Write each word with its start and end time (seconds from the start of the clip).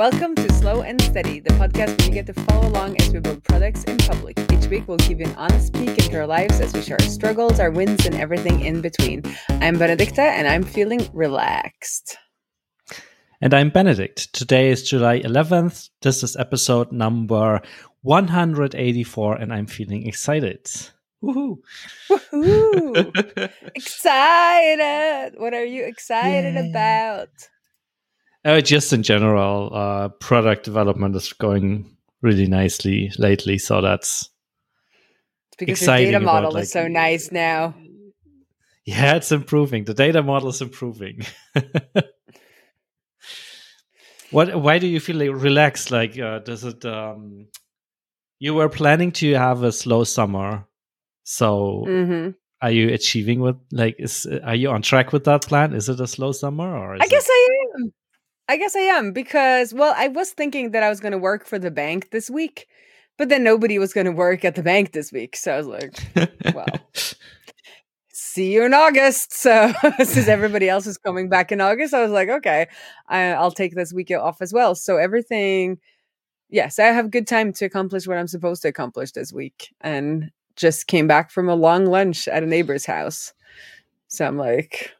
Welcome 0.00 0.34
to 0.36 0.50
Slow 0.54 0.80
and 0.80 0.98
Steady, 1.02 1.40
the 1.40 1.50
podcast 1.50 1.98
where 1.98 2.08
you 2.08 2.14
get 2.14 2.24
to 2.28 2.32
follow 2.32 2.68
along 2.68 2.98
as 3.02 3.12
we 3.12 3.20
build 3.20 3.44
products 3.44 3.84
in 3.84 3.98
public. 3.98 4.38
Each 4.50 4.66
week, 4.66 4.88
we'll 4.88 4.96
give 4.96 5.20
you 5.20 5.26
an 5.26 5.34
honest 5.34 5.74
peek 5.74 5.90
into 5.90 6.16
our 6.18 6.26
lives 6.26 6.58
as 6.58 6.72
we 6.72 6.80
share 6.80 6.96
our 6.98 7.06
struggles, 7.06 7.60
our 7.60 7.70
wins, 7.70 8.06
and 8.06 8.14
everything 8.14 8.62
in 8.62 8.80
between. 8.80 9.22
I'm 9.50 9.76
Benedicte, 9.76 10.18
and 10.18 10.48
I'm 10.48 10.62
feeling 10.62 11.06
relaxed. 11.12 12.16
And 13.42 13.52
I'm 13.52 13.68
Benedikt. 13.68 14.32
Today 14.32 14.70
is 14.70 14.88
July 14.88 15.20
11th. 15.20 15.90
This 16.00 16.22
is 16.22 16.34
episode 16.34 16.92
number 16.92 17.60
184, 18.00 19.34
and 19.36 19.52
I'm 19.52 19.66
feeling 19.66 20.06
excited. 20.06 20.64
Woohoo! 21.22 21.58
Woohoo! 22.08 23.50
excited! 23.74 25.38
What 25.38 25.52
are 25.52 25.66
you 25.66 25.84
excited 25.84 26.54
yeah. 26.54 26.70
about? 26.70 27.28
Uh, 28.44 28.60
just 28.60 28.92
in 28.92 29.02
general, 29.02 29.70
uh, 29.74 30.08
product 30.08 30.64
development 30.64 31.14
is 31.14 31.32
going 31.34 31.96
really 32.22 32.46
nicely 32.46 33.12
lately. 33.18 33.58
So 33.58 33.80
that's 33.82 34.30
it's 35.48 35.56
because 35.58 35.80
the 35.80 35.86
data 35.86 36.20
model 36.20 36.52
about, 36.52 36.62
is 36.62 36.72
so 36.72 36.88
nice 36.88 37.30
now. 37.30 37.74
Yeah, 38.86 39.16
it's 39.16 39.30
improving. 39.30 39.84
The 39.84 39.94
data 39.94 40.22
model 40.22 40.48
is 40.48 40.62
improving. 40.62 41.26
what? 44.30 44.58
Why 44.60 44.78
do 44.78 44.86
you 44.86 45.00
feel 45.00 45.16
like 45.16 45.30
relaxed? 45.32 45.90
Like, 45.90 46.18
uh, 46.18 46.38
does 46.38 46.64
it? 46.64 46.82
Um, 46.86 47.48
you 48.38 48.54
were 48.54 48.70
planning 48.70 49.12
to 49.12 49.34
have 49.34 49.62
a 49.62 49.70
slow 49.70 50.04
summer, 50.04 50.66
so 51.24 51.84
mm-hmm. 51.86 52.30
are 52.62 52.70
you 52.70 52.88
achieving 52.94 53.40
what? 53.40 53.58
Like, 53.70 53.96
is 53.98 54.26
are 54.44 54.54
you 54.54 54.70
on 54.70 54.80
track 54.80 55.12
with 55.12 55.24
that 55.24 55.46
plan? 55.46 55.74
Is 55.74 55.90
it 55.90 56.00
a 56.00 56.06
slow 56.06 56.32
summer, 56.32 56.74
or 56.74 56.94
I 56.94 57.06
guess 57.06 57.28
it... 57.28 57.32
I 57.32 57.82
am. 57.82 57.92
I 58.50 58.56
guess 58.56 58.74
I 58.74 58.80
am 58.80 59.12
because, 59.12 59.72
well, 59.72 59.94
I 59.96 60.08
was 60.08 60.32
thinking 60.32 60.72
that 60.72 60.82
I 60.82 60.88
was 60.88 60.98
going 60.98 61.12
to 61.12 61.18
work 61.18 61.46
for 61.46 61.56
the 61.56 61.70
bank 61.70 62.10
this 62.10 62.28
week, 62.28 62.66
but 63.16 63.28
then 63.28 63.44
nobody 63.44 63.78
was 63.78 63.92
going 63.92 64.06
to 64.06 64.12
work 64.12 64.44
at 64.44 64.56
the 64.56 64.62
bank 64.64 64.90
this 64.90 65.12
week. 65.12 65.36
So 65.36 65.52
I 65.54 65.56
was 65.56 65.68
like, 65.68 65.94
well, 66.52 66.66
see 68.08 68.52
you 68.52 68.64
in 68.64 68.74
August. 68.74 69.32
So 69.36 69.72
since 69.98 70.26
everybody 70.26 70.68
else 70.68 70.88
is 70.88 70.98
coming 70.98 71.28
back 71.28 71.52
in 71.52 71.60
August, 71.60 71.94
I 71.94 72.02
was 72.02 72.10
like, 72.10 72.28
okay, 72.28 72.66
I, 73.06 73.40
will 73.40 73.52
take 73.52 73.76
this 73.76 73.92
week 73.92 74.10
off 74.10 74.42
as 74.42 74.52
well. 74.52 74.74
So 74.74 74.96
everything, 74.96 75.78
yes, 76.48 76.80
I 76.80 76.86
have 76.86 77.12
good 77.12 77.28
time 77.28 77.52
to 77.52 77.66
accomplish 77.66 78.08
what 78.08 78.18
I'm 78.18 78.26
supposed 78.26 78.62
to 78.62 78.68
accomplish 78.68 79.12
this 79.12 79.32
week 79.32 79.72
and 79.80 80.32
just 80.56 80.88
came 80.88 81.06
back 81.06 81.30
from 81.30 81.48
a 81.48 81.54
long 81.54 81.86
lunch 81.86 82.26
at 82.26 82.42
a 82.42 82.46
neighbor's 82.46 82.84
house. 82.84 83.32
So 84.08 84.26
I'm 84.26 84.36
like, 84.36 84.92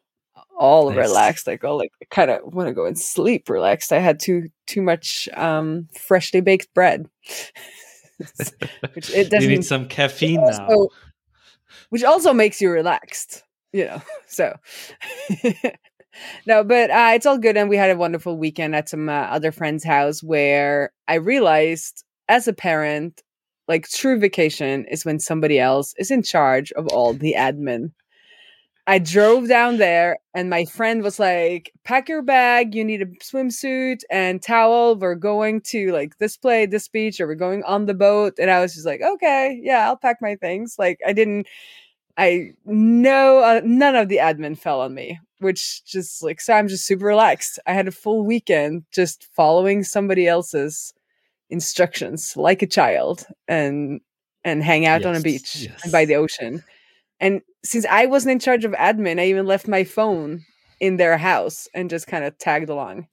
all 0.61 0.91
nice. 0.91 0.99
relaxed 0.99 1.47
like 1.47 1.65
all 1.65 1.79
like 1.79 1.91
kind 2.11 2.31
of 2.31 2.55
want 2.55 2.69
to 2.69 2.75
go 2.75 2.85
and 2.85 2.99
sleep 2.99 3.49
relaxed. 3.49 3.93
I 3.93 3.99
had 3.99 4.21
too 4.21 4.51
too 4.67 4.83
much 4.83 5.29
um 5.35 5.89
freshly 5.99 6.41
baked 6.41 6.73
bread. 6.75 7.09
Which 8.95 9.11
it 9.11 9.31
doesn't 9.31 9.51
you 9.51 9.57
need 9.57 9.65
some 9.65 9.89
caffeine 9.89 10.41
also, 10.41 10.67
now. 10.69 10.89
which 11.89 12.05
also 12.05 12.35
makes 12.35 12.61
you 12.61 12.71
relaxed 12.71 13.43
you 13.73 13.87
know 13.87 14.03
so. 14.27 14.55
No 16.45 16.65
but 16.65 16.91
uh, 16.91 17.13
it's 17.15 17.25
all 17.25 17.39
good 17.39 17.57
and 17.57 17.71
we 17.71 17.77
had 17.77 17.89
a 17.89 17.97
wonderful 17.97 18.37
weekend 18.37 18.75
at 18.75 18.89
some 18.89 19.09
uh, 19.09 19.13
other 19.13 19.53
friend's 19.53 19.85
house 19.85 20.23
where 20.23 20.93
i 21.07 21.15
realized 21.15 22.05
as 22.29 22.49
a 22.49 22.53
parent 22.53 23.23
like 23.69 23.89
true 23.89 24.19
vacation 24.19 24.85
is 24.87 25.05
when 25.05 25.21
somebody 25.21 25.61
else 25.61 25.95
is 25.99 26.11
in 26.11 26.23
charge 26.23 26.73
of 26.73 26.89
all 26.89 27.15
the 27.15 27.37
admin 27.39 27.93
I 28.87 28.99
drove 28.99 29.49
down 29.49 29.77
there 29.77 30.19
and 30.35 30.51
my 30.51 30.65
friend 30.65 31.03
was 31.03 31.19
like, 31.19 31.73
pack 31.85 32.09
your 32.09 32.23
bag, 32.23 32.75
you 32.75 32.85
need 32.85 33.03
a 33.03 33.07
swimsuit 33.07 34.03
and 34.11 34.43
towel. 34.43 34.97
We're 34.97 35.15
going 35.15 35.61
to 35.67 35.93
like 35.93 36.19
this 36.19 36.37
play, 36.37 36.67
this 36.67 36.89
beach, 36.89 37.21
or 37.21 37.27
we're 37.27 37.35
going 37.35 37.63
on 37.65 37.87
the 37.87 37.95
boat. 37.95 38.35
And 38.39 38.51
I 38.51 38.61
was 38.61 38.75
just 38.75 38.87
like, 38.87 39.03
okay, 39.03 39.61
yeah, 39.63 39.87
I'll 39.87 39.97
pack 39.97 40.17
my 40.21 40.35
things. 40.37 40.77
Like 40.79 40.99
I 41.07 41.13
didn't, 41.13 41.47
I 42.17 42.53
know 42.65 43.39
uh, 43.39 43.61
none 43.65 43.97
of 43.97 44.09
the 44.09 44.17
admin 44.17 44.59
fell 44.59 44.81
on 44.81 44.95
me, 44.95 45.21
which 45.39 45.85
just 45.85 46.23
like, 46.23 46.41
so 46.41 46.55
I'm 46.55 46.69
just 46.69 46.87
super 46.87 47.07
relaxed. 47.07 47.59
I 47.67 47.75
had 47.75 47.87
a 47.87 47.93
full 47.93 48.25
weekend 48.25 48.85
just 48.93 49.29
following 49.35 49.85
somebody 49.85 50.27
else's 50.27 50.93
instructions 51.49 52.37
like 52.37 52.63
a 52.63 52.67
child 52.67 53.27
and, 53.47 54.01
and 54.43 54.63
hang 54.63 54.87
out 54.87 55.03
yes, 55.03 55.07
on 55.07 55.17
a 55.17 55.21
beach 55.21 55.57
yes. 55.57 55.81
and 55.83 55.93
by 55.93 56.05
the 56.05 56.17
ocean. 56.17 56.65
And 57.21 57.43
since 57.65 57.85
I 57.87 58.07
wasn't 58.07 58.33
in 58.33 58.39
charge 58.39 58.65
of 58.65 58.73
admin, 58.73 59.21
I 59.21 59.27
even 59.27 59.47
left 59.47 59.69
my 59.69 59.85
phone 59.85 60.45
in 60.81 60.97
their 60.97 61.19
house 61.19 61.69
and 61.75 61.91
just 61.91 62.07
kind 62.07 62.25
of 62.25 62.39
tagged 62.39 62.71
along. 62.71 63.07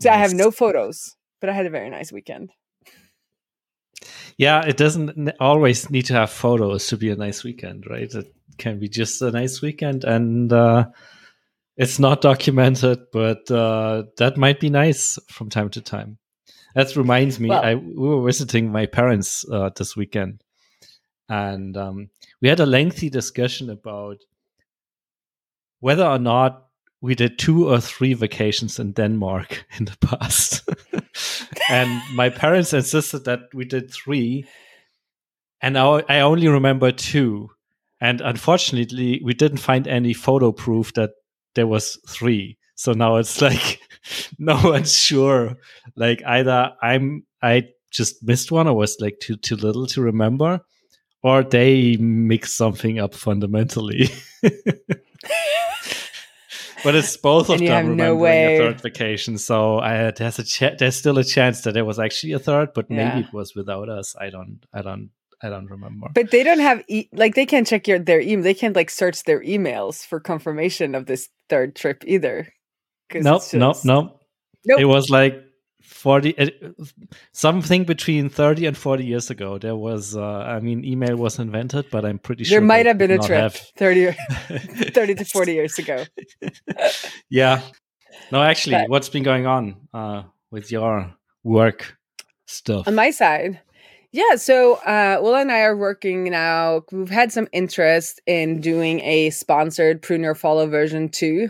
So 0.00 0.10
nice. 0.10 0.16
I 0.16 0.20
have 0.20 0.34
no 0.34 0.50
photos, 0.50 1.16
but 1.40 1.48
I 1.48 1.54
had 1.54 1.66
a 1.66 1.70
very 1.70 1.88
nice 1.88 2.12
weekend. 2.12 2.50
Yeah, 4.36 4.64
it 4.66 4.76
doesn't 4.76 5.30
always 5.40 5.90
need 5.90 6.06
to 6.06 6.14
have 6.14 6.30
photos 6.30 6.86
to 6.88 6.96
be 6.96 7.10
a 7.10 7.16
nice 7.16 7.44
weekend, 7.44 7.84
right? 7.88 8.12
It 8.12 8.34
can 8.58 8.78
be 8.78 8.88
just 8.88 9.22
a 9.22 9.30
nice 9.30 9.62
weekend 9.62 10.04
and 10.04 10.52
uh, 10.52 10.86
it's 11.76 11.98
not 11.98 12.20
documented, 12.20 12.98
but 13.12 13.50
uh, 13.50 14.04
that 14.18 14.36
might 14.36 14.60
be 14.60 14.70
nice 14.70 15.18
from 15.28 15.48
time 15.48 15.70
to 15.70 15.80
time. 15.80 16.18
That 16.74 16.96
reminds 16.96 17.38
me, 17.38 17.50
well, 17.50 17.62
I 17.62 17.74
we 17.74 18.08
were 18.08 18.24
visiting 18.24 18.72
my 18.72 18.86
parents 18.86 19.44
uh, 19.50 19.70
this 19.76 19.94
weekend, 19.94 20.42
and 21.32 21.78
um, 21.78 22.10
we 22.42 22.48
had 22.50 22.60
a 22.60 22.66
lengthy 22.66 23.08
discussion 23.08 23.70
about 23.70 24.18
whether 25.80 26.04
or 26.04 26.18
not 26.18 26.66
we 27.00 27.14
did 27.14 27.38
two 27.38 27.70
or 27.70 27.80
three 27.80 28.12
vacations 28.12 28.78
in 28.78 28.92
Denmark 28.92 29.64
in 29.78 29.86
the 29.86 29.96
past. 30.06 30.68
and 31.70 32.02
my 32.14 32.28
parents 32.28 32.74
insisted 32.74 33.24
that 33.24 33.40
we 33.54 33.64
did 33.64 33.90
three. 33.90 34.44
And 35.62 35.78
I, 35.78 36.20
only 36.20 36.48
remember 36.48 36.92
two. 36.92 37.48
And 37.98 38.20
unfortunately, 38.20 39.22
we 39.24 39.32
didn't 39.32 39.58
find 39.58 39.88
any 39.88 40.12
photo 40.12 40.52
proof 40.52 40.92
that 40.94 41.12
there 41.54 41.66
was 41.66 41.98
three. 42.06 42.58
So 42.74 42.92
now 42.92 43.16
it's 43.16 43.40
like 43.48 43.80
no 44.38 44.60
one's 44.62 44.94
sure. 44.94 45.56
Like 45.96 46.22
either 46.26 46.72
I'm 46.82 47.24
I 47.40 47.68
just 47.90 48.22
missed 48.22 48.52
one 48.52 48.68
or 48.68 48.74
was 48.74 48.98
like 49.00 49.18
too 49.20 49.36
too 49.36 49.56
little 49.56 49.86
to 49.86 50.02
remember, 50.02 50.60
or 51.22 51.42
they 51.42 51.96
mix 51.98 52.52
something 52.52 52.98
up 52.98 53.14
fundamentally. 53.14 54.10
but 56.84 56.94
it's 56.94 57.16
both 57.16 57.48
of 57.48 57.58
them 57.58 57.90
remembering 57.90 57.96
no 57.96 58.26
a 58.26 58.58
third 58.58 58.80
vacation. 58.80 59.38
So 59.38 59.78
I, 59.78 60.10
there's 60.10 60.38
a 60.38 60.44
ch- 60.44 60.76
there's 60.78 60.96
still 60.96 61.18
a 61.18 61.24
chance 61.24 61.62
that 61.62 61.74
there 61.74 61.84
was 61.84 61.98
actually 61.98 62.32
a 62.32 62.38
third, 62.38 62.70
but 62.74 62.86
yeah. 62.90 63.14
maybe 63.14 63.26
it 63.26 63.32
was 63.32 63.54
without 63.54 63.88
us. 63.88 64.16
I 64.20 64.30
don't 64.30 64.64
I 64.72 64.82
don't 64.82 65.10
I 65.42 65.48
don't 65.48 65.70
remember. 65.70 66.08
But 66.14 66.30
they 66.30 66.42
don't 66.42 66.60
have 66.60 66.82
e- 66.88 67.08
like 67.12 67.34
they 67.34 67.46
can't 67.46 67.66
check 67.66 67.86
your 67.86 67.98
their 67.98 68.20
email. 68.20 68.42
They 68.42 68.54
can't 68.54 68.76
like 68.76 68.90
search 68.90 69.24
their 69.24 69.40
emails 69.42 70.04
for 70.04 70.20
confirmation 70.20 70.94
of 70.94 71.06
this 71.06 71.28
third 71.48 71.76
trip 71.76 72.04
either. 72.06 72.52
Nope, 73.14 73.42
just... 73.42 73.54
nope, 73.54 73.76
nope. 73.84 74.20
Nope. 74.64 74.80
It 74.80 74.84
was 74.84 75.10
like 75.10 75.42
40 76.02 76.36
uh, 76.36 76.46
something 77.30 77.84
between 77.84 78.28
30 78.28 78.66
and 78.66 78.76
40 78.76 79.04
years 79.04 79.30
ago 79.30 79.56
there 79.56 79.76
was 79.76 80.16
uh, 80.16 80.20
i 80.20 80.58
mean 80.58 80.84
email 80.84 81.14
was 81.16 81.38
invented 81.38 81.86
but 81.92 82.04
i'm 82.04 82.18
pretty 82.18 82.42
sure 82.42 82.58
there 82.58 82.66
might 82.66 82.86
have 82.86 82.98
been 82.98 83.12
a 83.12 83.18
trip 83.18 83.40
have... 83.40 83.54
30 83.76 84.10
30 84.90 85.14
to 85.14 85.24
40 85.24 85.52
years 85.52 85.78
ago. 85.78 86.04
Yeah. 87.30 87.60
No 88.32 88.42
actually 88.42 88.76
but, 88.76 88.88
what's 88.88 89.08
been 89.08 89.22
going 89.22 89.46
on 89.46 89.76
uh, 89.94 90.24
with 90.50 90.72
your 90.72 91.14
work 91.44 91.96
stuff? 92.46 92.88
On 92.88 92.96
my 92.96 93.10
side 93.10 93.60
yeah 94.10 94.34
so 94.34 94.74
uh, 94.84 95.18
will 95.22 95.36
and 95.36 95.52
i 95.52 95.60
are 95.60 95.76
working 95.76 96.24
now. 96.24 96.82
We've 96.90 97.08
had 97.08 97.30
some 97.30 97.46
interest 97.52 98.20
in 98.26 98.60
doing 98.60 99.00
a 99.02 99.30
sponsored 99.30 100.02
Prune 100.02 100.22
Your 100.22 100.34
Follow 100.34 100.66
version 100.66 101.08
2 101.10 101.48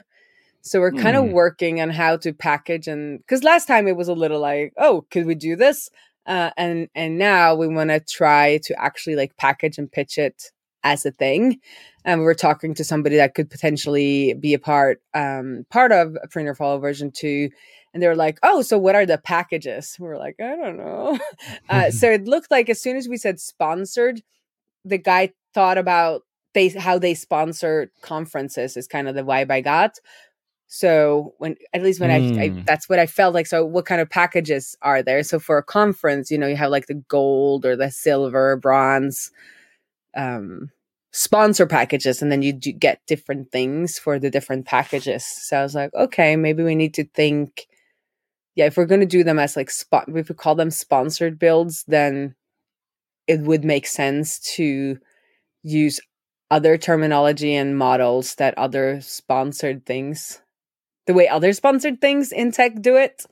so 0.63 0.81
we're 0.81 0.93
kind 0.93 1.17
of 1.17 1.25
mm. 1.25 1.33
working 1.33 1.81
on 1.81 1.91
how 1.91 2.17
to 2.19 2.33
package 2.33 2.87
and 2.87 3.19
because 3.19 3.43
last 3.43 3.67
time 3.67 3.89
it 3.89 3.97
was 3.97 4.09
a 4.09 4.15
little 4.15 4.41
like, 4.41 4.73
oh, 4.79 5.05
could 5.11 5.27
we 5.27 5.35
do 5.35 5.57
this? 5.57 5.91
Uh, 6.25 6.51
and 6.57 6.89
and 6.95 7.19
now 7.19 7.55
we 7.55 7.67
want 7.67 7.91
to 7.91 7.99
try 7.99 8.59
to 8.65 8.81
actually 8.81 9.17
like 9.17 9.37
package 9.37 9.77
and 9.77 9.91
pitch 9.91 10.19
it 10.19 10.53
as 10.85 11.05
a 11.05 11.11
thing. 11.11 11.61
And 12.05 12.23
we're 12.23 12.35
talking 12.35 12.75
to 12.75 12.85
somebody 12.85 13.17
that 13.17 13.35
could 13.35 13.51
potentially 13.51 14.35
be 14.35 14.55
a 14.55 14.59
part 14.59 15.01
um, 15.15 15.67
part 15.71 15.93
of 15.93 16.17
a 16.17 16.43
Your 16.43 16.55
Follow 16.55 16.79
version 16.79 17.11
two. 17.11 17.51
And 17.93 18.03
they 18.03 18.09
were 18.09 18.17
like, 18.17 18.39
"Oh, 18.43 18.63
so 18.63 18.79
what 18.79 18.95
are 18.95 19.05
the 19.05 19.19
packages?" 19.19 19.97
We 19.99 20.09
are 20.09 20.19
like, 20.19 20.37
"I 20.41 20.57
don't 20.57 20.77
know." 20.77 21.19
uh, 21.69 21.91
so 21.91 22.11
it 22.11 22.25
looked 22.25 22.51
like 22.51 22.71
as 22.71 22.81
soon 22.81 22.97
as 22.97 23.09
we 23.09 23.17
said 23.17 23.41
sponsored, 23.41 24.23
the 24.85 24.99
guy 24.99 25.33
thought 25.55 25.77
about 25.77 26.23
they 26.55 26.69
how 26.69 26.99
they 26.99 27.15
sponsor 27.15 27.91
conferences 28.01 28.77
is 28.77 28.87
kind 28.87 29.09
of 29.09 29.15
the 29.15 29.23
vibe 29.23 29.51
I 29.51 29.61
got. 29.61 29.99
So 30.75 31.35
when 31.37 31.57
at 31.75 31.83
least 31.83 32.01
when 32.01 32.09
mm. 32.09 32.39
I, 32.39 32.45
I, 32.45 32.49
mm. 32.49 32.65
that's 32.65 32.89
what 32.89 32.99
I 32.99 33.05
felt 33.05 33.35
like. 33.35 33.47
So 33.47 33.63
what 33.63 33.85
kind 33.85 34.01
of 34.01 34.09
packages 34.09 34.75
are 34.81 35.03
there? 35.03 35.23
So 35.23 35.39
for 35.39 35.59
a 35.59 35.63
conference, 35.63 36.31
you 36.31 36.39
know, 36.39 36.47
you 36.47 36.57
have 36.57 36.71
like 36.71 36.87
the 36.87 37.03
gold 37.09 37.67
or 37.67 37.77
the 37.77 37.91
silver, 37.91 38.57
bronze, 38.57 39.31
um, 40.17 40.71
sponsor 41.13 41.67
packages, 41.67 42.23
and 42.23 42.33
then 42.33 42.41
you 42.41 42.55
do 42.55 42.73
get 42.73 43.03
different 43.07 43.53
things 43.53 43.99
for 43.99 44.19
the 44.19 44.31
different 44.31 44.65
packages. 44.65 45.27
So 45.27 45.59
I 45.59 45.63
was 45.63 45.75
like, 45.75 45.93
okay, 45.93 46.37
maybe 46.37 46.63
we 46.63 46.75
need 46.75 46.95
to 46.95 47.05
think 47.05 47.67
yeah, 48.55 48.65
if 48.67 48.79
we're 48.79 48.87
going 48.87 49.01
to 49.01 49.07
do 49.07 49.25
them 49.25 49.39
as 49.39 49.57
like 49.57 49.71
spot, 49.71 50.05
if 50.09 50.29
we 50.31 50.35
call 50.35 50.55
them 50.55 50.71
sponsored 50.71 51.39
builds, 51.39 51.85
then 51.87 52.35
it 53.27 53.41
would 53.41 53.65
make 53.65 53.87
sense 53.87 54.39
to 54.57 54.99
use 55.63 56.01
other 56.51 56.77
terminology 56.79 57.55
and 57.55 57.79
models 57.79 58.35
that 58.37 58.57
other 58.59 59.01
sponsored 59.01 59.87
things, 59.87 60.41
the 61.07 61.15
way 61.15 61.29
other 61.29 61.53
sponsored 61.53 62.01
things 62.01 62.33
in 62.33 62.53
tech 62.53 62.81
do 62.81 62.97
it. 62.97 63.25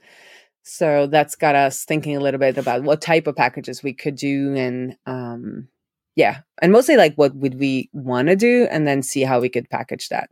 So 0.63 1.07
that's 1.07 1.37
got 1.37 1.55
us 1.55 1.85
thinking 1.85 2.17
a 2.17 2.21
little 2.21 2.41
bit 2.41 2.59
about 2.59 2.83
what 2.83 3.01
type 3.01 3.27
of 3.27 3.37
packages 3.37 3.83
we 3.83 3.93
could 3.93 4.17
do 4.17 4.55
and 4.55 4.97
um 5.07 5.69
yeah, 6.17 6.41
and 6.61 6.73
mostly 6.73 6.97
like 6.97 7.15
what 7.15 7.35
would 7.35 7.59
we 7.59 7.89
want 7.93 8.29
to 8.29 8.37
do 8.37 8.67
and 8.71 8.87
then 8.87 9.03
see 9.03 9.23
how 9.23 9.41
we 9.41 9.49
could 9.49 9.71
package 9.71 10.09
that. 10.09 10.29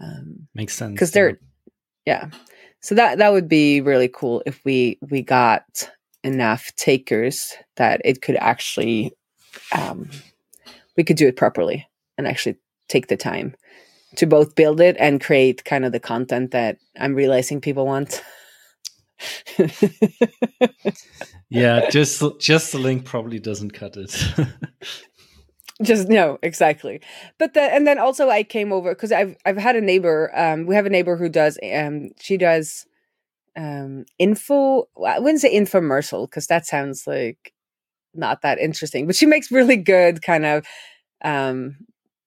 Um 0.00 0.48
makes 0.54 0.74
sense. 0.74 0.98
Cuz 0.98 1.12
they're 1.12 1.38
yeah. 2.04 2.30
So 2.80 2.94
that 2.94 3.18
that 3.18 3.32
would 3.32 3.48
be 3.48 3.80
really 3.80 4.08
cool 4.08 4.42
if 4.44 4.60
we 4.64 4.98
we 5.00 5.22
got 5.22 5.90
enough 6.24 6.74
takers 6.76 7.54
that 7.76 8.00
it 8.04 8.20
could 8.22 8.36
actually 8.36 9.12
um 9.72 10.10
we 10.96 11.04
could 11.04 11.16
do 11.16 11.28
it 11.28 11.36
properly 11.36 11.88
and 12.18 12.26
actually 12.26 12.56
take 12.88 13.06
the 13.06 13.16
time 13.16 13.54
to 14.16 14.26
both 14.26 14.54
build 14.54 14.80
it 14.80 14.96
and 14.98 15.20
create 15.20 15.64
kind 15.64 15.84
of 15.84 15.92
the 15.92 16.00
content 16.00 16.50
that 16.52 16.78
I'm 16.98 17.14
realizing 17.14 17.60
people 17.60 17.86
want. 17.86 18.22
yeah, 21.48 21.90
just 21.90 22.22
just 22.38 22.72
the 22.72 22.78
link 22.78 23.04
probably 23.04 23.38
doesn't 23.38 23.72
cut 23.72 23.96
it. 23.96 24.24
just 25.82 26.08
no, 26.08 26.38
exactly. 26.42 27.00
But 27.38 27.54
the 27.54 27.62
and 27.62 27.86
then 27.86 27.98
also 27.98 28.28
I 28.28 28.42
came 28.42 28.72
over 28.72 28.94
because 28.94 29.12
I've 29.12 29.36
I've 29.44 29.56
had 29.56 29.76
a 29.76 29.80
neighbor. 29.80 30.30
Um, 30.34 30.66
we 30.66 30.74
have 30.74 30.86
a 30.86 30.90
neighbor 30.90 31.16
who 31.16 31.28
does 31.28 31.58
um 31.72 32.10
she 32.20 32.36
does 32.36 32.86
um 33.56 34.04
info. 34.18 34.88
I 35.04 35.18
wouldn't 35.18 35.40
say 35.40 35.54
infomercial 35.54 36.28
because 36.28 36.46
that 36.46 36.66
sounds 36.66 37.06
like 37.06 37.52
not 38.14 38.42
that 38.42 38.58
interesting, 38.58 39.06
but 39.06 39.16
she 39.16 39.26
makes 39.26 39.50
really 39.50 39.76
good 39.76 40.22
kind 40.22 40.46
of 40.46 40.66
um 41.24 41.76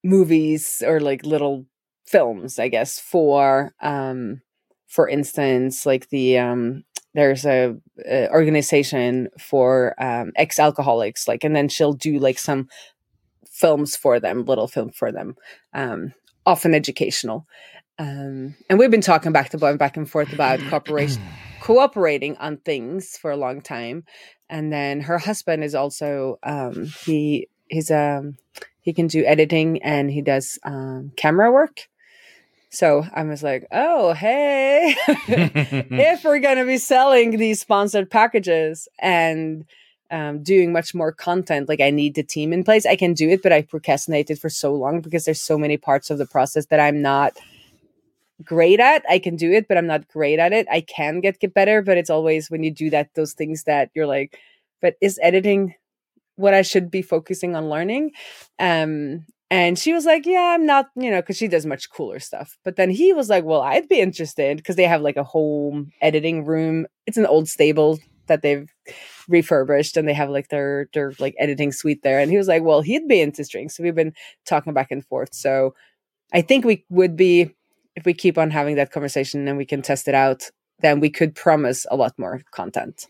movies 0.03 0.83
or 0.85 0.99
like 0.99 1.25
little 1.25 1.65
films, 2.05 2.59
I 2.59 2.67
guess, 2.67 2.99
for 2.99 3.73
um 3.81 4.41
for 4.91 5.07
instance, 5.07 5.85
like 5.85 6.09
the 6.09 6.37
um, 6.37 6.83
there's 7.13 7.45
a, 7.45 7.77
a 8.05 8.29
organization 8.29 9.29
for 9.39 9.95
um, 10.03 10.33
ex-alcoholics, 10.35 11.29
like, 11.29 11.45
and 11.45 11.55
then 11.55 11.69
she'll 11.69 11.93
do 11.93 12.19
like 12.19 12.37
some 12.37 12.67
films 13.49 13.95
for 13.95 14.19
them, 14.19 14.43
little 14.43 14.67
film 14.67 14.89
for 14.89 15.09
them, 15.09 15.35
um, 15.73 16.13
often 16.45 16.73
educational. 16.73 17.47
Um, 17.99 18.55
and 18.69 18.77
we've 18.77 18.91
been 18.91 18.99
talking 18.99 19.31
back 19.31 19.49
to 19.51 19.77
back 19.77 19.95
and 19.95 20.09
forth 20.11 20.33
about 20.33 20.59
cooperation, 20.69 21.21
cooperating 21.61 22.35
on 22.35 22.57
things 22.57 23.15
for 23.15 23.31
a 23.31 23.37
long 23.37 23.61
time. 23.61 24.03
And 24.49 24.73
then 24.73 24.99
her 24.99 25.19
husband 25.19 25.63
is 25.63 25.73
also 25.73 26.37
um, 26.43 26.87
he 27.05 27.47
he's 27.69 27.91
um 27.91 28.35
he 28.81 28.93
can 28.93 29.07
do 29.07 29.23
editing 29.25 29.81
and 29.83 30.11
he 30.11 30.21
does 30.21 30.59
um, 30.63 31.11
camera 31.15 31.51
work. 31.51 31.87
So 32.69 33.05
I 33.13 33.23
was 33.23 33.43
like, 33.43 33.67
oh, 33.71 34.13
hey, 34.13 34.95
if 35.07 36.23
we're 36.23 36.39
going 36.39 36.57
to 36.57 36.65
be 36.65 36.77
selling 36.77 37.37
these 37.37 37.59
sponsored 37.59 38.09
packages 38.09 38.87
and 38.99 39.65
um, 40.09 40.41
doing 40.41 40.71
much 40.71 40.95
more 40.95 41.11
content, 41.11 41.67
like 41.67 41.81
I 41.81 41.89
need 41.89 42.15
the 42.15 42.23
team 42.23 42.53
in 42.53 42.63
place, 42.63 42.85
I 42.85 42.95
can 42.95 43.13
do 43.13 43.29
it, 43.29 43.43
but 43.43 43.51
I 43.51 43.61
procrastinated 43.61 44.39
for 44.39 44.49
so 44.49 44.73
long 44.73 45.01
because 45.01 45.25
there's 45.25 45.41
so 45.41 45.57
many 45.57 45.77
parts 45.77 46.09
of 46.09 46.17
the 46.17 46.25
process 46.25 46.67
that 46.67 46.79
I'm 46.79 47.01
not 47.01 47.37
great 48.43 48.79
at. 48.79 49.03
I 49.09 49.19
can 49.19 49.35
do 49.35 49.51
it, 49.51 49.67
but 49.67 49.77
I'm 49.77 49.87
not 49.87 50.07
great 50.07 50.39
at 50.39 50.53
it. 50.53 50.65
I 50.71 50.81
can 50.81 51.19
get, 51.19 51.39
get 51.39 51.53
better, 51.53 51.81
but 51.81 51.97
it's 51.97 52.09
always 52.09 52.49
when 52.49 52.63
you 52.63 52.71
do 52.71 52.89
that, 52.89 53.13
those 53.15 53.33
things 53.33 53.63
that 53.63 53.91
you're 53.93 54.07
like, 54.07 54.39
but 54.81 54.95
is 55.01 55.19
editing 55.21 55.75
what 56.35 56.53
I 56.53 56.61
should 56.61 56.89
be 56.89 57.01
focusing 57.01 57.55
on 57.55 57.69
learning? 57.69 58.11
Um, 58.59 59.25
and 59.51 59.77
she 59.77 59.91
was 59.91 60.05
like, 60.05 60.25
Yeah, 60.25 60.55
I'm 60.55 60.65
not, 60.65 60.87
you 60.95 61.11
know, 61.11 61.21
because 61.21 61.37
she 61.37 61.49
does 61.49 61.65
much 61.65 61.89
cooler 61.91 62.19
stuff. 62.19 62.57
But 62.63 62.77
then 62.77 62.89
he 62.89 63.11
was 63.11 63.29
like, 63.29 63.43
Well, 63.43 63.61
I'd 63.61 63.89
be 63.89 63.99
interested 63.99 64.57
because 64.57 64.77
they 64.77 64.85
have 64.85 65.01
like 65.01 65.17
a 65.17 65.25
home 65.25 65.91
editing 66.01 66.45
room. 66.45 66.87
It's 67.05 67.17
an 67.17 67.25
old 67.25 67.49
stable 67.49 67.99
that 68.27 68.41
they've 68.41 68.69
refurbished 69.27 69.97
and 69.97 70.07
they 70.07 70.13
have 70.13 70.29
like 70.29 70.47
their 70.47 70.87
their 70.93 71.13
like 71.19 71.35
editing 71.37 71.73
suite 71.73 72.01
there. 72.01 72.19
And 72.19 72.31
he 72.31 72.37
was 72.37 72.47
like, 72.47 72.63
Well, 72.63 72.81
he'd 72.81 73.09
be 73.09 73.21
interesting. 73.21 73.67
So 73.67 73.83
we've 73.83 73.93
been 73.93 74.13
talking 74.45 74.73
back 74.73 74.89
and 74.89 75.05
forth. 75.05 75.33
So 75.33 75.75
I 76.33 76.41
think 76.41 76.63
we 76.63 76.85
would 76.89 77.17
be 77.17 77.53
if 77.97 78.05
we 78.05 78.13
keep 78.13 78.37
on 78.37 78.51
having 78.51 78.77
that 78.77 78.91
conversation 78.91 79.49
and 79.49 79.57
we 79.57 79.65
can 79.65 79.81
test 79.81 80.07
it 80.07 80.15
out, 80.15 80.49
then 80.79 81.01
we 81.01 81.09
could 81.09 81.35
promise 81.35 81.85
a 81.91 81.97
lot 81.97 82.17
more 82.17 82.41
content. 82.51 83.05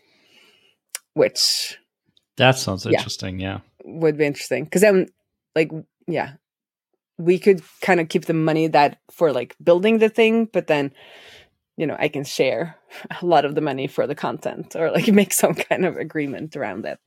Which 1.14 1.78
that 2.36 2.58
sounds 2.58 2.86
interesting, 2.86 3.40
yeah. 3.40 3.60
yeah. 3.84 3.92
Would 4.00 4.16
be 4.16 4.26
interesting. 4.26 4.64
Because 4.64 4.82
then 4.82 5.08
like 5.54 5.70
yeah 6.06 6.32
we 7.18 7.38
could 7.38 7.62
kind 7.80 8.00
of 8.00 8.08
keep 8.08 8.24
the 8.24 8.34
money 8.34 8.66
that 8.68 8.98
for 9.10 9.32
like 9.32 9.54
building 9.62 9.98
the 9.98 10.08
thing 10.08 10.48
but 10.52 10.66
then 10.66 10.92
you 11.76 11.86
know 11.86 11.96
i 11.98 12.08
can 12.08 12.24
share 12.24 12.76
a 13.22 13.24
lot 13.24 13.44
of 13.44 13.54
the 13.54 13.60
money 13.60 13.86
for 13.86 14.06
the 14.06 14.14
content 14.14 14.74
or 14.76 14.90
like 14.90 15.08
make 15.12 15.32
some 15.32 15.54
kind 15.54 15.84
of 15.84 15.96
agreement 15.96 16.56
around 16.56 16.82
that 16.82 16.98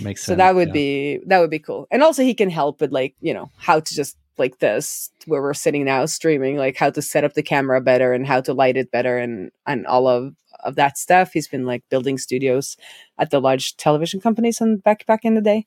makes 0.00 0.22
sense 0.22 0.26
so 0.26 0.34
that 0.36 0.54
would 0.54 0.68
yeah. 0.68 0.74
be 0.74 1.20
that 1.26 1.38
would 1.40 1.50
be 1.50 1.58
cool 1.58 1.86
and 1.90 2.02
also 2.02 2.22
he 2.22 2.34
can 2.34 2.50
help 2.50 2.80
with 2.80 2.92
like 2.92 3.14
you 3.20 3.34
know 3.34 3.50
how 3.56 3.80
to 3.80 3.94
just 3.94 4.16
like 4.42 4.58
this 4.58 5.10
where 5.26 5.40
we're 5.40 5.54
sitting 5.54 5.84
now 5.84 6.04
streaming 6.06 6.56
like 6.56 6.76
how 6.76 6.90
to 6.90 7.00
set 7.00 7.24
up 7.24 7.34
the 7.34 7.42
camera 7.42 7.80
better 7.80 8.12
and 8.12 8.26
how 8.26 8.40
to 8.40 8.52
light 8.52 8.76
it 8.76 8.90
better 8.90 9.16
and 9.18 9.50
and 9.66 9.86
all 9.86 10.06
of 10.08 10.34
of 10.64 10.74
that 10.74 10.98
stuff 10.98 11.32
he's 11.32 11.48
been 11.48 11.66
like 11.66 11.82
building 11.88 12.18
studios 12.18 12.76
at 13.18 13.30
the 13.30 13.40
large 13.40 13.76
television 13.76 14.20
companies 14.20 14.60
and 14.60 14.82
back 14.82 15.06
back 15.06 15.24
in 15.24 15.34
the 15.34 15.40
day 15.40 15.66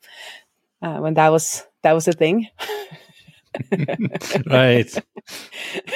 uh, 0.82 1.00
when 1.00 1.14
that 1.16 1.30
was 1.30 1.66
that 1.84 1.94
was 1.94 2.08
a 2.08 2.14
thing. 2.14 2.48
right. 4.48 4.92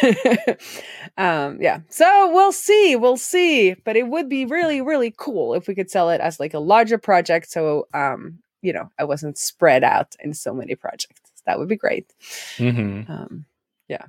um, 1.18 1.62
yeah. 1.62 1.80
So 1.90 2.32
we'll 2.32 2.52
see. 2.52 2.96
We'll 2.96 3.18
see. 3.18 3.74
But 3.74 3.96
it 3.96 4.08
would 4.08 4.30
be 4.30 4.46
really, 4.46 4.82
really 4.82 5.14
cool 5.16 5.56
if 5.56 5.68
we 5.68 5.76
could 5.76 5.92
sell 5.92 6.10
it 6.10 6.22
as 6.22 6.40
like 6.40 6.54
a 6.54 6.60
larger 6.60 6.98
project. 6.98 7.52
So, 7.52 7.88
um, 7.94 8.40
you 8.62 8.72
know, 8.72 8.92
I 9.00 9.04
wasn't 9.04 9.38
spread 9.38 9.84
out 9.84 10.16
in 10.20 10.34
so 10.34 10.54
many 10.54 10.76
projects. 10.76 11.39
That 11.50 11.58
would 11.58 11.68
be 11.68 11.76
great. 11.76 12.14
Mm-hmm. 12.58 13.12
Um, 13.12 13.46
yeah. 13.88 14.06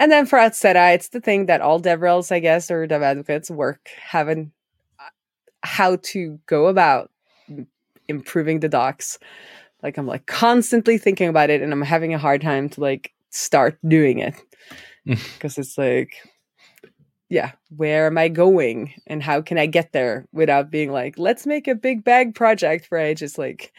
And 0.00 0.10
then 0.10 0.26
for 0.26 0.36
Outseta, 0.36 0.94
it's 0.94 1.10
the 1.10 1.20
thing 1.20 1.46
that 1.46 1.60
all 1.60 1.80
DevRels, 1.80 2.32
I 2.32 2.40
guess, 2.40 2.72
or 2.72 2.88
dev 2.88 3.02
advocates 3.02 3.50
work 3.50 3.88
having 4.02 4.50
uh, 4.98 5.04
how 5.62 5.96
to 6.02 6.40
go 6.46 6.66
about 6.66 7.12
improving 8.08 8.58
the 8.58 8.68
docs 8.68 9.20
like 9.82 9.98
I'm 9.98 10.06
like 10.06 10.26
constantly 10.26 10.98
thinking 10.98 11.28
about 11.28 11.50
it 11.50 11.62
and 11.62 11.72
I'm 11.72 11.82
having 11.82 12.14
a 12.14 12.18
hard 12.18 12.40
time 12.40 12.68
to 12.70 12.80
like 12.80 13.12
start 13.30 13.78
doing 13.86 14.18
it. 14.18 14.34
Because 15.04 15.58
it's 15.58 15.76
like 15.76 16.22
yeah, 17.32 17.52
where 17.74 18.06
am 18.06 18.18
I 18.18 18.28
going 18.28 18.92
and 19.06 19.22
how 19.22 19.40
can 19.40 19.56
I 19.56 19.64
get 19.64 19.92
there 19.92 20.28
without 20.32 20.70
being 20.70 20.92
like, 20.92 21.16
let's 21.16 21.46
make 21.46 21.66
a 21.66 21.74
big 21.74 22.04
bang 22.04 22.34
project 22.34 22.88
where 22.90 23.00
I 23.00 23.14
just 23.14 23.38
like 23.38 23.72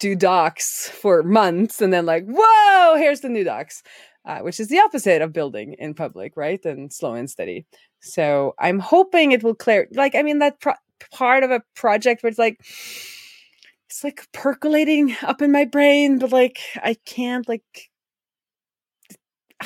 do 0.00 0.16
docs 0.16 0.88
for 0.88 1.22
months 1.22 1.80
and 1.80 1.92
then 1.92 2.06
like, 2.06 2.24
whoa, 2.26 2.96
here's 2.96 3.20
the 3.20 3.28
new 3.28 3.44
docs, 3.44 3.82
uh, 4.24 4.40
which 4.40 4.58
is 4.58 4.68
the 4.68 4.80
opposite 4.80 5.22
of 5.22 5.32
building 5.32 5.74
in 5.78 5.94
public, 5.94 6.36
right? 6.36 6.64
And 6.64 6.92
slow 6.92 7.14
and 7.14 7.30
steady. 7.30 7.66
So 8.00 8.54
I'm 8.58 8.80
hoping 8.80 9.30
it 9.30 9.44
will 9.44 9.54
clear. 9.54 9.86
Like, 9.92 10.14
I 10.14 10.22
mean, 10.22 10.38
that 10.38 10.58
pro- 10.60 10.74
part 11.12 11.44
of 11.44 11.50
a 11.50 11.62
project 11.76 12.22
where 12.22 12.30
it's 12.30 12.38
like, 12.38 12.58
it's 12.60 14.02
like 14.02 14.26
percolating 14.32 15.16
up 15.22 15.42
in 15.42 15.52
my 15.52 15.64
brain, 15.64 16.18
but 16.18 16.32
like 16.32 16.58
I 16.82 16.96
can't 17.04 17.48
like 17.48 17.90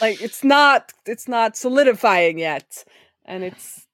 like 0.00 0.22
it's 0.22 0.42
not 0.42 0.92
it's 1.04 1.28
not 1.28 1.56
solidifying 1.56 2.38
yet 2.38 2.84
and 3.24 3.44
it's 3.44 3.86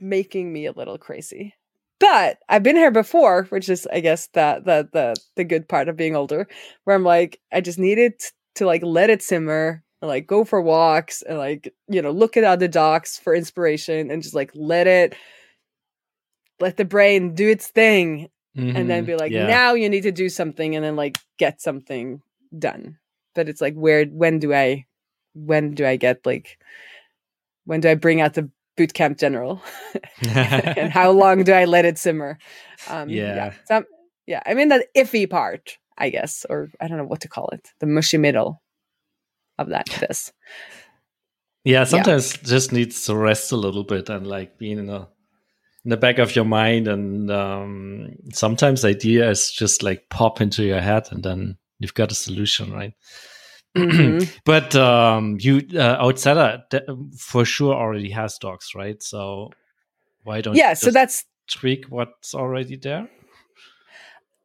making 0.00 0.52
me 0.52 0.66
a 0.66 0.72
little 0.72 0.98
crazy 0.98 1.54
but 2.00 2.38
i've 2.48 2.62
been 2.62 2.76
here 2.76 2.90
before 2.90 3.44
which 3.44 3.68
is 3.68 3.86
i 3.92 4.00
guess 4.00 4.28
the 4.28 4.60
the 4.64 4.88
the, 4.92 5.14
the 5.36 5.44
good 5.44 5.68
part 5.68 5.88
of 5.88 5.96
being 5.96 6.16
older 6.16 6.46
where 6.84 6.96
i'm 6.96 7.04
like 7.04 7.40
i 7.52 7.60
just 7.60 7.78
needed 7.78 8.14
to 8.54 8.66
like 8.66 8.82
let 8.82 9.10
it 9.10 9.22
simmer 9.22 9.82
and 10.00 10.08
like 10.08 10.26
go 10.26 10.44
for 10.44 10.60
walks 10.60 11.22
and 11.22 11.38
like 11.38 11.72
you 11.88 12.02
know 12.02 12.10
look 12.10 12.36
at 12.36 12.44
other 12.44 12.68
docs 12.68 13.18
for 13.18 13.34
inspiration 13.34 14.10
and 14.10 14.22
just 14.22 14.34
like 14.34 14.50
let 14.54 14.86
it 14.86 15.14
let 16.60 16.76
the 16.76 16.84
brain 16.84 17.34
do 17.34 17.48
its 17.48 17.68
thing 17.68 18.28
mm-hmm. 18.56 18.76
and 18.76 18.88
then 18.90 19.04
mm-hmm. 19.04 19.12
be 19.12 19.16
like 19.16 19.32
yeah. 19.32 19.46
now 19.46 19.74
you 19.74 19.88
need 19.88 20.02
to 20.02 20.12
do 20.12 20.28
something 20.28 20.76
and 20.76 20.84
then 20.84 20.96
like 20.96 21.18
get 21.38 21.60
something 21.60 22.20
done 22.58 22.98
but 23.34 23.48
it's 23.48 23.60
like 23.60 23.74
where 23.74 24.04
when 24.06 24.38
do 24.38 24.52
i 24.52 24.84
when 25.34 25.74
do 25.74 25.86
i 25.86 25.96
get 25.96 26.24
like 26.24 26.58
when 27.64 27.80
do 27.80 27.88
i 27.88 27.94
bring 27.94 28.20
out 28.20 28.34
the 28.34 28.48
boot 28.76 28.94
camp 28.94 29.18
general. 29.18 29.62
And 30.22 30.92
how 31.00 31.10
long 31.10 31.44
do 31.44 31.52
i 31.52 31.64
let 31.64 31.84
it 31.84 31.98
simmer? 31.98 32.38
Um 32.88 33.08
yeah. 33.08 33.34
Yeah, 33.34 33.52
so 33.66 33.84
yeah 34.26 34.42
i 34.46 34.54
mean 34.54 34.68
that 34.68 34.86
iffy 34.96 35.28
part 35.28 35.76
i 35.98 36.08
guess 36.08 36.46
or 36.48 36.70
i 36.80 36.88
don't 36.88 36.96
know 36.96 37.04
what 37.04 37.20
to 37.20 37.28
call 37.28 37.48
it 37.52 37.68
the 37.78 37.86
mushy 37.86 38.16
middle 38.16 38.62
of 39.58 39.68
that 39.68 39.86
this. 40.00 40.32
Yeah, 41.64 41.84
sometimes 41.84 42.36
yeah. 42.36 42.42
just 42.44 42.72
needs 42.72 43.06
to 43.06 43.16
rest 43.16 43.50
a 43.52 43.56
little 43.56 43.84
bit 43.84 44.10
and 44.10 44.26
like 44.26 44.58
being 44.58 44.78
in 44.78 44.90
a 44.90 45.08
in 45.84 45.90
the 45.90 45.96
back 45.96 46.18
of 46.18 46.34
your 46.34 46.44
mind 46.44 46.88
and 46.88 47.30
um, 47.30 48.10
sometimes 48.32 48.84
ideas 48.84 49.50
just 49.50 49.82
like 49.82 50.08
pop 50.08 50.40
into 50.40 50.64
your 50.64 50.80
head 50.80 51.08
and 51.10 51.22
then 51.22 51.58
you've 51.78 51.94
got 51.94 52.10
a 52.10 52.14
solution 52.14 52.72
right 52.72 52.94
mm-hmm. 53.76 54.24
but 54.44 54.74
um, 54.76 55.36
you 55.40 55.58
uh, 55.74 56.02
Outseta 56.02 56.62
for 57.18 57.44
sure 57.44 57.74
already 57.74 58.10
has 58.10 58.38
docs 58.38 58.74
right? 58.74 59.02
So 59.02 59.50
why 60.22 60.40
don't 60.40 60.56
yeah 60.56 60.74
so 60.74 60.90
that's 60.90 61.24
tweak 61.50 61.86
what's 61.86 62.34
already 62.34 62.76
there? 62.76 63.08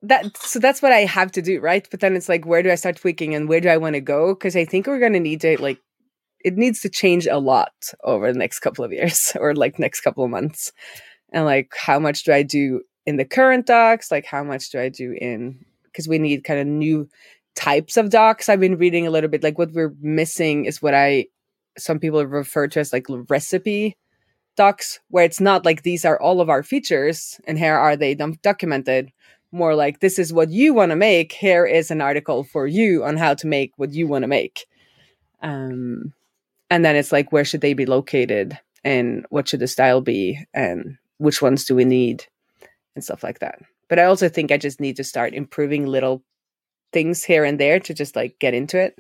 That 0.01 0.37
so 0.37 0.59
that's 0.59 0.81
what 0.81 0.93
i 0.93 0.99
have 0.99 1.31
to 1.33 1.41
do 1.41 1.59
right? 1.59 1.87
But 1.89 1.99
then 1.99 2.15
it's 2.15 2.29
like 2.29 2.45
where 2.45 2.63
do 2.63 2.71
i 2.71 2.75
start 2.75 2.97
tweaking 2.97 3.35
and 3.35 3.49
where 3.49 3.61
do 3.61 3.69
i 3.69 3.77
want 3.77 3.95
to 3.95 4.01
go? 4.01 4.33
Because 4.33 4.55
i 4.55 4.65
think 4.65 4.87
we're 4.87 4.99
going 4.99 5.13
to 5.13 5.19
need 5.19 5.41
to 5.41 5.61
like 5.61 5.79
it 6.41 6.55
needs 6.55 6.79
to 6.81 6.89
change 6.89 7.27
a 7.27 7.37
lot 7.37 7.73
over 8.03 8.31
the 8.31 8.39
next 8.39 8.59
couple 8.59 8.85
of 8.85 8.93
years 8.93 9.33
or 9.39 9.53
like 9.55 9.79
next 9.79 10.01
couple 10.01 10.23
of 10.23 10.29
months. 10.29 10.71
And 11.31 11.45
like 11.45 11.73
how 11.77 11.99
much 11.99 12.23
do 12.23 12.33
i 12.33 12.43
do 12.43 12.81
in 13.05 13.17
the 13.17 13.25
current 13.25 13.65
docs? 13.65 14.11
Like 14.11 14.25
how 14.25 14.43
much 14.43 14.69
do 14.69 14.79
i 14.79 14.89
do 14.89 15.15
in 15.19 15.65
because 15.85 16.07
we 16.07 16.19
need 16.19 16.43
kind 16.43 16.59
of 16.59 16.67
new 16.67 17.09
types 17.55 17.97
of 17.97 18.09
docs 18.09 18.47
i've 18.47 18.59
been 18.59 18.77
reading 18.77 19.05
a 19.05 19.11
little 19.11 19.29
bit. 19.29 19.43
Like 19.43 19.57
what 19.57 19.71
we're 19.71 19.93
missing 20.01 20.65
is 20.65 20.81
what 20.81 20.93
i 20.93 21.25
some 21.77 21.99
people 21.99 22.25
refer 22.25 22.67
to 22.67 22.79
as 22.79 22.93
like 22.93 23.07
recipe 23.29 23.97
docs 24.55 24.99
where 25.09 25.23
it's 25.23 25.39
not 25.39 25.65
like 25.65 25.83
these 25.83 26.03
are 26.03 26.21
all 26.21 26.41
of 26.41 26.49
our 26.49 26.63
features 26.63 27.39
and 27.47 27.57
here 27.57 27.75
are 27.75 27.95
they 27.95 28.13
documented. 28.13 29.11
More 29.51 29.73
like 29.73 29.99
this 29.99 30.19
is 30.19 30.33
what 30.33 30.51
you 30.51 30.73
want 30.73 30.91
to 30.91 30.95
make. 30.95 31.31
Here 31.31 31.65
is 31.65 31.89
an 31.89 32.01
article 32.01 32.43
for 32.43 32.67
you 32.67 33.03
on 33.03 33.17
how 33.17 33.33
to 33.35 33.47
make 33.47 33.71
what 33.77 33.93
you 33.93 34.05
want 34.05 34.23
to 34.23 34.27
make. 34.27 34.67
Um 35.41 36.13
and 36.69 36.85
then 36.85 36.95
it's 36.95 37.11
like 37.11 37.31
where 37.31 37.45
should 37.45 37.61
they 37.61 37.73
be 37.73 37.85
located? 37.85 38.57
And 38.83 39.25
what 39.29 39.47
should 39.47 39.61
the 39.61 39.67
style 39.67 40.01
be? 40.01 40.45
And 40.53 40.97
which 41.17 41.41
ones 41.41 41.65
do 41.65 41.73
we 41.73 41.85
need? 41.85 42.25
And 42.95 43.03
stuff 43.03 43.23
like 43.23 43.39
that. 43.39 43.59
But 43.87 43.97
i 43.97 44.03
also 44.03 44.29
think 44.29 44.51
i 44.51 44.57
just 44.57 44.79
need 44.79 44.97
to 44.97 45.03
start 45.03 45.33
improving 45.33 45.85
little 45.85 46.21
things 46.91 47.23
here 47.23 47.43
and 47.43 47.59
there 47.59 47.79
to 47.79 47.93
just 47.93 48.15
like 48.15 48.37
get 48.39 48.53
into 48.53 48.79
it 48.79 48.99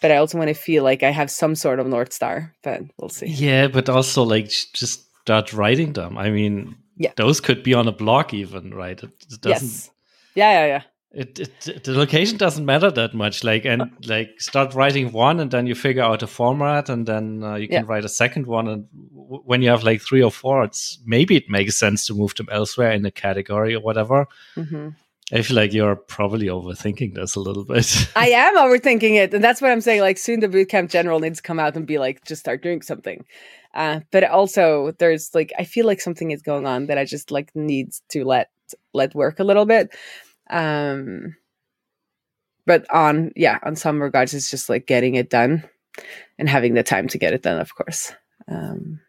but 0.00 0.10
i 0.10 0.16
also 0.16 0.38
want 0.38 0.48
to 0.48 0.54
feel 0.54 0.82
like 0.84 1.02
i 1.02 1.10
have 1.10 1.30
some 1.30 1.54
sort 1.54 1.80
of 1.80 1.86
north 1.86 2.12
star 2.12 2.54
but 2.62 2.82
we'll 2.98 3.08
see 3.08 3.26
yeah 3.26 3.66
but 3.66 3.88
also 3.88 4.22
like 4.22 4.48
just 4.48 5.04
start 5.22 5.52
writing 5.52 5.92
them 5.92 6.16
i 6.18 6.30
mean 6.30 6.76
yeah 6.96 7.12
those 7.16 7.40
could 7.40 7.62
be 7.62 7.74
on 7.74 7.88
a 7.88 7.92
blog 7.92 8.32
even 8.32 8.72
right 8.72 9.02
it, 9.02 9.10
it 9.30 9.40
doesn't 9.40 9.68
yes. 9.68 9.90
yeah 10.34 10.52
yeah 10.60 10.66
yeah 10.66 10.82
it, 11.16 11.38
it, 11.38 11.84
the 11.84 11.92
location 11.92 12.36
doesn't 12.36 12.66
matter 12.66 12.90
that 12.90 13.14
much 13.14 13.42
like 13.42 13.64
and 13.64 13.82
uh. 13.82 13.86
like 14.06 14.38
start 14.38 14.74
writing 14.74 15.12
one 15.12 15.40
and 15.40 15.50
then 15.50 15.66
you 15.66 15.74
figure 15.74 16.02
out 16.02 16.22
a 16.22 16.26
format 16.26 16.90
and 16.90 17.06
then 17.06 17.42
uh, 17.42 17.54
you 17.54 17.68
can 17.68 17.84
yeah. 17.84 17.90
write 17.90 18.04
a 18.04 18.08
second 18.08 18.46
one 18.46 18.68
and 18.68 18.86
w- 19.14 19.42
when 19.46 19.62
you 19.62 19.70
have 19.70 19.82
like 19.82 20.02
three 20.02 20.22
or 20.22 20.30
four 20.30 20.62
it's 20.62 20.98
maybe 21.06 21.34
it 21.34 21.48
makes 21.48 21.76
sense 21.76 22.06
to 22.06 22.14
move 22.14 22.34
them 22.34 22.48
elsewhere 22.52 22.92
in 22.92 23.06
a 23.06 23.10
category 23.10 23.74
or 23.74 23.80
whatever 23.80 24.26
mm-hmm. 24.56 24.90
I 25.32 25.42
feel 25.42 25.56
like 25.56 25.72
you're 25.72 25.96
probably 25.96 26.46
overthinking 26.46 27.14
this 27.14 27.34
a 27.34 27.40
little 27.40 27.64
bit. 27.64 28.08
I 28.16 28.28
am 28.28 28.56
overthinking 28.56 29.16
it, 29.16 29.34
and 29.34 29.42
that's 29.42 29.60
what 29.60 29.72
I'm 29.72 29.80
saying. 29.80 30.00
Like 30.00 30.18
soon, 30.18 30.38
the 30.40 30.48
bootcamp 30.48 30.90
general 30.90 31.18
needs 31.18 31.38
to 31.38 31.42
come 31.42 31.58
out 31.58 31.76
and 31.76 31.86
be 31.86 31.98
like, 31.98 32.24
just 32.24 32.40
start 32.40 32.62
doing 32.62 32.80
something. 32.80 33.24
Uh, 33.74 34.00
but 34.12 34.22
also, 34.24 34.92
there's 34.98 35.34
like 35.34 35.52
I 35.58 35.64
feel 35.64 35.84
like 35.84 36.00
something 36.00 36.30
is 36.30 36.42
going 36.42 36.66
on 36.66 36.86
that 36.86 36.98
I 36.98 37.04
just 37.04 37.32
like 37.32 37.50
needs 37.56 38.02
to 38.10 38.24
let 38.24 38.50
let 38.94 39.14
work 39.14 39.40
a 39.40 39.44
little 39.44 39.66
bit. 39.66 39.94
Um, 40.48 41.34
but 42.64 42.88
on 42.94 43.32
yeah, 43.34 43.58
on 43.64 43.74
some 43.74 44.00
regards, 44.00 44.32
it's 44.32 44.50
just 44.50 44.68
like 44.68 44.86
getting 44.86 45.16
it 45.16 45.28
done 45.28 45.68
and 46.38 46.48
having 46.48 46.74
the 46.74 46.84
time 46.84 47.08
to 47.08 47.18
get 47.18 47.32
it 47.32 47.42
done, 47.42 47.58
of 47.58 47.74
course. 47.74 48.12
Um, 48.46 49.00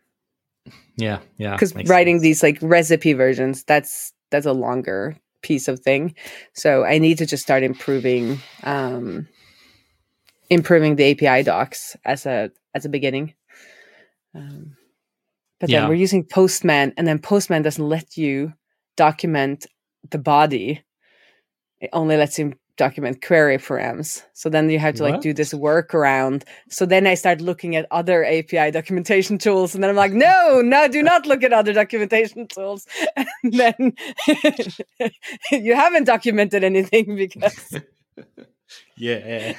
yeah, 0.96 1.20
yeah. 1.38 1.52
Because 1.52 1.76
writing 1.88 2.16
sense. 2.16 2.24
these 2.24 2.44
like 2.44 2.58
recipe 2.64 3.14
versions, 3.14 3.64
that's 3.64 4.14
that's 4.32 4.48
a 4.48 4.54
longer 4.54 5.16
piece 5.42 5.68
of 5.68 5.80
thing. 5.80 6.16
So 6.54 6.84
I 6.84 6.98
need 6.98 7.18
to 7.20 7.26
just 7.26 7.44
start 7.44 7.64
improving 7.64 8.40
um, 8.64 9.28
improving 10.50 10.96
the 10.96 11.12
API 11.12 11.44
docs 11.44 11.96
as 12.06 12.26
a 12.26 12.52
as 12.74 12.86
a 12.86 12.90
beginning. 12.90 13.34
Um, 14.36 14.76
but 15.60 15.70
yeah. 15.70 15.82
then 15.82 15.90
we're 15.90 15.96
using 15.96 16.24
Postman, 16.24 16.94
and 16.98 17.08
then 17.08 17.20
Postman 17.20 17.64
doesn't 17.64 17.90
let 17.90 18.18
you 18.18 18.54
document 18.96 19.66
the 20.10 20.20
body 20.20 20.84
it 21.80 21.90
only 21.94 22.18
lets 22.18 22.40
you 22.40 22.54
document 22.78 23.22
query 23.26 23.58
params. 23.58 24.24
So 24.34 24.50
then 24.50 24.70
you 24.70 24.80
have 24.80 24.96
to 24.96 25.04
what? 25.04 25.12
like 25.14 25.22
do 25.22 25.34
this 25.34 25.54
workaround. 25.54 26.44
So 26.70 26.86
then 26.86 27.06
I 27.06 27.16
start 27.16 27.42
looking 27.42 27.76
at 27.76 27.88
other 27.92 28.24
API 28.24 28.72
documentation 28.72 29.38
tools, 29.46 29.76
and 29.76 29.84
then 29.84 29.90
I'm 29.90 29.96
like, 29.96 30.14
no, 30.14 30.62
no, 30.62 30.88
do 30.88 31.04
not 31.04 31.26
look 31.26 31.44
at 31.44 31.54
other 31.54 31.74
documentation 31.74 32.48
tools. 32.56 32.88
And 33.16 33.28
then 33.44 33.94
you 35.52 35.76
haven't 35.76 36.06
documented 36.06 36.64
anything 36.64 37.16
because 37.16 37.76
yeah, 38.96 39.56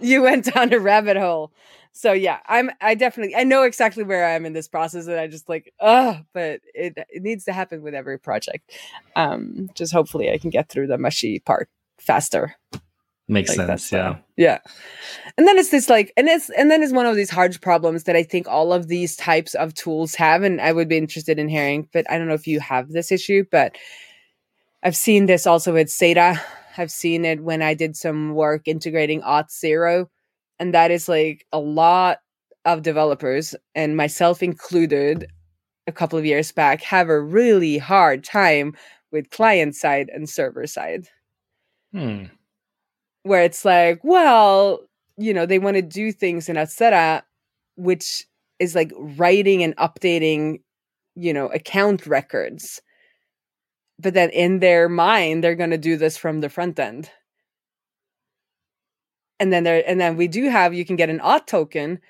you 0.00 0.22
went 0.22 0.52
down 0.52 0.72
a 0.72 0.78
rabbit 0.78 1.16
hole. 1.16 1.52
So 1.96 2.12
yeah, 2.12 2.40
I'm 2.46 2.70
I 2.80 2.96
definitely 2.96 3.36
I 3.36 3.44
know 3.44 3.62
exactly 3.62 4.02
where 4.02 4.24
I 4.24 4.30
am 4.30 4.46
in 4.46 4.52
this 4.52 4.66
process 4.66 5.06
and 5.06 5.18
I 5.18 5.28
just 5.28 5.48
like 5.48 5.72
oh, 5.78 6.18
but 6.32 6.60
it 6.74 6.94
it 7.08 7.22
needs 7.22 7.44
to 7.44 7.52
happen 7.52 7.82
with 7.82 7.94
every 7.94 8.18
project. 8.18 8.72
Um 9.14 9.70
just 9.74 9.92
hopefully 9.92 10.30
I 10.32 10.38
can 10.38 10.50
get 10.50 10.68
through 10.68 10.88
the 10.88 10.98
mushy 10.98 11.38
part 11.38 11.68
faster. 11.98 12.54
Makes 13.26 13.56
like 13.56 13.66
sense, 13.66 13.90
yeah. 13.90 14.16
Yeah. 14.36 14.58
And 15.38 15.48
then 15.48 15.56
it's 15.56 15.70
this 15.70 15.88
like 15.88 16.12
and 16.16 16.28
it's 16.28 16.50
and 16.50 16.70
then 16.70 16.82
it's 16.82 16.92
one 16.92 17.06
of 17.06 17.16
these 17.16 17.30
hard 17.30 17.58
problems 17.62 18.04
that 18.04 18.16
I 18.16 18.22
think 18.22 18.46
all 18.46 18.72
of 18.72 18.88
these 18.88 19.16
types 19.16 19.54
of 19.54 19.72
tools 19.72 20.14
have 20.16 20.42
and 20.42 20.60
I 20.60 20.72
would 20.72 20.88
be 20.88 20.98
interested 20.98 21.38
in 21.38 21.48
hearing, 21.48 21.88
but 21.92 22.08
I 22.10 22.18
don't 22.18 22.28
know 22.28 22.34
if 22.34 22.46
you 22.46 22.60
have 22.60 22.90
this 22.90 23.10
issue, 23.10 23.44
but 23.50 23.76
I've 24.82 24.96
seen 24.96 25.24
this 25.24 25.46
also 25.46 25.72
with 25.72 25.88
Xata. 25.88 26.38
I've 26.76 26.90
seen 26.90 27.24
it 27.24 27.42
when 27.42 27.62
I 27.62 27.72
did 27.72 27.96
some 27.96 28.34
work 28.34 28.68
integrating 28.68 29.22
Auth0 29.22 30.06
and 30.58 30.74
that 30.74 30.90
is 30.90 31.08
like 31.08 31.46
a 31.50 31.58
lot 31.58 32.18
of 32.66 32.82
developers 32.82 33.54
and 33.74 33.96
myself 33.96 34.42
included 34.42 35.26
a 35.86 35.92
couple 35.92 36.18
of 36.18 36.26
years 36.26 36.52
back 36.52 36.82
have 36.82 37.08
a 37.08 37.20
really 37.20 37.78
hard 37.78 38.22
time 38.22 38.74
with 39.12 39.30
client 39.30 39.74
side 39.74 40.10
and 40.12 40.28
server 40.28 40.66
side 40.66 41.08
hmm. 41.94 42.24
where 43.22 43.42
it's 43.42 43.64
like 43.64 44.00
well 44.02 44.80
you 45.16 45.32
know 45.32 45.46
they 45.46 45.58
want 45.58 45.76
to 45.76 45.82
do 45.82 46.12
things 46.12 46.48
in 46.48 46.56
Auth0 46.56 47.22
which 47.76 48.26
is 48.58 48.74
like 48.74 48.92
writing 48.96 49.62
and 49.62 49.76
updating 49.76 50.60
you 51.14 51.32
know 51.32 51.46
account 51.48 52.06
records 52.06 52.80
but 53.98 54.14
then 54.14 54.30
in 54.30 54.58
their 54.58 54.88
mind 54.88 55.42
they're 55.42 55.54
going 55.54 55.70
to 55.70 55.78
do 55.78 55.96
this 55.96 56.16
from 56.16 56.40
the 56.40 56.48
front 56.48 56.78
end 56.78 57.10
and 59.38 59.52
then 59.52 59.64
there 59.64 59.82
and 59.86 60.00
then 60.00 60.16
we 60.16 60.28
do 60.28 60.48
have 60.48 60.74
you 60.74 60.84
can 60.84 60.96
get 60.96 61.10
an 61.10 61.20
auth 61.20 61.46
token 61.46 62.00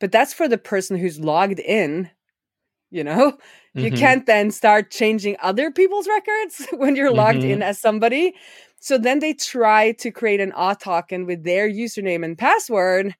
but 0.00 0.12
that's 0.12 0.32
for 0.32 0.48
the 0.48 0.58
person 0.58 0.96
who's 0.96 1.20
logged 1.20 1.60
in 1.60 2.10
you 2.90 3.04
know 3.04 3.32
mm-hmm. 3.32 3.80
you 3.80 3.92
can't 3.92 4.26
then 4.26 4.50
start 4.50 4.90
changing 4.90 5.36
other 5.40 5.70
people's 5.70 6.08
records 6.08 6.66
when 6.72 6.96
you're 6.96 7.12
logged 7.12 7.38
mm-hmm. 7.38 7.50
in 7.50 7.62
as 7.62 7.78
somebody 7.78 8.34
so 8.80 8.98
then 8.98 9.20
they 9.20 9.32
try 9.32 9.92
to 9.92 10.10
create 10.10 10.40
an 10.40 10.52
auth 10.52 10.80
token 10.80 11.26
with 11.26 11.44
their 11.44 11.68
username 11.68 12.24
and 12.24 12.36
password 12.36 13.14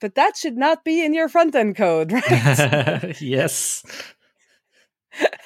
but 0.00 0.14
that 0.14 0.36
should 0.36 0.56
not 0.56 0.84
be 0.84 1.04
in 1.04 1.14
your 1.14 1.28
front 1.28 1.54
end 1.54 1.76
code 1.76 2.12
right 2.28 3.20
yes 3.20 3.82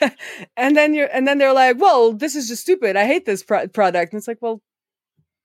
and 0.57 0.77
then 0.77 0.93
you're 0.93 1.09
and 1.13 1.27
then 1.27 1.39
they're 1.39 1.55
like 1.55 1.79
well 1.81 2.13
this 2.13 2.35
is 2.35 2.49
just 2.49 2.63
stupid 2.63 2.97
i 2.97 3.07
hate 3.07 3.25
this 3.25 3.43
pro- 3.43 3.69
product 3.69 4.13
and 4.13 4.19
it's 4.19 4.29
like 4.29 4.39
well 4.41 4.61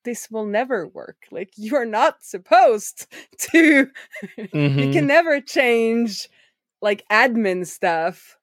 this 0.05 0.29
will 0.31 0.45
never 0.45 0.87
work. 0.87 1.27
Like 1.31 1.51
you 1.55 1.75
are 1.75 1.85
not 1.85 2.23
supposed 2.23 3.07
to 3.51 3.87
mm-hmm. 4.37 4.79
you 4.79 4.91
can 4.91 5.07
never 5.07 5.41
change 5.41 6.27
like 6.81 7.03
admin 7.11 7.67
stuff 7.67 8.37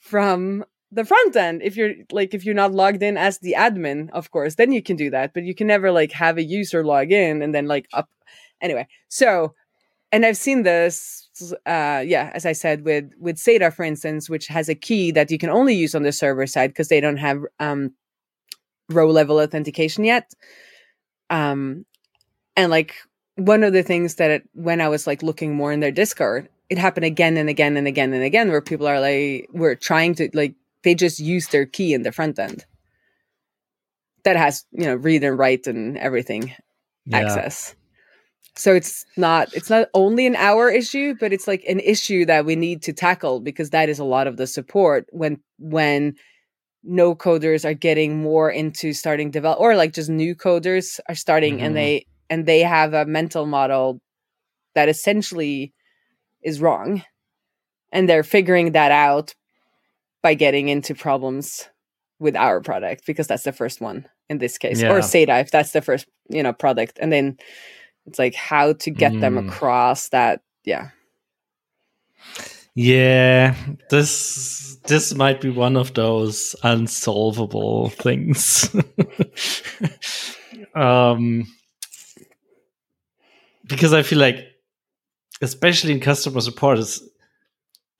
from 0.00 0.64
the 0.90 1.04
front 1.04 1.36
end 1.36 1.62
if 1.62 1.76
you're 1.76 1.94
like 2.12 2.32
if 2.32 2.44
you're 2.44 2.54
not 2.54 2.72
logged 2.72 3.02
in 3.02 3.16
as 3.16 3.38
the 3.40 3.54
admin 3.56 4.08
of 4.10 4.30
course 4.30 4.54
then 4.54 4.72
you 4.72 4.82
can 4.82 4.96
do 4.96 5.10
that 5.10 5.34
but 5.34 5.44
you 5.44 5.54
can 5.54 5.66
never 5.66 5.90
like 5.90 6.12
have 6.12 6.38
a 6.38 6.42
user 6.42 6.84
log 6.84 7.12
in 7.12 7.42
and 7.42 7.54
then 7.54 7.66
like 7.66 7.86
up 7.92 8.08
anyway 8.60 8.86
so 9.08 9.54
and 10.12 10.24
i've 10.24 10.36
seen 10.36 10.62
this 10.62 11.28
uh 11.66 12.02
yeah 12.04 12.30
as 12.34 12.46
i 12.46 12.52
said 12.52 12.84
with 12.84 13.12
with 13.18 13.36
Xata 13.36 13.72
for 13.72 13.84
instance 13.84 14.30
which 14.30 14.46
has 14.46 14.68
a 14.68 14.74
key 14.74 15.10
that 15.10 15.30
you 15.30 15.38
can 15.38 15.50
only 15.50 15.74
use 15.74 15.94
on 15.94 16.02
the 16.02 16.12
server 16.12 16.46
side 16.46 16.70
because 16.70 16.88
they 16.88 17.00
don't 17.00 17.18
have 17.18 17.42
um 17.60 17.92
row 18.88 19.10
level 19.10 19.38
authentication 19.38 20.04
yet 20.04 20.32
um 21.28 21.84
and 22.56 22.70
like 22.70 22.94
one 23.36 23.62
of 23.62 23.72
the 23.72 23.82
things 23.82 24.14
that 24.14 24.30
it, 24.30 24.48
when 24.54 24.80
i 24.80 24.88
was 24.88 25.06
like 25.06 25.22
looking 25.22 25.54
more 25.54 25.70
in 25.70 25.80
their 25.80 25.92
discord 25.92 26.48
it 26.70 26.78
happened 26.78 27.04
again 27.04 27.36
and 27.36 27.48
again 27.48 27.76
and 27.76 27.86
again 27.86 28.12
and 28.14 28.24
again 28.24 28.48
where 28.48 28.62
people 28.62 28.86
are 28.86 29.00
like 29.00 29.46
we're 29.52 29.74
trying 29.74 30.14
to 30.14 30.30
like 30.32 30.54
they 30.88 30.94
just 30.94 31.20
use 31.20 31.48
their 31.48 31.66
key 31.66 31.92
in 31.92 32.02
the 32.02 32.10
front 32.12 32.38
end 32.38 32.64
that 34.24 34.36
has 34.36 34.64
you 34.72 34.86
know 34.86 34.94
read 34.94 35.22
and 35.22 35.38
write 35.38 35.66
and 35.66 35.98
everything 35.98 36.54
yeah. 37.04 37.18
access 37.18 37.74
so 38.56 38.74
it's 38.74 39.04
not 39.18 39.52
it's 39.52 39.68
not 39.68 39.88
only 39.92 40.26
an 40.26 40.34
hour 40.36 40.70
issue 40.70 41.14
but 41.20 41.30
it's 41.30 41.46
like 41.46 41.62
an 41.68 41.78
issue 41.80 42.24
that 42.24 42.46
we 42.46 42.56
need 42.56 42.80
to 42.82 42.94
tackle 42.94 43.38
because 43.38 43.68
that 43.68 43.90
is 43.90 43.98
a 43.98 44.04
lot 44.04 44.26
of 44.26 44.38
the 44.38 44.46
support 44.46 45.04
when 45.10 45.38
when 45.58 46.14
no 46.82 47.14
coders 47.14 47.66
are 47.66 47.74
getting 47.74 48.22
more 48.22 48.50
into 48.50 48.94
starting 48.94 49.30
develop 49.30 49.60
or 49.60 49.76
like 49.76 49.92
just 49.92 50.08
new 50.08 50.34
coders 50.34 50.98
are 51.10 51.14
starting 51.14 51.56
mm-hmm. 51.56 51.66
and 51.66 51.76
they 51.76 52.06
and 52.30 52.46
they 52.46 52.60
have 52.60 52.94
a 52.94 53.04
mental 53.04 53.44
model 53.44 54.00
that 54.74 54.88
essentially 54.88 55.74
is 56.42 56.62
wrong 56.62 57.02
and 57.92 58.08
they're 58.08 58.22
figuring 58.22 58.72
that 58.72 58.90
out 58.90 59.34
by 60.22 60.34
getting 60.34 60.68
into 60.68 60.94
problems 60.94 61.68
with 62.18 62.36
our 62.36 62.60
product 62.60 63.06
because 63.06 63.26
that's 63.26 63.44
the 63.44 63.52
first 63.52 63.80
one 63.80 64.06
in 64.28 64.38
this 64.38 64.58
case 64.58 64.80
yeah. 64.80 64.90
or 64.90 64.98
Xata 64.98 65.40
if 65.40 65.50
that's 65.50 65.72
the 65.72 65.82
first 65.82 66.06
you 66.28 66.42
know 66.42 66.52
product 66.52 66.98
and 67.00 67.12
then 67.12 67.38
it's 68.06 68.18
like 68.18 68.34
how 68.34 68.72
to 68.72 68.90
get 68.90 69.12
mm. 69.12 69.20
them 69.20 69.38
across 69.38 70.08
that 70.08 70.40
yeah 70.64 70.90
yeah 72.74 73.54
this 73.90 74.76
this 74.86 75.14
might 75.14 75.40
be 75.40 75.50
one 75.50 75.76
of 75.76 75.94
those 75.94 76.56
unsolvable 76.62 77.90
things 77.90 78.74
um 80.74 81.46
because 83.66 83.92
i 83.92 84.02
feel 84.02 84.18
like 84.18 84.38
especially 85.42 85.92
in 85.92 86.00
customer 86.00 86.40
support 86.40 86.78
it's 86.78 87.02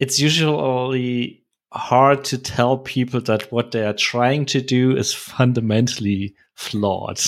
it's 0.01 0.21
usually 0.21 1.38
hard 1.73 2.25
to 2.25 2.39
tell 2.39 2.79
people 2.79 3.21
that 3.23 3.53
what 3.53 3.73
they 3.73 3.85
are 3.85 3.93
trying 3.93 4.47
to 4.47 4.61
do 4.61 4.97
is 4.97 5.13
fundamentally 5.13 6.35
flawed. 6.55 7.21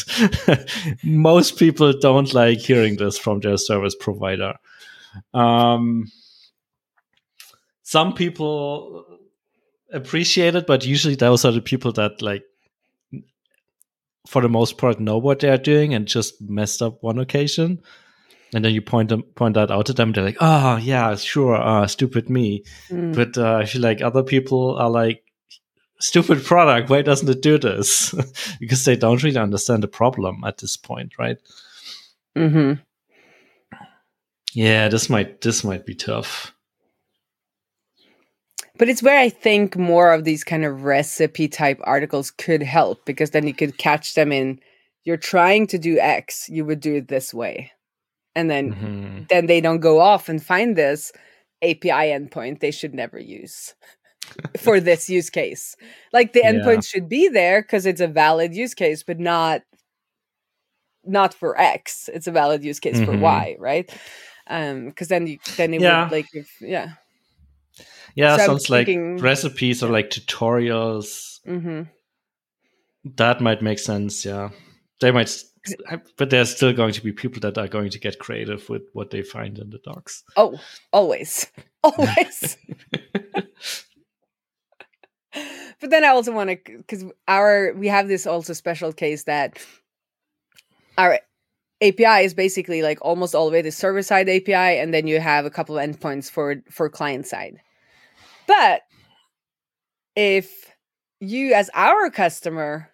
Most 1.05 1.59
people 1.59 1.93
don't 1.93 2.33
like 2.33 2.59
hearing 2.59 2.97
this 2.97 3.19
from 3.19 3.41
their 3.41 3.57
service 3.57 3.95
provider. 3.95 4.55
Um, 5.35 6.11
some 7.83 8.15
people 8.15 9.05
appreciate 9.93 10.55
it, 10.55 10.67
but 10.67 10.87
usually 10.87 11.17
those 11.17 11.45
are 11.45 11.53
the 11.53 11.61
people 11.61 11.93
that 11.93 12.23
like 12.23 12.45
for 14.27 14.43
the 14.43 14.49
most 14.49 14.79
part 14.79 15.01
know 15.01 15.19
what 15.19 15.41
they 15.41 15.49
are 15.49 15.57
doing 15.57 15.95
and 15.95 16.07
just 16.07 16.41
messed 16.41 16.83
up 16.83 17.03
one 17.03 17.19
occasion 17.19 17.81
and 18.55 18.65
then 18.65 18.73
you 18.73 18.83
point 18.83 19.09
them 19.09 19.23
point 19.35 19.55
that 19.55 19.71
out 19.71 19.87
to 19.87 19.93
them 19.93 20.13
they're 20.13 20.25
like 20.25 20.37
oh 20.41 20.77
yeah 20.77 21.15
sure 21.17 21.57
uh, 21.57 21.87
stupid 21.87 22.29
me. 22.29 22.65
Mm. 22.89 23.15
but 23.15 23.39
uh, 23.39 23.57
i 23.57 23.65
feel 23.65 23.83
like 23.83 24.03
other 24.03 24.23
people 24.23 24.77
are 24.77 24.91
like 24.91 25.23
stupid 26.01 26.45
product 26.45 26.91
why 26.91 27.03
doesn't 27.03 27.29
it 27.29 27.43
do 27.43 27.59
this? 27.59 28.15
Because 28.61 28.85
they 28.85 28.97
don't 28.97 29.23
really 29.23 29.39
understand 29.39 29.83
the 29.83 29.89
problem 29.89 30.43
at 30.45 30.59
this 30.59 30.77
point 30.77 31.19
right? 31.19 31.37
Mm-hmm. 32.37 32.81
yeah 34.55 34.89
this 34.89 35.11
might 35.11 35.41
this 35.41 35.65
might 35.65 35.85
be 35.85 35.95
tough. 35.95 36.55
But 38.79 38.89
it's 38.89 39.03
where 39.03 39.19
i 39.19 39.29
think 39.29 39.77
more 39.77 40.13
of 40.13 40.25
these 40.25 40.43
kind 40.43 40.65
of 40.65 40.85
recipe 40.85 41.49
type 41.49 41.81
articles 41.85 42.31
could 42.31 42.63
help 42.63 43.05
because 43.05 43.31
then 43.31 43.47
you 43.47 43.53
could 43.53 43.77
catch 43.77 44.15
them 44.15 44.33
in 44.33 44.59
you're 45.05 45.19
trying 45.19 45.67
to 45.67 45.79
do 45.79 45.99
x 45.99 46.49
you 46.49 46.65
would 46.65 46.81
do 46.81 46.95
it 46.97 47.09
this 47.09 47.35
way 47.35 47.73
and 48.41 48.51
then 48.51 48.75
mm-hmm. 48.75 49.23
then 49.29 49.47
they 49.47 49.61
don't 49.61 49.81
go 49.81 50.01
off 50.01 50.29
and 50.29 50.43
find 50.43 50.77
this 50.77 51.13
API 51.63 52.09
endpoint 52.11 52.61
they 52.61 52.71
should 52.71 52.95
never 52.95 53.19
use 53.19 53.75
for 54.59 54.81
this 54.81 55.11
use 55.11 55.29
case. 55.29 55.77
Like 56.13 56.33
the 56.33 56.41
endpoint 56.41 56.75
yeah. 56.77 56.81
should 56.81 57.09
be 57.09 57.29
there 57.29 57.61
because 57.63 57.85
it's 57.85 58.01
a 58.01 58.09
valid 58.09 58.55
use 58.55 58.75
case, 58.75 59.03
but 59.03 59.21
not 59.21 59.63
not 61.05 61.35
for 61.35 61.59
X. 61.61 62.09
It's 62.13 62.27
a 62.27 62.33
valid 62.33 62.65
use 62.65 62.81
case 62.81 62.97
mm-hmm. 62.97 63.13
for 63.13 63.19
Y, 63.19 63.57
right? 63.59 63.91
Um, 64.47 64.87
because 64.87 65.09
then 65.09 65.27
you 65.27 65.39
then 65.57 65.75
it 65.75 65.83
yeah. 65.83 66.05
would 66.05 66.13
like 66.13 66.27
if 66.33 66.51
yeah. 66.61 66.93
Yeah, 68.17 68.37
so 68.39 68.47
sounds 68.47 68.67
thinking, 68.67 69.17
like 69.17 69.25
recipes 69.25 69.83
or 69.83 69.91
like 69.91 70.11
tutorials. 70.11 71.39
Mm-hmm. 71.47 71.83
That 73.17 73.41
might 73.41 73.63
make 73.63 73.79
sense. 73.79 74.25
Yeah, 74.25 74.51
they 75.01 75.13
might 75.13 75.29
but 76.17 76.31
there's 76.31 76.55
still 76.55 76.73
going 76.73 76.93
to 76.93 77.03
be 77.03 77.13
people 77.13 77.41
that 77.41 77.59
are 77.59 77.69
going 77.69 77.91
to 77.91 77.99
get 77.99 78.19
creative 78.19 78.69
with 78.69 78.83
what 78.93 79.11
they 79.11 79.23
find 79.23 79.59
in 79.59 79.71
the 79.71 79.79
docs. 79.79 80.25
Oh, 80.37 80.59
always, 80.93 81.47
always. 81.85 82.57
but 85.33 85.91
then 85.91 86.05
I 86.05 86.09
also 86.09 86.33
want 86.33 86.51
to, 86.51 86.59
because 86.79 87.05
our 87.29 87.73
we 87.75 87.89
have 87.89 88.09
this 88.09 88.27
also 88.27 88.53
special 88.53 88.93
case 88.93 89.25
that 89.25 89.59
our 90.97 91.21
API 91.83 92.25
is 92.25 92.35
basically 92.35 92.83
like 92.83 92.99
almost 93.03 93.35
all 93.35 93.51
the 93.51 93.71
server 93.71 94.03
side 94.03 94.29
API, 94.29 94.79
and 94.79 94.93
then 94.93 95.07
you 95.07 95.21
have 95.21 95.47
a 95.47 95.51
couple 95.51 95.79
of 95.79 95.89
endpoints 95.89 96.31
for 96.31 96.57
for 96.71 96.89
client 96.89 97.27
side. 97.27 97.61
But 98.47 98.83
if 100.17 100.75
you, 101.21 101.55
as 101.55 101.71
our 101.75 102.11
customer, 102.11 102.90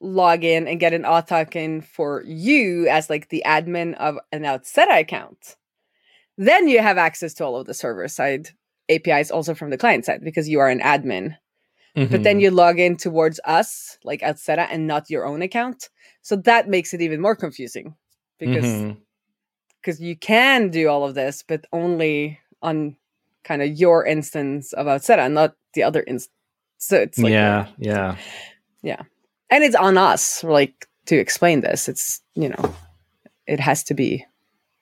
log 0.00 0.44
in 0.44 0.68
and 0.68 0.80
get 0.80 0.92
an 0.92 1.02
auth 1.02 1.28
token 1.28 1.80
for 1.80 2.22
you 2.24 2.86
as 2.88 3.10
like 3.10 3.28
the 3.28 3.42
admin 3.44 3.94
of 3.94 4.18
an 4.32 4.42
Outseta 4.42 5.00
account, 5.00 5.56
then 6.36 6.68
you 6.68 6.80
have 6.80 6.98
access 6.98 7.34
to 7.34 7.44
all 7.44 7.56
of 7.56 7.66
the 7.66 7.74
server 7.74 8.06
side 8.08 8.50
APIs 8.88 9.30
also 9.30 9.54
from 9.54 9.70
the 9.70 9.78
client 9.78 10.04
side 10.04 10.22
because 10.22 10.48
you 10.48 10.60
are 10.60 10.68
an 10.68 10.80
admin. 10.80 11.36
Mm-hmm. 11.96 12.12
But 12.12 12.22
then 12.22 12.36
mm-hmm. 12.36 12.40
you 12.40 12.50
log 12.50 12.78
in 12.78 12.96
towards 12.96 13.40
us, 13.44 13.98
like 14.04 14.20
Outseta, 14.20 14.68
and 14.70 14.86
not 14.86 15.10
your 15.10 15.26
own 15.26 15.42
account. 15.42 15.88
So 16.22 16.36
that 16.36 16.68
makes 16.68 16.94
it 16.94 17.00
even 17.00 17.20
more 17.20 17.34
confusing 17.34 17.94
because 18.38 18.94
because 19.80 19.96
mm-hmm. 19.96 20.04
you 20.04 20.16
can 20.16 20.70
do 20.70 20.88
all 20.88 21.04
of 21.04 21.14
this, 21.14 21.42
but 21.46 21.64
only 21.72 22.38
on 22.62 22.96
kind 23.42 23.62
of 23.62 23.70
your 23.70 24.06
instance 24.06 24.72
of 24.74 24.86
Outseta, 24.86 25.30
not 25.32 25.56
the 25.74 25.82
other 25.82 26.04
instance. 26.06 26.32
So 26.76 26.98
it's 26.98 27.18
like 27.18 27.32
yeah, 27.32 27.66
yeah, 27.78 28.16
yeah 28.82 29.02
and 29.50 29.64
it's 29.64 29.76
on 29.76 29.98
us 29.98 30.44
like 30.44 30.86
to 31.06 31.16
explain 31.16 31.60
this. 31.60 31.88
It's 31.88 32.20
you 32.34 32.48
know 32.48 32.74
it 33.46 33.60
has 33.60 33.82
to 33.84 33.94
be 33.94 34.24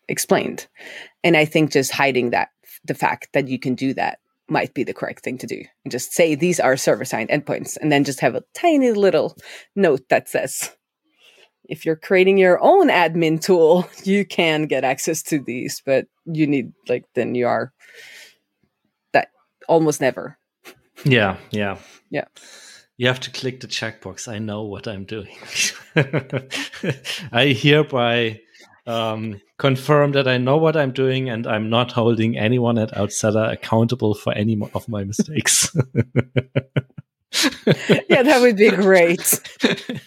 explained. 0.09 0.67
And 1.25 1.37
i 1.37 1.45
think 1.45 1.73
just 1.73 1.93
hiding 1.93 2.31
that 2.31 2.51
the 2.85 2.95
fact 2.95 3.29
that 3.33 3.49
you 3.49 3.59
can 3.59 3.75
do 3.75 3.95
that 3.95 4.19
might 4.49 4.75
be 4.75 4.85
the 4.85 4.95
correct 4.95 5.25
thing 5.25 5.39
to 5.39 5.47
do. 5.47 5.63
And 5.85 5.91
just 5.91 6.13
say 6.13 6.35
these 6.35 6.61
are 6.61 6.77
server 6.77 7.05
side 7.05 7.29
endpoints 7.29 7.77
and 7.81 7.91
then 7.91 8.05
just 8.05 8.21
have 8.21 8.35
a 8.35 8.45
tiny 8.55 8.93
little 8.93 9.37
note 9.75 10.09
that 10.09 10.29
says 10.29 10.71
if 11.69 11.85
you're 11.85 11.97
creating 11.97 12.39
your 12.39 12.63
own 12.63 12.89
admin 12.89 13.41
tool 13.41 13.89
you 14.05 14.25
can 14.25 14.67
get 14.67 14.85
access 14.85 15.23
to 15.25 15.41
these 15.41 15.83
but 15.85 16.07
you 16.25 16.47
need 16.47 16.73
like 16.89 17.05
then 17.15 17.35
you 17.35 17.47
are 17.47 17.73
that 19.13 19.31
almost 19.69 20.01
never. 20.01 20.39
Yeah 21.05 21.37
yeah. 21.51 21.79
Yeah 22.11 22.27
you 22.99 23.07
have 23.07 23.21
to 23.21 23.31
click 23.31 23.61
the 23.61 23.67
checkbox. 23.67 24.27
I 24.29 24.39
know 24.39 24.63
what 24.63 24.89
I'm 24.89 25.05
doing. 25.05 25.37
I 27.33 27.49
hereby 27.49 28.41
um, 28.87 29.41
confirm 29.59 30.13
that 30.13 30.29
I 30.29 30.39
know 30.39 30.57
what 30.57 30.77
I'm 30.77 30.93
doing 30.93 31.29
and 31.29 31.47
I'm 31.47 31.69
not 31.69 31.93
holding 31.93 32.39
anyone 32.39 32.79
at 32.79 32.93
Outseta 32.93 33.53
accountable 33.53 34.15
for 34.15 34.33
any 34.33 34.59
of 34.75 34.89
my 34.89 35.05
mistakes. 35.05 35.75
yeah, 38.09 38.23
that 38.23 38.39
would 38.41 38.57
be 38.57 38.71
great. 38.71 39.41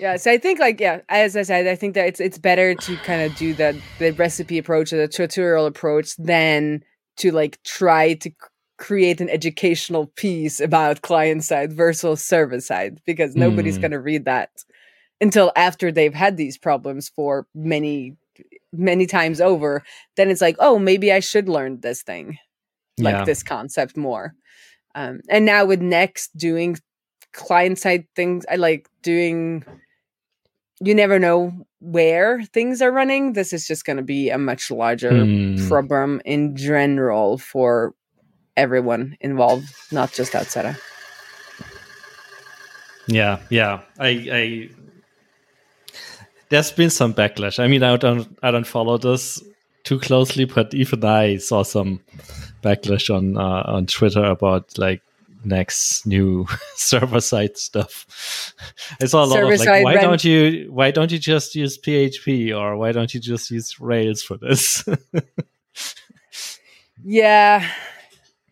yeah, 0.00 0.16
so 0.16 0.30
I 0.30 0.38
think 0.38 0.60
like 0.60 0.80
yeah, 0.80 1.00
as 1.08 1.36
I 1.36 1.42
said, 1.42 1.66
I 1.66 1.74
think 1.74 1.94
that 1.94 2.06
it's 2.06 2.20
it's 2.20 2.38
better 2.38 2.74
to 2.74 2.96
kind 2.98 3.22
of 3.22 3.36
do 3.36 3.52
the 3.52 3.78
the 3.98 4.12
recipe 4.12 4.58
approach 4.58 4.92
or 4.92 4.96
the 4.96 5.08
tutorial 5.08 5.66
approach 5.66 6.16
than 6.16 6.82
to 7.18 7.32
like 7.32 7.62
try 7.64 8.14
to 8.14 8.30
create 8.82 9.20
an 9.20 9.30
educational 9.30 10.06
piece 10.16 10.58
about 10.58 11.02
client 11.02 11.44
side 11.44 11.72
versus 11.72 12.20
server 12.20 12.60
side 12.60 13.00
because 13.06 13.36
nobody's 13.36 13.78
mm. 13.78 13.82
going 13.82 13.92
to 13.92 14.00
read 14.00 14.24
that 14.24 14.50
until 15.20 15.52
after 15.54 15.92
they've 15.92 16.12
had 16.14 16.36
these 16.36 16.58
problems 16.58 17.08
for 17.08 17.46
many 17.54 18.16
many 18.72 19.06
times 19.06 19.40
over 19.40 19.84
then 20.16 20.30
it's 20.30 20.40
like 20.40 20.56
oh 20.58 20.80
maybe 20.80 21.12
i 21.12 21.20
should 21.20 21.48
learn 21.48 21.80
this 21.80 22.02
thing 22.02 22.36
like 22.98 23.14
yeah. 23.14 23.24
this 23.24 23.44
concept 23.44 23.96
more 23.96 24.34
um, 24.96 25.20
and 25.30 25.44
now 25.44 25.64
with 25.64 25.80
next 25.80 26.36
doing 26.36 26.76
client 27.32 27.78
side 27.78 28.04
things 28.16 28.44
i 28.50 28.56
like 28.56 28.88
doing 29.02 29.64
you 30.80 30.92
never 30.92 31.20
know 31.20 31.52
where 31.78 32.42
things 32.46 32.82
are 32.82 32.90
running 32.90 33.34
this 33.34 33.52
is 33.52 33.64
just 33.64 33.84
going 33.84 33.96
to 33.96 34.02
be 34.02 34.28
a 34.28 34.38
much 34.38 34.72
larger 34.72 35.12
mm. 35.12 35.68
problem 35.68 36.20
in 36.24 36.56
general 36.56 37.38
for 37.38 37.94
everyone 38.56 39.16
involved, 39.20 39.68
not 39.90 40.12
just 40.12 40.32
Outseta. 40.32 40.78
Yeah, 43.06 43.40
yeah. 43.50 43.80
I, 43.98 44.08
I 44.08 44.70
there's 46.48 46.70
been 46.70 46.90
some 46.90 47.14
backlash. 47.14 47.58
I 47.58 47.66
mean, 47.66 47.82
I 47.82 47.96
don't, 47.96 48.38
I 48.42 48.50
don't 48.50 48.66
follow 48.66 48.98
this 48.98 49.42
too 49.84 49.98
closely, 49.98 50.44
but 50.44 50.74
even 50.74 51.04
I 51.04 51.38
saw 51.38 51.62
some 51.62 52.00
backlash 52.62 53.14
on 53.14 53.36
uh, 53.36 53.62
on 53.66 53.86
Twitter 53.86 54.24
about 54.24 54.78
like 54.78 55.02
next 55.44 56.06
new 56.06 56.46
server 56.76 57.20
side 57.20 57.56
stuff. 57.56 58.54
I 59.00 59.06
saw 59.06 59.24
a 59.24 59.26
lot 59.26 59.34
server 59.34 59.54
of 59.54 59.60
like, 59.60 59.84
why 59.84 59.94
don't 59.94 60.22
you 60.22 60.68
why 60.70 60.90
don't 60.90 61.10
you 61.10 61.18
just 61.18 61.54
use 61.54 61.78
PHP 61.78 62.56
or 62.56 62.76
why 62.76 62.92
don't 62.92 63.12
you 63.12 63.20
just 63.20 63.50
use 63.50 63.80
Rails 63.80 64.22
for 64.22 64.36
this? 64.36 64.84
yeah, 67.02 67.68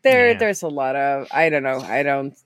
there 0.03 0.33
yeah. 0.33 0.39
there's 0.39 0.63
a 0.63 0.69
lot 0.69 0.97
of 0.97 1.29
I 1.31 1.49
don't 1.49 1.63
know. 1.63 1.81
I 1.81 2.03
don't. 2.03 2.37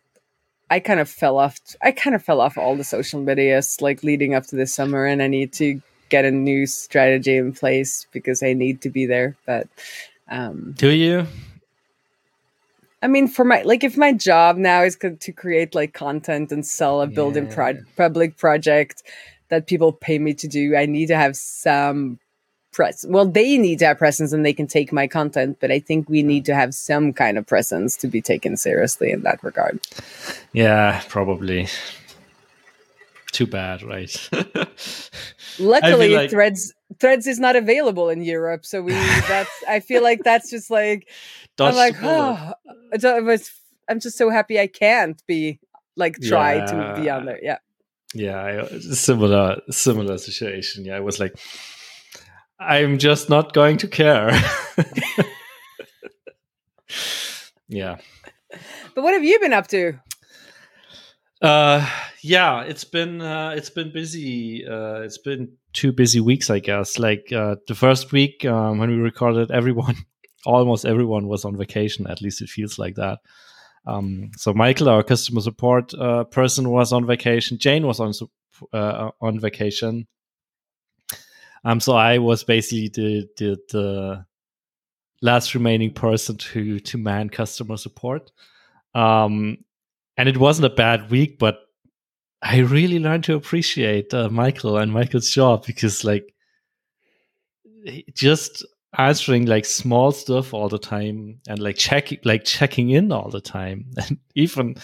I 0.70 0.80
kind 0.80 0.98
of 1.00 1.08
fell 1.08 1.38
off. 1.38 1.58
I 1.82 1.92
kind 1.92 2.16
of 2.16 2.22
fell 2.24 2.40
off 2.40 2.56
all 2.56 2.76
the 2.76 2.84
social 2.84 3.20
medias 3.20 3.80
like 3.80 4.02
leading 4.02 4.34
up 4.34 4.46
to 4.46 4.56
this 4.56 4.74
summer, 4.74 5.04
and 5.04 5.22
I 5.22 5.28
need 5.28 5.52
to 5.54 5.80
get 6.08 6.24
a 6.24 6.30
new 6.30 6.66
strategy 6.66 7.36
in 7.36 7.52
place 7.52 8.06
because 8.12 8.42
I 8.42 8.52
need 8.52 8.80
to 8.82 8.90
be 8.90 9.06
there. 9.06 9.36
But 9.46 9.68
um, 10.28 10.74
do 10.76 10.90
you? 10.90 11.26
I 13.02 13.06
mean, 13.06 13.28
for 13.28 13.44
my 13.44 13.62
like, 13.62 13.84
if 13.84 13.96
my 13.96 14.12
job 14.12 14.56
now 14.56 14.82
is 14.82 14.96
to 14.96 15.32
create 15.32 15.74
like 15.74 15.92
content 15.92 16.50
and 16.50 16.66
sell 16.66 17.02
a 17.02 17.06
building 17.06 17.46
yeah. 17.48 17.54
pro- 17.54 17.84
public 17.96 18.38
project 18.38 19.02
that 19.48 19.66
people 19.66 19.92
pay 19.92 20.18
me 20.18 20.32
to 20.34 20.48
do, 20.48 20.74
I 20.74 20.86
need 20.86 21.06
to 21.06 21.16
have 21.16 21.36
some 21.36 22.18
press. 22.74 23.06
Well, 23.08 23.24
they 23.24 23.56
need 23.56 23.78
to 23.78 23.86
have 23.86 23.98
presence 23.98 24.32
and 24.32 24.44
they 24.44 24.52
can 24.52 24.66
take 24.66 24.92
my 24.92 25.06
content, 25.06 25.58
but 25.60 25.70
I 25.70 25.78
think 25.78 26.08
we 26.08 26.22
need 26.22 26.44
to 26.46 26.54
have 26.54 26.74
some 26.74 27.12
kind 27.12 27.38
of 27.38 27.46
presence 27.46 27.96
to 27.98 28.08
be 28.08 28.20
taken 28.20 28.56
seriously 28.56 29.10
in 29.10 29.22
that 29.22 29.42
regard. 29.42 29.80
Yeah, 30.52 31.00
probably. 31.08 31.68
Too 33.32 33.46
bad, 33.46 33.82
right? 33.82 34.30
Luckily, 35.58 36.14
like... 36.14 36.30
Threads 36.30 36.74
Threads 37.00 37.26
is 37.26 37.40
not 37.40 37.56
available 37.56 38.08
in 38.08 38.22
Europe, 38.22 38.64
so 38.64 38.82
we 38.82 38.92
that's 38.92 39.50
I 39.68 39.80
feel 39.80 40.02
like 40.02 40.22
that's 40.22 40.50
just 40.50 40.70
like 40.70 41.08
I'm 41.58 41.74
like 41.74 41.96
oh, 42.02 42.52
I 42.92 43.20
was, 43.20 43.50
I'm 43.88 43.98
just 43.98 44.16
so 44.16 44.30
happy 44.30 44.60
I 44.60 44.68
can't 44.68 45.20
be 45.26 45.58
like 45.96 46.16
try 46.20 46.56
yeah. 46.56 46.66
to 46.66 47.00
be 47.00 47.10
on 47.10 47.26
there. 47.26 47.40
Yeah. 47.42 47.58
Yeah, 48.14 48.66
similar 48.78 49.60
similar 49.70 50.18
situation. 50.18 50.84
Yeah, 50.84 50.96
I 50.96 51.00
was 51.00 51.18
like, 51.18 51.36
I'm 52.58 52.98
just 52.98 53.28
not 53.28 53.52
going 53.52 53.78
to 53.78 53.88
care. 53.88 54.30
yeah. 57.68 57.96
But 58.94 59.02
what 59.02 59.14
have 59.14 59.24
you 59.24 59.40
been 59.40 59.52
up 59.52 59.66
to? 59.68 59.98
Uh, 61.42 61.86
yeah, 62.22 62.62
it's 62.62 62.84
been 62.84 63.20
uh, 63.20 63.52
it's 63.56 63.70
been 63.70 63.92
busy. 63.92 64.66
Uh, 64.66 65.00
it's 65.00 65.18
been 65.18 65.56
two 65.74 65.92
busy 65.92 66.20
weeks, 66.20 66.48
I 66.48 66.58
guess. 66.60 66.98
Like 66.98 67.30
uh, 67.32 67.56
the 67.68 67.74
first 67.74 68.12
week 68.12 68.44
um, 68.44 68.78
when 68.78 68.90
we 68.90 68.96
recorded, 68.96 69.50
everyone, 69.50 69.96
almost 70.46 70.86
everyone, 70.86 71.28
was 71.28 71.44
on 71.44 71.56
vacation. 71.56 72.06
At 72.06 72.22
least 72.22 72.40
it 72.40 72.48
feels 72.48 72.78
like 72.78 72.94
that. 72.94 73.18
Um, 73.86 74.30
so 74.36 74.54
Michael, 74.54 74.88
our 74.88 75.02
customer 75.02 75.42
support 75.42 75.92
uh, 75.94 76.24
person, 76.24 76.70
was 76.70 76.92
on 76.92 77.06
vacation. 77.06 77.58
Jane 77.58 77.86
was 77.86 78.00
on 78.00 78.12
uh, 78.72 79.10
on 79.20 79.38
vacation. 79.38 80.06
Um, 81.64 81.80
so 81.80 81.94
I 81.94 82.18
was 82.18 82.44
basically 82.44 82.88
the, 82.88 83.28
the 83.36 83.58
the 83.70 84.26
last 85.22 85.54
remaining 85.54 85.92
person 85.92 86.36
to 86.36 86.78
to 86.80 86.98
man 86.98 87.30
customer 87.30 87.76
support. 87.76 88.30
Um, 88.94 89.58
and 90.16 90.28
it 90.28 90.36
wasn't 90.36 90.66
a 90.66 90.74
bad 90.74 91.10
week, 91.10 91.38
but 91.38 91.58
I 92.42 92.58
really 92.58 92.98
learned 92.98 93.24
to 93.24 93.34
appreciate 93.34 94.12
uh, 94.12 94.28
Michael 94.28 94.76
and 94.76 94.92
Michael's 94.92 95.30
job 95.30 95.66
because, 95.66 96.04
like, 96.04 96.32
just 98.12 98.64
answering 98.96 99.46
like 99.46 99.64
small 99.64 100.12
stuff 100.12 100.54
all 100.54 100.68
the 100.68 100.78
time 100.78 101.40
and 101.48 101.58
like 101.58 101.76
checking, 101.76 102.18
like 102.24 102.44
checking 102.44 102.90
in 102.90 103.10
all 103.10 103.30
the 103.30 103.40
time, 103.40 103.86
and 103.96 104.18
even 104.34 104.76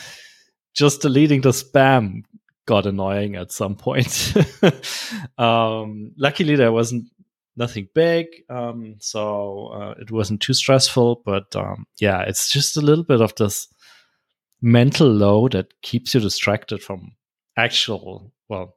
just 0.75 1.03
deleting 1.03 1.43
the 1.43 1.51
spam 1.51 2.23
got 2.71 2.87
annoying 2.87 3.35
at 3.35 3.51
some 3.51 3.75
point. 3.75 4.33
um, 5.39 6.13
luckily, 6.17 6.55
there 6.55 6.71
wasn't 6.73 7.07
nothing 7.57 7.89
big, 7.95 8.27
um, 8.49 8.95
so 9.01 9.67
uh, 9.75 9.95
it 10.01 10.13
wasn't 10.13 10.41
too 10.41 10.55
stressful. 10.55 11.23
But 11.27 11.55
um, 11.57 11.87
yeah, 11.99 12.23
it's 12.23 12.49
just 12.49 12.77
a 12.77 12.81
little 12.81 13.05
bit 13.05 13.21
of 13.21 13.35
this 13.35 13.67
mental 14.63 15.09
load 15.09 15.53
that 15.53 15.83
keeps 15.83 16.15
you 16.15 16.21
distracted 16.21 16.83
from 16.83 17.13
actual 17.57 18.31
well 18.49 18.75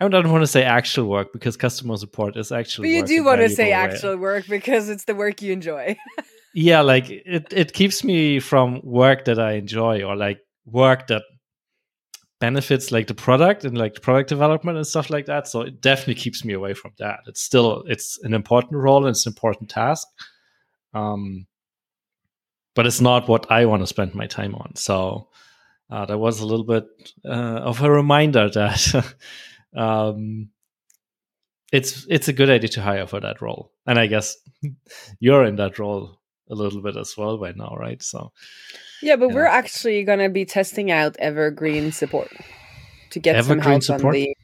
I 0.00 0.08
don't 0.08 0.30
want 0.30 0.42
to 0.42 0.46
say 0.46 0.62
actual 0.62 1.08
work 1.08 1.32
because 1.32 1.56
customer 1.56 1.96
support 1.96 2.36
is 2.36 2.52
actually. 2.52 2.88
But 2.88 3.08
you 3.10 3.20
do 3.20 3.24
want 3.24 3.40
to 3.40 3.48
say 3.48 3.66
way. 3.66 3.72
actual 3.72 4.16
work 4.18 4.46
because 4.46 4.90
it's 4.90 5.04
the 5.04 5.14
work 5.14 5.40
you 5.40 5.52
enjoy. 5.52 5.96
yeah, 6.54 6.82
like 6.82 7.08
it, 7.08 7.50
it 7.50 7.72
keeps 7.72 8.04
me 8.04 8.38
from 8.40 8.82
work 8.84 9.24
that 9.24 9.38
I 9.38 9.52
enjoy 9.52 10.02
or 10.02 10.14
like 10.14 10.40
work 10.66 11.06
that 11.06 11.22
benefits 12.38 12.92
like 12.92 13.06
the 13.06 13.14
product 13.14 13.64
and 13.64 13.78
like 13.78 14.02
product 14.02 14.28
development 14.28 14.76
and 14.76 14.86
stuff 14.86 15.10
like 15.10 15.26
that. 15.26 15.48
So 15.48 15.62
it 15.62 15.80
definitely 15.80 16.16
keeps 16.16 16.44
me 16.44 16.52
away 16.52 16.74
from 16.74 16.92
that. 16.98 17.20
It's 17.26 17.42
still 17.42 17.84
it's 17.86 18.18
an 18.22 18.34
important 18.34 18.74
role 18.74 18.98
and 18.98 19.08
it's 19.08 19.26
an 19.26 19.30
important 19.30 19.70
task. 19.70 20.06
Um, 20.94 21.46
but 22.74 22.86
it's 22.86 23.00
not 23.00 23.28
what 23.28 23.50
I 23.50 23.64
want 23.64 23.82
to 23.82 23.86
spend 23.86 24.14
my 24.14 24.26
time 24.26 24.54
on. 24.54 24.76
So 24.76 25.28
uh, 25.90 26.04
that 26.06 26.18
was 26.18 26.40
a 26.40 26.46
little 26.46 26.64
bit 26.64 26.84
uh, 27.24 27.60
of 27.64 27.82
a 27.82 27.90
reminder 27.90 28.50
that 28.54 29.16
um, 29.74 30.50
it's 31.72 32.06
it's 32.08 32.28
a 32.28 32.32
good 32.32 32.50
idea 32.50 32.68
to 32.68 32.82
hire 32.82 33.06
for 33.06 33.20
that 33.20 33.40
role. 33.40 33.72
And 33.86 33.98
I 33.98 34.06
guess 34.06 34.36
you're 35.20 35.44
in 35.44 35.56
that 35.56 35.78
role 35.78 36.20
a 36.50 36.54
little 36.54 36.82
bit 36.82 36.96
as 36.96 37.16
well 37.16 37.38
by 37.38 37.52
now, 37.52 37.74
right? 37.78 38.02
So 38.02 38.32
yeah, 39.02 39.16
but 39.16 39.30
we're 39.30 39.46
actually 39.46 40.04
going 40.04 40.18
to 40.18 40.28
be 40.28 40.44
testing 40.44 40.90
out 40.90 41.16
Evergreen 41.18 41.92
support 41.92 42.30
to 43.10 43.18
get 43.18 43.36
Evergreen 43.36 43.62
some 43.62 43.70
help 43.70 43.82
support? 43.82 44.04
on 44.04 44.12
the. 44.12 44.36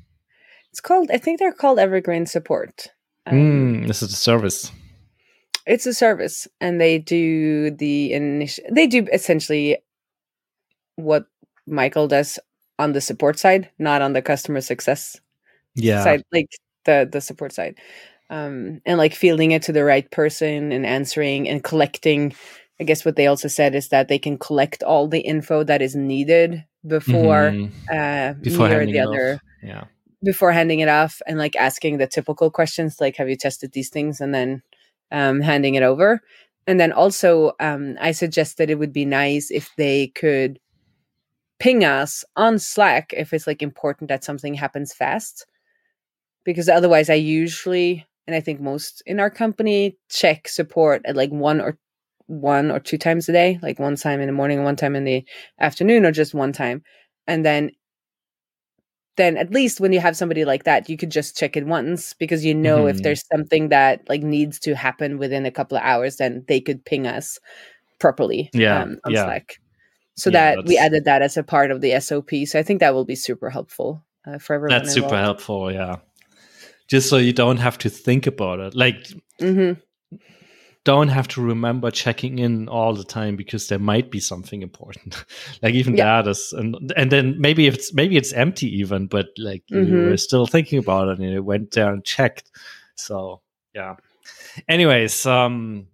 It's 0.70 0.80
called. 0.80 1.10
I 1.12 1.18
think 1.18 1.38
they're 1.38 1.52
called 1.52 1.78
Evergreen 1.78 2.26
support. 2.26 2.88
Um, 3.26 3.82
mm, 3.82 3.86
this 3.86 4.02
is 4.02 4.12
a 4.12 4.16
service. 4.16 4.70
It's 5.66 5.86
a 5.86 5.94
service, 5.94 6.48
and 6.60 6.80
they 6.80 6.98
do 6.98 7.70
the 7.70 8.12
initial. 8.12 8.64
They 8.70 8.86
do 8.86 9.06
essentially 9.12 9.78
what 10.96 11.26
Michael 11.66 12.08
does 12.08 12.38
on 12.78 12.92
the 12.92 13.00
support 13.00 13.38
side, 13.38 13.70
not 13.78 14.02
on 14.02 14.12
the 14.12 14.22
customer 14.22 14.60
success 14.60 15.20
yeah. 15.74 16.02
side, 16.02 16.24
like 16.32 16.48
the 16.84 17.08
the 17.10 17.20
support 17.20 17.52
side. 17.52 17.78
Um, 18.30 18.80
and 18.86 18.96
like 18.96 19.14
fielding 19.14 19.50
it 19.50 19.62
to 19.64 19.72
the 19.72 19.84
right 19.84 20.10
person 20.10 20.72
and 20.72 20.86
answering 20.86 21.48
and 21.48 21.62
collecting. 21.62 22.34
I 22.82 22.84
guess 22.84 23.04
what 23.04 23.14
they 23.14 23.28
also 23.28 23.46
said 23.46 23.76
is 23.76 23.90
that 23.90 24.08
they 24.08 24.18
can 24.18 24.36
collect 24.36 24.82
all 24.82 25.06
the 25.06 25.20
info 25.20 25.62
that 25.62 25.80
is 25.80 25.94
needed 25.94 26.64
before 26.84 27.52
mm-hmm. 27.52 27.96
uh, 27.96 28.32
before 28.42 28.68
me 28.70 28.74
or 28.74 28.86
the 28.86 28.98
other. 28.98 29.34
Off. 29.34 29.40
Yeah. 29.62 29.84
Before 30.24 30.50
handing 30.50 30.80
it 30.80 30.88
off 30.88 31.22
and 31.28 31.38
like 31.38 31.54
asking 31.54 31.98
the 31.98 32.08
typical 32.08 32.50
questions 32.50 32.96
like, 33.00 33.16
"Have 33.18 33.28
you 33.28 33.36
tested 33.36 33.70
these 33.70 33.88
things?" 33.88 34.20
and 34.20 34.34
then 34.34 34.62
um, 35.12 35.40
handing 35.40 35.76
it 35.76 35.84
over. 35.84 36.20
And 36.66 36.80
then 36.80 36.90
also, 36.90 37.52
um, 37.60 37.96
I 38.00 38.10
suggested 38.10 38.56
that 38.58 38.70
it 38.70 38.80
would 38.80 38.92
be 38.92 39.04
nice 39.04 39.52
if 39.52 39.70
they 39.76 40.08
could 40.08 40.58
ping 41.60 41.84
us 41.84 42.24
on 42.34 42.58
Slack 42.58 43.14
if 43.16 43.32
it's 43.32 43.46
like 43.46 43.62
important 43.62 44.08
that 44.08 44.24
something 44.24 44.54
happens 44.54 44.92
fast. 44.92 45.46
Because 46.44 46.68
otherwise, 46.68 47.08
I 47.08 47.14
usually, 47.14 48.04
and 48.26 48.34
I 48.34 48.40
think 48.40 48.60
most 48.60 49.04
in 49.06 49.20
our 49.20 49.30
company, 49.30 49.98
check 50.10 50.48
support 50.48 51.02
at 51.04 51.14
like 51.14 51.30
one 51.30 51.60
or 51.60 51.78
one 52.40 52.70
or 52.70 52.80
two 52.80 52.98
times 52.98 53.28
a 53.28 53.32
day, 53.32 53.58
like 53.62 53.78
one 53.78 53.96
time 53.96 54.20
in 54.20 54.26
the 54.26 54.32
morning 54.32 54.64
one 54.64 54.76
time 54.76 54.96
in 54.96 55.04
the 55.04 55.24
afternoon, 55.60 56.04
or 56.04 56.12
just 56.12 56.34
one 56.34 56.52
time. 56.52 56.82
And 57.26 57.44
then 57.44 57.70
then 59.16 59.36
at 59.36 59.52
least 59.52 59.78
when 59.78 59.92
you 59.92 60.00
have 60.00 60.16
somebody 60.16 60.42
like 60.46 60.64
that 60.64 60.88
you 60.88 60.96
could 60.96 61.10
just 61.10 61.36
check 61.36 61.54
it 61.54 61.66
once 61.66 62.14
because 62.14 62.46
you 62.46 62.54
know 62.54 62.78
mm-hmm. 62.84 62.96
if 62.96 63.02
there's 63.02 63.26
something 63.30 63.68
that 63.68 64.00
like 64.08 64.22
needs 64.22 64.58
to 64.58 64.74
happen 64.74 65.18
within 65.18 65.44
a 65.44 65.50
couple 65.50 65.76
of 65.76 65.84
hours 65.84 66.16
then 66.16 66.42
they 66.48 66.58
could 66.58 66.82
ping 66.86 67.06
us 67.06 67.38
properly 68.00 68.48
yeah, 68.54 68.80
um, 68.80 68.98
on 69.04 69.12
yeah. 69.12 69.24
slack 69.24 69.58
so 70.16 70.30
yeah, 70.30 70.56
that 70.56 70.66
we 70.66 70.76
added 70.76 71.04
that 71.04 71.22
as 71.22 71.36
a 71.36 71.42
part 71.42 71.70
of 71.70 71.80
the 71.80 71.98
SOP. 72.00 72.30
So 72.44 72.58
I 72.58 72.62
think 72.62 72.80
that 72.80 72.94
will 72.94 73.04
be 73.04 73.14
super 73.14 73.48
helpful 73.48 74.04
uh, 74.26 74.38
for 74.38 74.54
everyone. 74.54 74.78
That's 74.78 74.94
super 74.94 75.16
helpful. 75.16 75.72
Yeah, 75.72 75.96
just 76.88 77.08
so 77.08 77.16
you 77.16 77.32
don't 77.32 77.56
have 77.56 77.78
to 77.78 77.88
think 77.88 78.26
about 78.26 78.60
it. 78.60 78.74
Like, 78.74 79.08
mm-hmm. 79.40 79.80
Don't 80.84 81.08
have 81.08 81.28
to 81.28 81.42
remember 81.42 81.90
checking 81.90 82.38
in 82.38 82.68
all 82.68 82.94
the 82.94 83.04
time 83.04 83.36
because 83.36 83.68
there 83.68 83.78
might 83.78 84.10
be 84.10 84.20
something 84.20 84.62
important. 84.62 85.24
like 85.62 85.74
even 85.74 85.96
yeah. 85.96 86.22
that 86.22 86.30
is, 86.30 86.52
and 86.52 86.92
and 86.96 87.10
then 87.10 87.40
maybe 87.40 87.66
it's 87.66 87.94
maybe 87.94 88.16
it's 88.16 88.32
empty 88.32 88.66
even, 88.78 89.06
but 89.06 89.26
like 89.38 89.62
mm-hmm. 89.70 89.92
you 89.92 90.10
were 90.10 90.16
still 90.16 90.46
thinking 90.46 90.78
about 90.78 91.08
it 91.08 91.18
and 91.18 91.30
you 91.30 91.42
went 91.42 91.70
there 91.72 91.92
and 91.92 92.04
checked. 92.04 92.50
So 92.96 93.42
yeah. 93.74 93.96
Anyways, 94.68 95.24
um, 95.24 95.86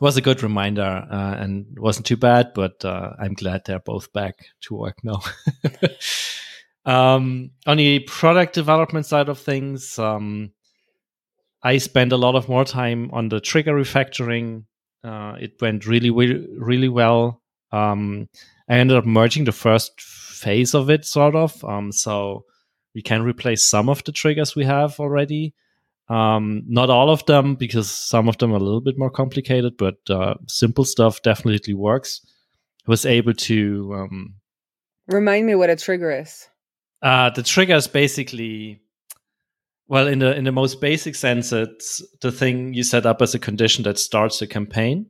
was 0.00 0.16
a 0.16 0.22
good 0.22 0.42
reminder 0.42 1.06
uh, 1.10 1.34
and 1.38 1.66
wasn't 1.78 2.06
too 2.06 2.16
bad, 2.16 2.52
but 2.54 2.84
uh, 2.84 3.10
I'm 3.18 3.34
glad 3.34 3.62
they're 3.64 3.78
both 3.78 4.12
back 4.12 4.34
to 4.62 4.74
work 4.74 4.98
now. 5.04 5.20
um, 6.84 7.50
on 7.66 7.76
the 7.76 8.00
product 8.00 8.54
development 8.54 9.06
side 9.06 9.28
of 9.28 9.38
things, 9.38 9.98
um, 9.98 10.52
I 11.64 11.78
spent 11.78 12.12
a 12.12 12.18
lot 12.18 12.34
of 12.34 12.48
more 12.48 12.64
time 12.64 13.10
on 13.12 13.30
the 13.30 13.40
trigger 13.40 13.72
refactoring. 13.72 14.64
Uh, 15.02 15.36
it 15.40 15.60
went 15.60 15.86
really, 15.86 16.10
really, 16.10 16.46
really 16.58 16.90
well. 16.90 17.42
Um, 17.72 18.28
I 18.68 18.74
ended 18.76 18.98
up 18.98 19.06
merging 19.06 19.44
the 19.44 19.52
first 19.52 19.98
phase 20.00 20.74
of 20.74 20.90
it, 20.90 21.06
sort 21.06 21.34
of. 21.34 21.64
Um, 21.64 21.90
so 21.90 22.44
we 22.94 23.00
can 23.00 23.22
replace 23.22 23.68
some 23.68 23.88
of 23.88 24.04
the 24.04 24.12
triggers 24.12 24.54
we 24.54 24.64
have 24.64 25.00
already. 25.00 25.54
Um, 26.08 26.64
not 26.66 26.90
all 26.90 27.08
of 27.08 27.24
them 27.24 27.54
because 27.54 27.90
some 27.90 28.28
of 28.28 28.36
them 28.36 28.52
are 28.52 28.56
a 28.56 28.62
little 28.62 28.82
bit 28.82 28.98
more 28.98 29.10
complicated, 29.10 29.78
but 29.78 29.96
uh, 30.10 30.34
simple 30.46 30.84
stuff 30.84 31.22
definitely 31.22 31.72
works. 31.72 32.20
I 32.86 32.90
was 32.90 33.06
able 33.06 33.32
to 33.32 33.94
um, 33.94 34.34
remind 35.06 35.46
me 35.46 35.54
what 35.54 35.70
a 35.70 35.76
trigger 35.76 36.10
is. 36.10 36.46
Uh, 37.00 37.30
the 37.30 37.42
trigger 37.42 37.76
is 37.76 37.88
basically 37.88 38.82
well, 39.86 40.06
in 40.06 40.20
the 40.20 40.34
in 40.36 40.44
the 40.44 40.52
most 40.52 40.80
basic 40.80 41.14
sense, 41.14 41.52
it's 41.52 42.02
the 42.20 42.32
thing 42.32 42.74
you 42.74 42.82
set 42.82 43.06
up 43.06 43.20
as 43.20 43.34
a 43.34 43.38
condition 43.38 43.84
that 43.84 43.98
starts 43.98 44.40
a 44.40 44.46
campaign. 44.46 45.06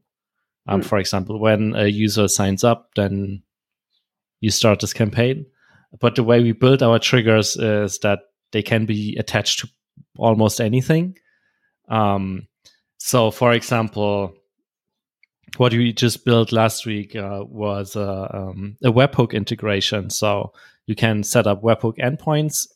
Um, 0.67 0.81
mm. 0.81 0.85
For 0.85 0.99
example, 0.99 1.39
when 1.39 1.75
a 1.77 1.87
user 1.87 2.27
signs 2.29 2.65
up, 2.65 2.91
then 2.97 3.43
you 4.41 4.51
start 4.51 4.81
this 4.81 4.93
campaign. 4.93 5.47
But 6.01 6.17
the 6.17 6.25
way 6.25 6.43
we 6.43 6.53
build 6.53 6.83
our 6.83 6.99
triggers 6.99 7.57
is 7.57 7.99
that 8.01 8.21
they 8.51 8.63
can 8.63 8.85
be 8.85 9.17
attached 9.17 9.61
to 9.61 9.69
almost 10.19 10.61
anything. 10.61 11.19
Um, 11.89 12.49
so, 12.99 13.31
for 13.31 13.53
example, 13.53 14.35
what 15.57 15.73
we 15.73 15.93
just 15.93 16.25
built 16.25 16.51
last 16.51 16.85
week 16.85 17.15
uh, 17.15 17.45
was 17.47 17.95
a, 17.95 18.37
um, 18.37 18.77
a 18.83 18.91
webhook 18.91 19.33
integration. 19.33 20.11
So 20.11 20.53
you 20.87 20.95
can 20.95 21.23
set 21.23 21.47
up 21.47 21.63
webhook 21.63 21.99
endpoints 21.99 22.67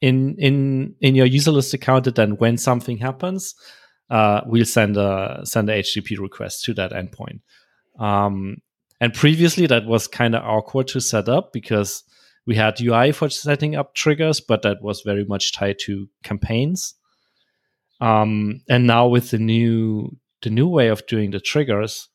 in 0.00 0.36
in 0.38 0.94
in 1.00 1.14
your 1.14 1.26
Userlist 1.26 1.74
account 1.74 2.04
that 2.04 2.14
then 2.14 2.36
when 2.36 2.56
something 2.56 2.98
happens, 2.98 3.54
uh, 4.08 4.40
we'll 4.46 4.64
send 4.64 4.96
a 4.96 5.40
send 5.44 5.68
a 5.68 5.80
HTTP 5.82 6.18
request 6.18 6.64
to 6.64 6.74
that 6.74 6.92
endpoint. 6.92 7.40
Um, 7.98 8.58
and 9.00 9.14
previously, 9.14 9.66
that 9.66 9.86
was 9.86 10.06
kind 10.06 10.34
of 10.34 10.42
awkward 10.44 10.88
to 10.88 11.00
set 11.00 11.28
up 11.28 11.52
because 11.52 12.02
we 12.46 12.56
had 12.56 12.80
UI 12.80 13.12
for 13.12 13.28
setting 13.28 13.76
up 13.76 13.94
triggers, 13.94 14.40
but 14.40 14.62
that 14.62 14.82
was 14.82 15.02
very 15.02 15.24
much 15.24 15.52
tied 15.52 15.78
to 15.80 16.08
campaigns. 16.22 16.94
Um, 18.00 18.62
and 18.68 18.86
now 18.86 19.06
with 19.06 19.30
the 19.30 19.38
new 19.38 20.16
the 20.42 20.50
new 20.50 20.68
way 20.68 20.88
of 20.88 21.06
doing 21.06 21.30
the 21.30 21.40
triggers, 21.40 22.08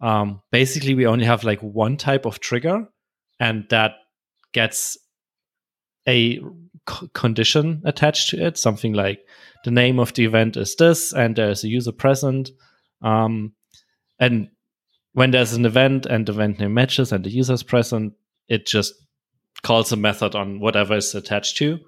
um, 0.00 0.42
basically 0.50 0.94
we 0.94 1.06
only 1.06 1.24
have 1.24 1.44
like 1.44 1.60
one 1.60 1.96
type 1.96 2.26
of 2.26 2.40
trigger, 2.40 2.88
and 3.38 3.66
that 3.70 3.92
gets 4.52 4.98
a 6.08 6.40
c- 6.88 7.08
condition 7.12 7.82
attached 7.84 8.30
to 8.30 8.44
it, 8.44 8.58
something 8.58 8.92
like 8.92 9.20
the 9.64 9.70
name 9.70 9.98
of 9.98 10.12
the 10.14 10.24
event 10.24 10.56
is 10.56 10.76
this, 10.76 11.12
and 11.12 11.36
there's 11.36 11.64
a 11.64 11.68
user 11.68 11.92
present. 11.92 12.50
Um, 13.02 13.52
and 14.18 14.48
when 15.12 15.30
there's 15.30 15.52
an 15.52 15.64
event 15.64 16.06
and 16.06 16.26
the 16.26 16.32
event 16.32 16.58
name 16.58 16.74
matches 16.74 17.12
and 17.12 17.24
the 17.24 17.30
user 17.30 17.54
is 17.54 17.62
present, 17.62 18.14
it 18.48 18.66
just 18.66 18.94
calls 19.62 19.92
a 19.92 19.96
method 19.96 20.34
on 20.34 20.60
whatever 20.60 20.96
is 20.96 21.14
attached 21.14 21.56
to. 21.58 21.78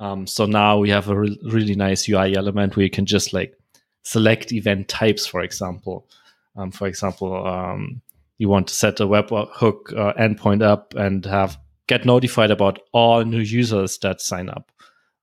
Um, 0.00 0.26
so 0.26 0.46
now 0.46 0.78
we 0.78 0.90
have 0.90 1.08
a 1.08 1.18
re- 1.18 1.40
really 1.42 1.74
nice 1.74 2.08
UI 2.08 2.36
element 2.36 2.76
where 2.76 2.84
you 2.84 2.90
can 2.90 3.04
just 3.06 3.32
like 3.32 3.54
select 4.02 4.52
event 4.52 4.88
types, 4.88 5.26
for 5.26 5.42
example. 5.42 6.08
Um, 6.56 6.70
for 6.70 6.86
example, 6.86 7.46
um, 7.46 8.00
you 8.38 8.48
want 8.48 8.68
to 8.68 8.74
set 8.74 9.00
a 9.00 9.06
webhook 9.06 9.96
uh, 9.96 10.14
endpoint 10.14 10.62
up 10.62 10.94
and 10.94 11.24
have 11.26 11.58
get 11.88 12.04
notified 12.04 12.50
about 12.50 12.80
all 12.92 13.24
new 13.24 13.40
users 13.40 13.98
that 13.98 14.20
sign 14.20 14.48
up. 14.48 14.70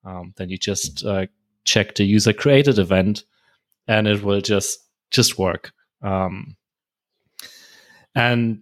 Um, 0.04 0.34
then 0.36 0.50
you 0.50 0.58
just 0.58 1.06
uh, 1.06 1.28
check 1.64 1.96
the 1.96 2.04
user 2.04 2.34
created 2.34 2.78
event, 2.78 3.24
and 3.88 4.08
it 4.08 4.24
will 4.24 4.42
just 4.42 4.80
just 5.12 5.40
work. 5.40 5.72
Um, 6.02 6.58
and 8.14 8.62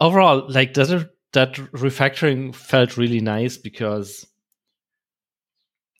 overall, 0.00 0.44
like 0.48 0.74
that 0.74 1.08
that 1.32 1.54
refactoring 1.54 2.54
felt 2.54 2.96
really 2.96 3.20
nice 3.20 3.56
because 3.56 4.26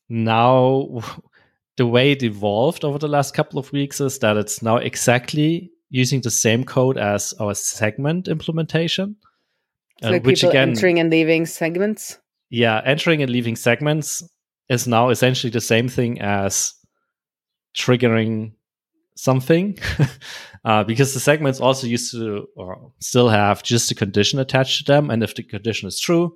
now 0.08 1.00
the 1.76 1.86
way 1.86 2.12
it 2.12 2.22
evolved 2.22 2.84
over 2.84 2.98
the 2.98 3.08
last 3.08 3.34
couple 3.34 3.58
of 3.58 3.72
weeks 3.72 4.00
is 4.00 4.18
that 4.20 4.36
it's 4.36 4.62
now 4.62 4.76
exactly 4.76 5.70
using 5.90 6.20
the 6.20 6.30
same 6.30 6.64
code 6.64 6.96
as 6.96 7.32
our 7.40 7.54
segment 7.54 8.28
implementation. 8.28 9.16
So 10.02 10.14
uh, 10.14 10.18
which 10.20 10.42
again, 10.42 10.70
entering 10.70 10.98
and 10.98 11.10
leaving 11.10 11.46
segments. 11.46 12.18
Yeah, 12.50 12.80
entering 12.84 13.22
and 13.22 13.30
leaving 13.30 13.56
segments 13.56 14.22
is 14.68 14.86
now 14.86 15.10
essentially 15.10 15.50
the 15.50 15.60
same 15.60 15.88
thing 15.88 16.20
as 16.20 16.74
triggering 17.76 18.52
something, 19.16 19.78
uh, 20.64 20.84
because 20.84 21.14
the 21.14 21.20
segments 21.20 21.60
also 21.60 21.86
used 21.86 22.12
to 22.12 22.46
or 22.56 22.92
still 23.00 23.28
have 23.28 23.62
just 23.62 23.90
a 23.90 23.94
condition 23.94 24.38
attached 24.38 24.78
to 24.78 24.92
them, 24.92 25.10
and 25.10 25.22
if 25.22 25.34
the 25.34 25.42
condition 25.42 25.88
is 25.88 26.00
true, 26.00 26.34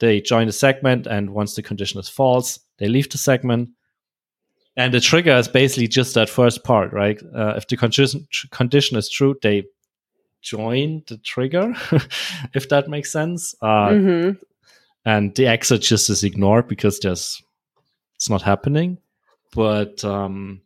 they 0.00 0.20
join 0.20 0.46
the 0.46 0.52
segment, 0.52 1.06
and 1.06 1.30
once 1.30 1.54
the 1.54 1.62
condition 1.62 2.00
is 2.00 2.08
false, 2.08 2.60
they 2.78 2.88
leave 2.88 3.08
the 3.10 3.18
segment. 3.18 3.70
And 4.76 4.94
the 4.94 5.00
trigger 5.00 5.32
is 5.32 5.48
basically 5.48 5.88
just 5.88 6.14
that 6.14 6.28
first 6.28 6.62
part, 6.62 6.92
right? 6.92 7.20
Uh, 7.36 7.54
if 7.56 7.66
the 7.66 7.76
condition 7.76 8.28
condition 8.52 8.96
is 8.96 9.10
true, 9.10 9.34
they 9.42 9.64
join 10.42 11.02
the 11.08 11.18
trigger, 11.18 11.74
if 12.54 12.68
that 12.68 12.88
makes 12.88 13.12
sense. 13.12 13.54
Uh, 13.60 13.88
mm-hmm. 13.88 14.30
And 15.04 15.34
the 15.34 15.46
exit 15.46 15.82
just 15.82 16.10
is 16.10 16.24
ignored 16.24 16.68
because 16.68 16.98
there's 17.00 17.42
it's 18.16 18.28
not 18.28 18.42
happening. 18.42 18.98
But 19.54 20.04
um, 20.04 20.60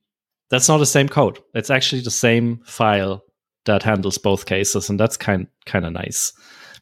that's 0.50 0.68
not 0.68 0.78
the 0.78 0.86
same 0.86 1.08
code. 1.08 1.38
It's 1.54 1.70
actually 1.70 2.02
the 2.02 2.10
same 2.10 2.60
file 2.64 3.24
that 3.64 3.82
handles 3.82 4.18
both 4.18 4.46
cases, 4.46 4.90
and 4.90 4.98
that's 4.98 5.16
kind 5.16 5.46
kind 5.66 5.86
of 5.86 5.92
nice 5.92 6.32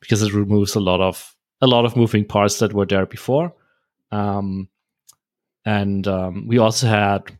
because 0.00 0.22
it 0.22 0.32
removes 0.32 0.74
a 0.74 0.80
lot 0.80 1.00
of 1.00 1.34
a 1.60 1.66
lot 1.66 1.84
of 1.84 1.96
moving 1.96 2.24
parts 2.24 2.58
that 2.58 2.72
were 2.72 2.86
there 2.86 3.06
before. 3.06 3.52
Um, 4.10 4.68
and 5.64 6.06
um, 6.08 6.46
we 6.48 6.58
also 6.58 6.86
had 6.86 7.38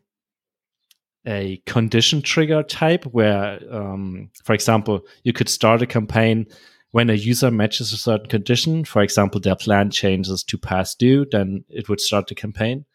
a 1.25 1.61
condition 1.65 2.21
trigger 2.21 2.63
type 2.63 3.05
where, 3.05 3.59
um, 3.71 4.29
for 4.43 4.53
example, 4.53 5.01
you 5.23 5.33
could 5.33 5.49
start 5.49 5.81
a 5.81 5.85
campaign 5.85 6.47
when 6.91 7.09
a 7.09 7.13
user 7.13 7.51
matches 7.51 7.93
a 7.93 7.97
certain 7.97 8.27
condition. 8.27 8.83
For 8.85 9.01
example, 9.01 9.39
their 9.39 9.55
plan 9.55 9.91
changes 9.91 10.43
to 10.43 10.57
past 10.57 10.99
due, 10.99 11.25
then 11.31 11.63
it 11.69 11.89
would 11.89 12.01
start 12.01 12.27
the 12.27 12.35
campaign. 12.35 12.85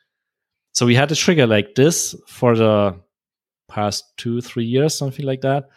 So 0.73 0.85
we 0.87 0.95
had 0.95 1.11
a 1.11 1.17
trigger 1.17 1.47
like 1.47 1.75
this 1.75 2.15
for 2.27 2.57
the 2.57 3.01
past 3.69 4.05
two, 4.17 4.41
three 4.41 4.65
years, 4.65 4.95
something 4.95 5.25
like 5.25 5.41
that. 5.41 5.69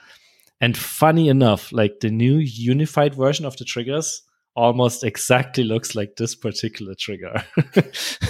And 0.62 0.78
funny 0.78 1.30
enough, 1.30 1.72
like 1.72 2.02
the 2.02 2.10
new 2.10 2.38
unified 2.38 3.16
version 3.16 3.46
of 3.46 3.56
the 3.58 3.64
triggers 3.64 4.24
almost 4.60 5.04
exactly 5.04 5.64
looks 5.64 5.96
like 5.96 6.18
this 6.18 6.36
particular 6.36 6.94
trigger. 6.94 7.44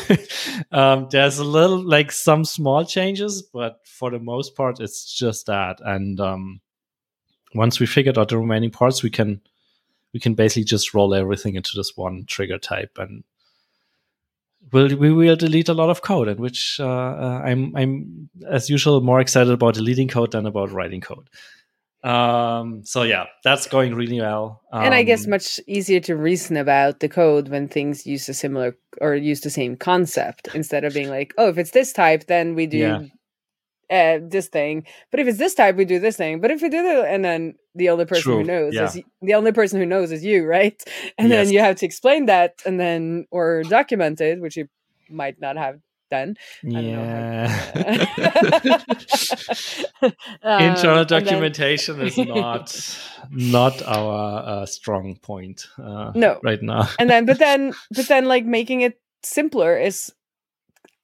um, 0.72 1.08
there's 1.10 1.40
a 1.40 1.44
little, 1.44 1.82
like 1.82 2.12
some 2.12 2.46
small 2.46 2.86
changes, 2.86 3.42
but 3.42 3.80
for 3.86 4.12
the 4.12 4.20
most 4.20 4.56
part, 4.56 4.80
it's 4.80 5.12
just 5.18 5.48
that. 5.48 5.80
And 5.84 6.20
um, 6.20 6.62
once 7.56 7.80
we 7.80 7.88
figured 7.88 8.18
out 8.18 8.30
the 8.30 8.38
remaining 8.38 8.70
parts, 8.70 9.02
we 9.02 9.10
can 9.10 9.42
we 10.14 10.20
can 10.20 10.34
basically 10.34 10.64
just 10.64 10.94
roll 10.94 11.14
everything 11.14 11.56
into 11.56 11.72
this 11.76 11.94
one 11.96 12.26
trigger 12.28 12.58
type, 12.58 12.98
and 12.98 13.24
we'll, 14.72 14.96
we 14.98 15.12
will 15.12 15.36
delete 15.36 15.70
a 15.70 15.74
lot 15.74 15.90
of 15.90 16.02
code. 16.02 16.28
And 16.28 16.40
which 16.40 16.80
uh, 16.80 16.88
uh, 16.88 17.42
I'm 17.44 17.76
I'm 17.76 18.30
as 18.48 18.70
usual 18.70 19.02
more 19.02 19.20
excited 19.20 19.52
about 19.52 19.76
deleting 19.76 20.08
code 20.08 20.32
than 20.32 20.46
about 20.46 20.72
writing 20.72 21.02
code. 21.02 21.30
Um, 22.04 22.86
so 22.86 23.04
yeah, 23.04 23.26
that's 23.44 23.68
going 23.68 23.94
really 23.94 24.22
well. 24.22 24.62
Um, 24.72 24.86
and 24.86 24.94
I 24.94 25.04
guess 25.04 25.26
um, 25.26 25.32
much 25.32 25.60
easier 25.68 26.00
to 26.02 26.16
reason 26.16 26.56
about 26.56 27.02
the 27.02 27.10
code 27.10 27.50
when 27.50 27.68
things 27.68 28.06
use 28.06 28.30
a 28.30 28.34
similar 28.34 28.78
or 29.02 29.16
use 29.16 29.42
the 29.42 29.50
same 29.50 29.76
concept 29.76 30.48
instead 30.54 30.86
of 30.86 30.94
being 30.94 31.10
like, 31.10 31.34
oh, 31.38 31.50
if 31.50 31.58
it's 31.58 31.72
this 31.72 31.92
type, 31.92 32.28
then 32.28 32.56
we 32.56 32.68
do 32.68 33.10
yeah. 33.90 34.16
uh, 34.16 34.20
this 34.22 34.48
thing. 34.48 34.86
But 35.12 35.20
if 35.20 35.28
it's 35.28 35.40
this 35.40 35.56
type, 35.56 35.76
we 35.76 35.86
do 35.86 36.00
this 36.00 36.16
thing. 36.16 36.40
But 36.40 36.52
if 36.52 36.62
we 36.62 36.70
do 36.70 36.82
that, 36.82 37.06
and 37.10 37.24
then 37.26 37.56
the 37.76 37.90
only 37.90 38.06
person 38.06 38.24
True. 38.24 38.38
who 38.38 38.44
knows 38.44 38.76
yeah. 38.76 38.86
is 38.86 39.02
the 39.22 39.34
only 39.34 39.52
person 39.52 39.80
who 39.80 39.86
knows 39.86 40.12
is 40.14 40.24
you, 40.24 40.46
right? 40.46 40.82
And 41.18 41.30
yes. 41.30 41.48
then 41.48 41.54
you 41.54 41.60
have 41.60 41.76
to 41.78 41.86
explain 41.86 42.28
that 42.28 42.62
and 42.66 42.80
then 42.80 43.26
or 43.30 43.64
document 43.64 44.22
it, 44.22 44.40
which 44.40 44.56
you 44.56 44.70
might 45.10 45.42
not 45.42 45.58
have 45.58 45.80
then. 46.10 46.36
Yeah. 46.64 47.48
um, 50.44 50.62
Internal 50.62 51.06
documentation 51.06 51.98
then... 52.00 52.08
is 52.08 52.18
not 52.18 53.00
not 53.30 53.82
our 53.84 54.44
uh, 54.46 54.66
strong 54.66 55.16
point. 55.16 55.68
Uh, 55.78 56.12
no, 56.16 56.40
right 56.44 56.62
now. 56.62 56.90
and 57.00 57.10
then, 57.10 57.26
but 57.26 57.40
then, 57.40 57.74
but 57.92 58.08
then, 58.08 58.26
like 58.26 58.46
making 58.46 58.82
it 58.82 59.00
simpler 59.24 59.78
is 59.78 60.12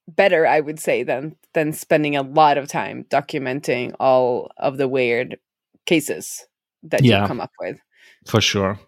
better, 0.08 0.46
I 0.46 0.60
would 0.60 0.80
say, 0.80 1.04
than 1.04 1.36
than 1.54 1.74
spending 1.74 2.16
a 2.16 2.22
lot 2.22 2.58
of 2.58 2.68
time 2.68 3.06
documenting 3.10 3.96
all 4.00 4.52
of 4.58 4.78
the 4.78 4.88
weird 4.88 5.38
cases 5.86 6.46
that 6.84 7.04
yeah, 7.04 7.22
you 7.22 7.28
come 7.28 7.42
up 7.42 7.52
with. 7.60 7.80
For 8.28 8.42
sure, 8.42 8.80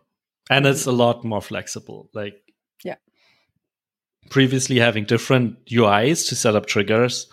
and 0.49 0.65
it's 0.65 0.85
a 0.85 0.91
lot 0.91 1.23
more 1.23 1.41
flexible. 1.41 2.09
Like 2.13 2.41
previously 4.29 4.77
having 4.79 5.05
different 5.05 5.63
UIs 5.65 6.27
to 6.29 6.35
set 6.35 6.55
up 6.55 6.65
triggers 6.65 7.27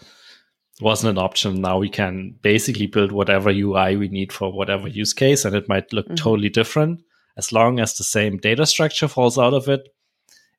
wasn't 0.81 1.17
an 1.17 1.23
option. 1.23 1.61
Now 1.61 1.79
we 1.79 1.89
can 1.89 2.37
basically 2.43 2.87
build 2.87 3.13
whatever 3.13 3.51
UI 3.51 3.97
we 3.97 4.09
need 4.09 4.33
for 4.33 4.53
whatever 4.53 4.89
use 4.89 5.13
case, 5.13 5.45
and 5.45 5.55
it 5.55 5.69
might 5.69 5.93
look 5.93 6.07
mm-hmm. 6.07 6.15
totally 6.17 6.49
different. 6.49 7.01
as 7.37 7.53
long 7.53 7.81
as 7.81 7.97
the 7.97 8.05
same 8.05 8.39
data 8.39 8.65
structure 8.65 9.09
falls 9.09 9.39
out 9.39 9.55
of 9.55 9.69
it, 9.69 9.89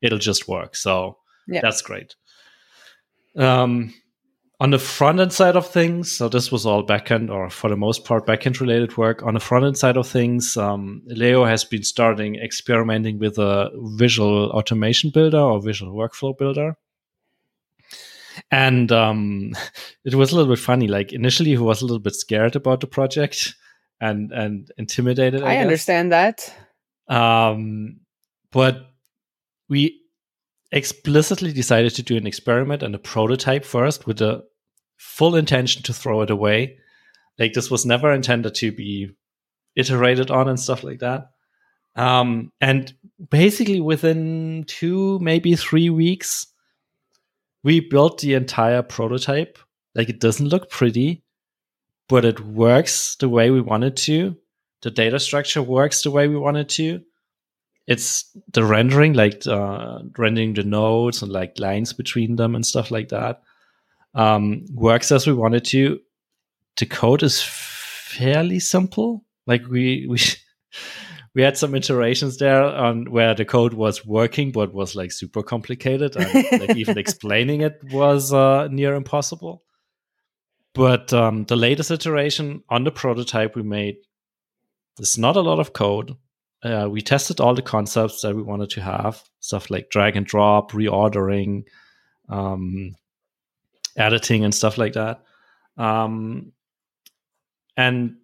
it'll 0.02 0.18
just 0.18 0.46
work. 0.46 0.76
So 0.76 1.16
yeah. 1.48 1.60
that's 1.62 1.80
great. 1.80 2.14
Um, 3.34 3.94
on 4.58 4.70
the 4.70 4.78
front 4.78 5.20
end 5.20 5.32
side 5.32 5.54
of 5.54 5.66
things, 5.66 6.10
so 6.10 6.28
this 6.28 6.50
was 6.50 6.64
all 6.64 6.86
backend 6.86 7.30
or 7.30 7.50
for 7.50 7.68
the 7.68 7.76
most 7.76 8.04
part 8.04 8.26
backend 8.26 8.58
related 8.60 8.96
work. 8.96 9.22
On 9.22 9.34
the 9.34 9.40
front 9.40 9.66
end 9.66 9.76
side 9.76 9.98
of 9.98 10.08
things, 10.08 10.56
um, 10.56 11.02
Leo 11.06 11.44
has 11.44 11.64
been 11.64 11.82
starting 11.82 12.36
experimenting 12.36 13.18
with 13.18 13.38
a 13.38 13.70
visual 13.96 14.50
automation 14.50 15.10
builder 15.10 15.38
or 15.38 15.60
visual 15.60 15.94
workflow 15.94 16.36
builder. 16.36 16.76
And 18.50 18.90
um, 18.92 19.52
it 20.04 20.14
was 20.14 20.32
a 20.32 20.36
little 20.36 20.54
bit 20.54 20.62
funny. 20.62 20.88
Like 20.88 21.12
initially, 21.12 21.50
he 21.50 21.58
was 21.58 21.82
a 21.82 21.84
little 21.84 22.00
bit 22.00 22.14
scared 22.14 22.56
about 22.56 22.80
the 22.80 22.86
project 22.86 23.54
and 24.00 24.32
and 24.32 24.70
intimidated. 24.78 25.42
I, 25.42 25.56
I 25.56 25.58
understand 25.58 26.12
that. 26.12 26.50
Um, 27.08 28.00
but 28.52 28.90
we 29.68 30.00
explicitly 30.72 31.52
decided 31.52 31.94
to 31.94 32.02
do 32.02 32.16
an 32.16 32.26
experiment 32.26 32.82
and 32.82 32.94
a 32.94 32.98
prototype 32.98 33.64
first 33.64 34.06
with 34.06 34.18
the 34.18 34.44
full 34.96 35.36
intention 35.36 35.82
to 35.82 35.92
throw 35.92 36.22
it 36.22 36.30
away. 36.30 36.78
Like 37.38 37.52
this 37.52 37.70
was 37.70 37.86
never 37.86 38.12
intended 38.12 38.54
to 38.56 38.72
be 38.72 39.10
iterated 39.74 40.30
on 40.30 40.48
and 40.48 40.58
stuff 40.58 40.82
like 40.82 41.00
that. 41.00 41.30
Um, 41.94 42.52
and 42.60 42.92
basically 43.30 43.80
within 43.80 44.64
two, 44.66 45.18
maybe 45.20 45.54
three 45.54 45.90
weeks, 45.90 46.46
we 47.62 47.80
built 47.80 48.20
the 48.20 48.34
entire 48.34 48.82
prototype. 48.82 49.58
Like 49.94 50.08
it 50.08 50.20
doesn't 50.20 50.48
look 50.48 50.70
pretty, 50.70 51.24
but 52.08 52.24
it 52.24 52.40
works 52.40 53.16
the 53.16 53.28
way 53.28 53.50
we 53.50 53.60
wanted 53.60 53.96
to. 53.98 54.36
The 54.82 54.90
data 54.90 55.18
structure 55.18 55.62
works 55.62 56.02
the 56.02 56.10
way 56.10 56.28
we 56.28 56.36
wanted 56.36 56.68
to 56.70 57.02
it's 57.86 58.36
the 58.52 58.64
rendering, 58.64 59.12
like 59.12 59.46
uh, 59.46 60.00
rendering 60.18 60.54
the 60.54 60.64
nodes 60.64 61.22
and 61.22 61.30
like 61.30 61.58
lines 61.58 61.92
between 61.92 62.36
them 62.36 62.54
and 62.54 62.66
stuff 62.66 62.90
like 62.90 63.08
that, 63.10 63.42
um, 64.14 64.64
works 64.72 65.12
as 65.12 65.26
we 65.26 65.32
wanted 65.32 65.64
to. 65.66 66.00
The 66.78 66.86
code 66.86 67.22
is 67.22 67.40
fairly 67.42 68.58
simple. 68.58 69.24
Like 69.46 69.66
we 69.68 70.06
we 70.08 70.18
we 71.34 71.42
had 71.42 71.56
some 71.56 71.76
iterations 71.76 72.38
there 72.38 72.64
on 72.64 73.10
where 73.10 73.34
the 73.34 73.44
code 73.44 73.74
was 73.74 74.04
working 74.04 74.50
but 74.50 74.74
was 74.74 74.96
like 74.96 75.12
super 75.12 75.42
complicated 75.42 76.16
and 76.16 76.60
like 76.60 76.76
even 76.76 76.98
explaining 76.98 77.60
it 77.60 77.78
was 77.92 78.32
uh, 78.32 78.66
near 78.68 78.94
impossible. 78.94 79.62
But 80.74 81.12
um, 81.12 81.44
the 81.44 81.56
latest 81.56 81.90
iteration 81.90 82.62
on 82.68 82.84
the 82.84 82.90
prototype 82.90 83.54
we 83.54 83.62
made, 83.62 83.96
there's 84.96 85.16
not 85.16 85.36
a 85.36 85.40
lot 85.40 85.58
of 85.58 85.72
code 85.72 86.16
uh, 86.66 86.88
we 86.88 87.00
tested 87.00 87.40
all 87.40 87.54
the 87.54 87.62
concepts 87.62 88.22
that 88.22 88.34
we 88.34 88.42
wanted 88.42 88.70
to 88.70 88.80
have 88.80 89.22
stuff 89.40 89.70
like 89.70 89.90
drag 89.90 90.16
and 90.16 90.26
drop 90.26 90.72
reordering 90.72 91.64
um, 92.28 92.94
editing 93.96 94.44
and 94.44 94.54
stuff 94.54 94.78
like 94.78 94.94
that. 94.94 95.22
Um, 95.76 96.52
and 97.76 98.16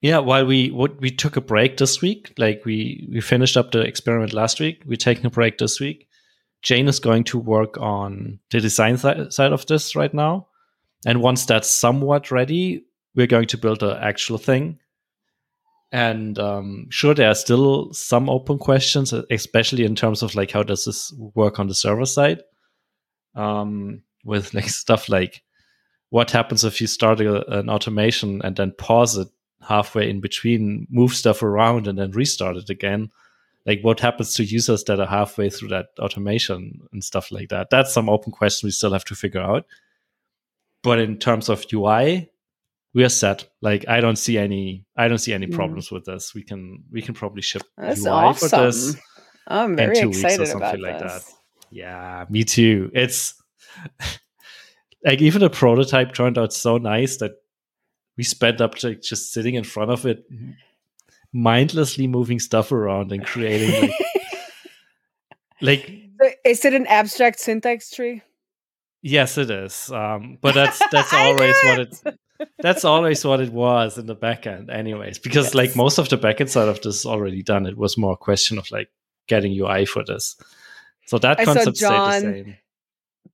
yeah 0.00 0.18
while 0.18 0.46
we 0.46 0.70
what 0.70 1.00
we 1.00 1.10
took 1.10 1.36
a 1.36 1.40
break 1.40 1.76
this 1.76 2.00
week 2.00 2.32
like 2.38 2.64
we 2.64 3.08
we 3.12 3.20
finished 3.20 3.56
up 3.56 3.70
the 3.70 3.80
experiment 3.80 4.32
last 4.32 4.60
week 4.60 4.82
we're 4.86 4.96
taking 4.96 5.26
a 5.26 5.30
break 5.30 5.58
this 5.58 5.80
week. 5.80 6.08
Jane 6.62 6.88
is 6.88 6.98
going 6.98 7.22
to 7.24 7.38
work 7.38 7.78
on 7.78 8.40
the 8.50 8.60
design 8.60 8.96
th- 8.96 9.32
side 9.32 9.52
of 9.52 9.64
this 9.66 9.94
right 9.94 10.12
now. 10.12 10.48
And 11.06 11.22
once 11.22 11.46
that's 11.46 11.70
somewhat 11.70 12.30
ready 12.30 12.84
we're 13.14 13.26
going 13.28 13.46
to 13.46 13.58
build 13.58 13.82
an 13.82 13.96
actual 14.00 14.38
thing 14.38 14.78
and 15.90 16.38
um, 16.38 16.86
sure 16.90 17.14
there 17.14 17.30
are 17.30 17.34
still 17.34 17.92
some 17.94 18.28
open 18.28 18.58
questions 18.58 19.12
especially 19.30 19.84
in 19.84 19.94
terms 19.94 20.22
of 20.22 20.34
like 20.34 20.50
how 20.50 20.62
does 20.62 20.84
this 20.84 21.12
work 21.34 21.58
on 21.58 21.68
the 21.68 21.74
server 21.74 22.06
side? 22.06 22.42
Um, 23.34 24.02
with 24.24 24.52
like 24.54 24.68
stuff 24.68 25.08
like 25.08 25.42
what 26.10 26.30
happens 26.30 26.64
if 26.64 26.80
you 26.80 26.86
start 26.86 27.20
a, 27.20 27.58
an 27.58 27.68
automation 27.70 28.40
and 28.42 28.56
then 28.56 28.72
pause 28.72 29.16
it 29.16 29.28
halfway 29.60 30.08
in 30.08 30.20
between 30.20 30.86
move 30.90 31.12
stuff 31.12 31.42
around 31.42 31.86
and 31.86 31.98
then 31.98 32.10
restart 32.12 32.56
it 32.56 32.70
again? 32.70 33.10
Like 33.66 33.80
what 33.82 34.00
happens 34.00 34.34
to 34.34 34.44
users 34.44 34.84
that 34.84 35.00
are 35.00 35.06
halfway 35.06 35.50
through 35.50 35.68
that 35.68 35.88
automation 35.98 36.80
and 36.92 37.04
stuff 37.04 37.30
like 37.30 37.48
that? 37.48 37.68
That's 37.70 37.92
some 37.92 38.08
open 38.08 38.32
question 38.32 38.66
we 38.66 38.70
still 38.72 38.92
have 38.92 39.04
to 39.06 39.14
figure 39.14 39.42
out. 39.42 39.66
But 40.82 40.98
in 40.98 41.18
terms 41.18 41.48
of 41.48 41.66
ui 41.72 42.30
we 42.98 43.04
are 43.04 43.08
set. 43.08 43.48
Like 43.62 43.86
I 43.86 44.00
don't 44.00 44.16
see 44.16 44.38
any 44.38 44.84
I 44.96 45.06
don't 45.06 45.18
see 45.18 45.32
any 45.32 45.46
mm. 45.46 45.54
problems 45.54 45.88
mm. 45.88 45.92
with 45.92 46.04
this. 46.04 46.34
We 46.34 46.42
can 46.42 46.82
we 46.90 47.00
can 47.00 47.14
probably 47.14 47.42
ship 47.42 47.62
That's 47.76 48.04
UI 48.04 48.10
awesome. 48.10 48.48
for 48.48 48.56
this. 48.56 48.96
I'm 49.46 49.76
very 49.76 50.00
excited 50.00 50.48
about 50.50 50.80
like 50.80 50.98
this. 50.98 51.24
that. 51.24 51.32
Yeah, 51.70 52.24
me 52.28 52.42
too. 52.42 52.90
It's 52.92 53.40
like 55.04 55.22
even 55.22 55.42
the 55.42 55.48
prototype 55.48 56.12
turned 56.12 56.38
out 56.38 56.52
so 56.52 56.76
nice 56.78 57.18
that 57.18 57.34
we 58.16 58.24
spent 58.24 58.60
up 58.60 58.82
like 58.82 59.00
just 59.00 59.32
sitting 59.32 59.54
in 59.54 59.62
front 59.62 59.92
of 59.92 60.04
it 60.04 60.24
mindlessly 61.32 62.08
moving 62.08 62.40
stuff 62.40 62.72
around 62.72 63.12
and 63.12 63.24
creating 63.24 63.80
like, 63.80 63.92
like 66.18 66.34
is 66.44 66.64
it 66.64 66.74
an 66.74 66.88
abstract 66.88 67.38
syntax 67.38 67.92
tree? 67.92 68.22
Yes, 69.02 69.38
it 69.38 69.50
is. 69.50 69.88
Um, 69.92 70.38
but 70.40 70.56
that's 70.56 70.82
that's 70.90 71.12
always 71.14 71.54
what 71.62 71.78
it's 71.78 72.02
that's 72.60 72.84
always 72.84 73.24
what 73.24 73.40
it 73.40 73.52
was 73.52 73.98
in 73.98 74.06
the 74.06 74.16
backend, 74.16 74.70
anyways. 74.70 75.18
Because 75.18 75.46
yes. 75.46 75.54
like 75.54 75.76
most 75.76 75.98
of 75.98 76.08
the 76.08 76.18
backend 76.18 76.48
side 76.48 76.68
of 76.68 76.80
this 76.80 76.96
is 76.96 77.06
already 77.06 77.42
done. 77.42 77.66
It 77.66 77.76
was 77.76 77.98
more 77.98 78.12
a 78.14 78.16
question 78.16 78.58
of 78.58 78.70
like 78.70 78.88
getting 79.26 79.52
UI 79.52 79.84
for 79.84 80.04
this. 80.04 80.36
So 81.06 81.18
that 81.18 81.40
I 81.40 81.44
concept 81.44 81.76
John, 81.78 82.20
stayed 82.20 82.28
the 82.28 82.44
same. 82.44 82.56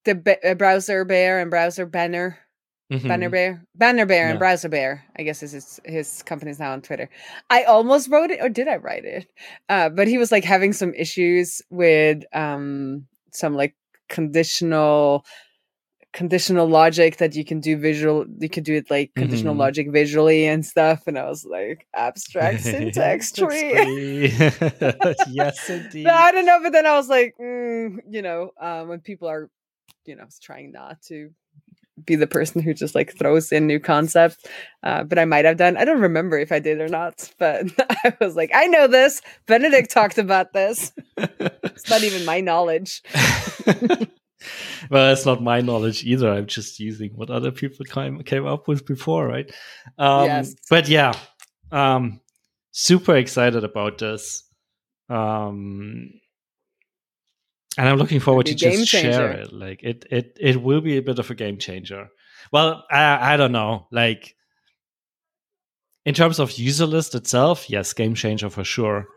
The 0.05 0.15
b- 0.15 0.49
uh, 0.49 0.55
browser 0.55 1.05
bear 1.05 1.41
and 1.41 1.51
browser 1.51 1.87
banner. 1.87 2.39
Mm-hmm. 2.93 3.11
Bannerbear, 3.11 3.63
Banner 3.75 4.05
Bear, 4.05 4.27
yeah. 4.27 4.31
and 4.33 4.41
Browserbear. 4.41 5.01
I 5.17 5.23
guess 5.23 5.43
is 5.43 5.53
his 5.53 5.81
his 5.87 6.23
company's 6.23 6.59
now 6.59 6.73
on 6.73 6.83
Twitter. 6.83 7.09
I 7.49 7.65
almost 7.65 8.11
wrote 8.11 8.31
it, 8.31 8.41
or 8.43 8.51
did 8.51 8.69
I 8.69 8.77
write 8.77 9.07
it? 9.07 9.27
Uh, 9.71 9.89
but 9.89 10.07
he 10.07 10.19
was 10.19 10.31
like 10.31 10.45
having 10.45 10.75
some 10.75 10.93
issues 10.93 11.63
with 11.71 12.25
um 12.35 13.07
some 13.33 13.55
like 13.55 13.75
conditional 14.11 15.25
conditional 16.15 16.69
logic 16.69 17.17
that 17.17 17.35
you 17.35 17.45
can 17.45 17.59
do 17.59 17.77
visual 17.77 18.25
you 18.39 18.49
can 18.49 18.63
do 18.63 18.73
it 18.75 18.89
like 18.89 19.13
conditional 19.17 19.53
mm-hmm. 19.53 19.63
logic 19.63 19.91
visually 19.91 20.47
and 20.47 20.65
stuff 20.65 21.09
and 21.09 21.19
i 21.19 21.25
was 21.25 21.45
like 21.45 21.87
abstract 21.93 22.61
syntax 22.63 23.33
tree. 23.33 24.33
Yes 25.29 25.69
indeed. 25.71 26.07
I 26.07 26.31
don't 26.31 26.47
know 26.47 26.61
but 26.63 26.73
then 26.73 26.87
i 26.87 26.95
was 26.95 27.09
like 27.09 27.35
mm, 27.41 27.99
you 28.09 28.23
know 28.23 28.53
um, 28.61 28.89
when 28.89 29.01
people 29.01 29.29
are 29.29 29.51
you 30.07 30.15
know 30.15 30.27
trying 30.41 30.71
not 30.71 31.03
to 31.09 31.31
be 32.05 32.15
the 32.15 32.27
person 32.29 32.61
who 32.63 32.75
just 32.75 32.95
like 32.95 33.17
throws 33.17 33.51
in 33.51 33.67
new 33.67 33.81
concepts 33.81 34.45
uh, 34.85 35.03
but 35.03 35.19
i 35.19 35.25
might 35.25 35.45
have 35.45 35.57
done 35.57 35.77
i 35.77 35.85
don't 35.85 36.01
remember 36.01 36.39
if 36.39 36.53
i 36.53 36.61
did 36.61 36.81
or 36.81 36.89
not 36.89 37.29
but 37.39 37.67
i 38.05 38.15
was 38.21 38.37
like 38.37 38.51
i 38.55 38.67
know 38.67 38.87
this. 38.87 39.21
Benedikt 39.47 39.91
talked 39.91 40.19
about 40.19 40.53
this. 40.53 40.93
It's 41.17 41.91
not 41.91 42.05
even 42.05 42.25
my 42.25 42.41
knowledge 42.41 43.03
well, 44.91 45.09
that's 45.09 45.27
not 45.27 45.43
my 45.43 45.61
knowledge 45.61 46.05
either. 46.05 46.31
I'm 46.31 46.47
just 46.47 46.81
using 46.81 47.11
what 47.15 47.31
other 47.31 47.51
people 47.51 47.85
came 47.85 48.23
came 48.23 48.47
up 48.47 48.69
with 48.69 48.87
before, 48.87 49.27
right? 49.27 49.51
Um, 49.99 50.27
yes. 50.27 50.55
But 50.69 50.89
yeah, 50.89 51.13
um, 51.73 52.21
super 52.71 53.17
excited 53.17 53.65
about 53.65 53.99
this, 53.99 54.43
um, 55.09 56.11
and 57.77 57.89
I'm 57.89 57.99
looking 57.99 58.21
forward 58.21 58.47
to 58.47 58.55
just 58.55 58.87
share 58.87 59.33
it. 59.33 59.53
Like 59.53 59.83
it, 59.83 60.07
it, 60.11 60.37
it 60.41 60.63
will 60.63 60.81
be 60.81 60.97
a 60.97 61.03
bit 61.03 61.19
of 61.19 61.31
a 61.31 61.35
game 61.35 61.59
changer. 61.59 62.09
Well, 62.53 62.85
I, 62.91 63.35
I 63.35 63.37
don't 63.37 63.53
know, 63.53 63.87
like. 63.91 64.35
In 66.07 66.13
terms 66.13 66.39
of 66.39 66.51
Userlist 66.51 67.15
itself, 67.15 67.71
yes, 67.71 67.95
game 67.95 68.15
changer 68.15 68.51
for 68.51 68.63
sure 68.63 69.09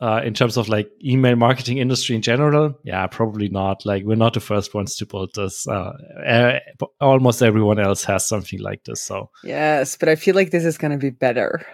uh, 0.00 0.20
in 0.24 0.32
terms 0.32 0.56
of 0.56 0.68
like 0.68 0.88
email 1.04 1.34
marketing 1.34 1.78
industry 1.78 2.14
in 2.14 2.22
general 2.22 2.78
yeah 2.84 3.06
probably 3.06 3.48
not. 3.48 3.84
Like 3.84 4.04
we're 4.04 4.14
not 4.16 4.34
the 4.34 4.40
first 4.40 4.74
ones 4.74 4.96
to 4.96 5.06
build 5.06 5.34
this. 5.34 5.66
Uh, 5.66 5.92
uh, 6.26 6.58
almost 7.00 7.42
everyone 7.42 7.80
else 7.80 8.04
has 8.04 8.26
something 8.26 8.60
like 8.60 8.84
this 8.84 9.02
so. 9.02 9.30
Yes 9.42 9.96
but 9.96 10.08
i 10.08 10.14
feel 10.16 10.34
like 10.34 10.50
this 10.50 10.64
is 10.64 10.78
going 10.78 10.92
to 10.92 10.98
be 10.98 11.10
better. 11.10 11.66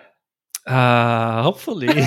Uh 0.66 1.42
hopefully. 1.42 1.88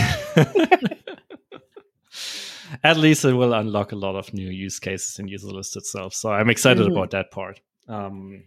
At 2.83 2.97
least 2.97 3.23
it 3.23 3.33
will 3.33 3.53
unlock 3.53 3.93
a 3.93 3.95
lot 3.95 4.15
of 4.15 4.33
new 4.33 4.49
use 4.49 4.79
cases 4.79 5.19
in 5.19 5.27
Userlist 5.27 5.77
itself 5.77 6.13
so 6.13 6.31
i'm 6.31 6.49
excited 6.49 6.83
mm-hmm. 6.83 6.93
about 6.93 7.11
that 7.11 7.31
part. 7.31 7.61
Um 7.87 8.43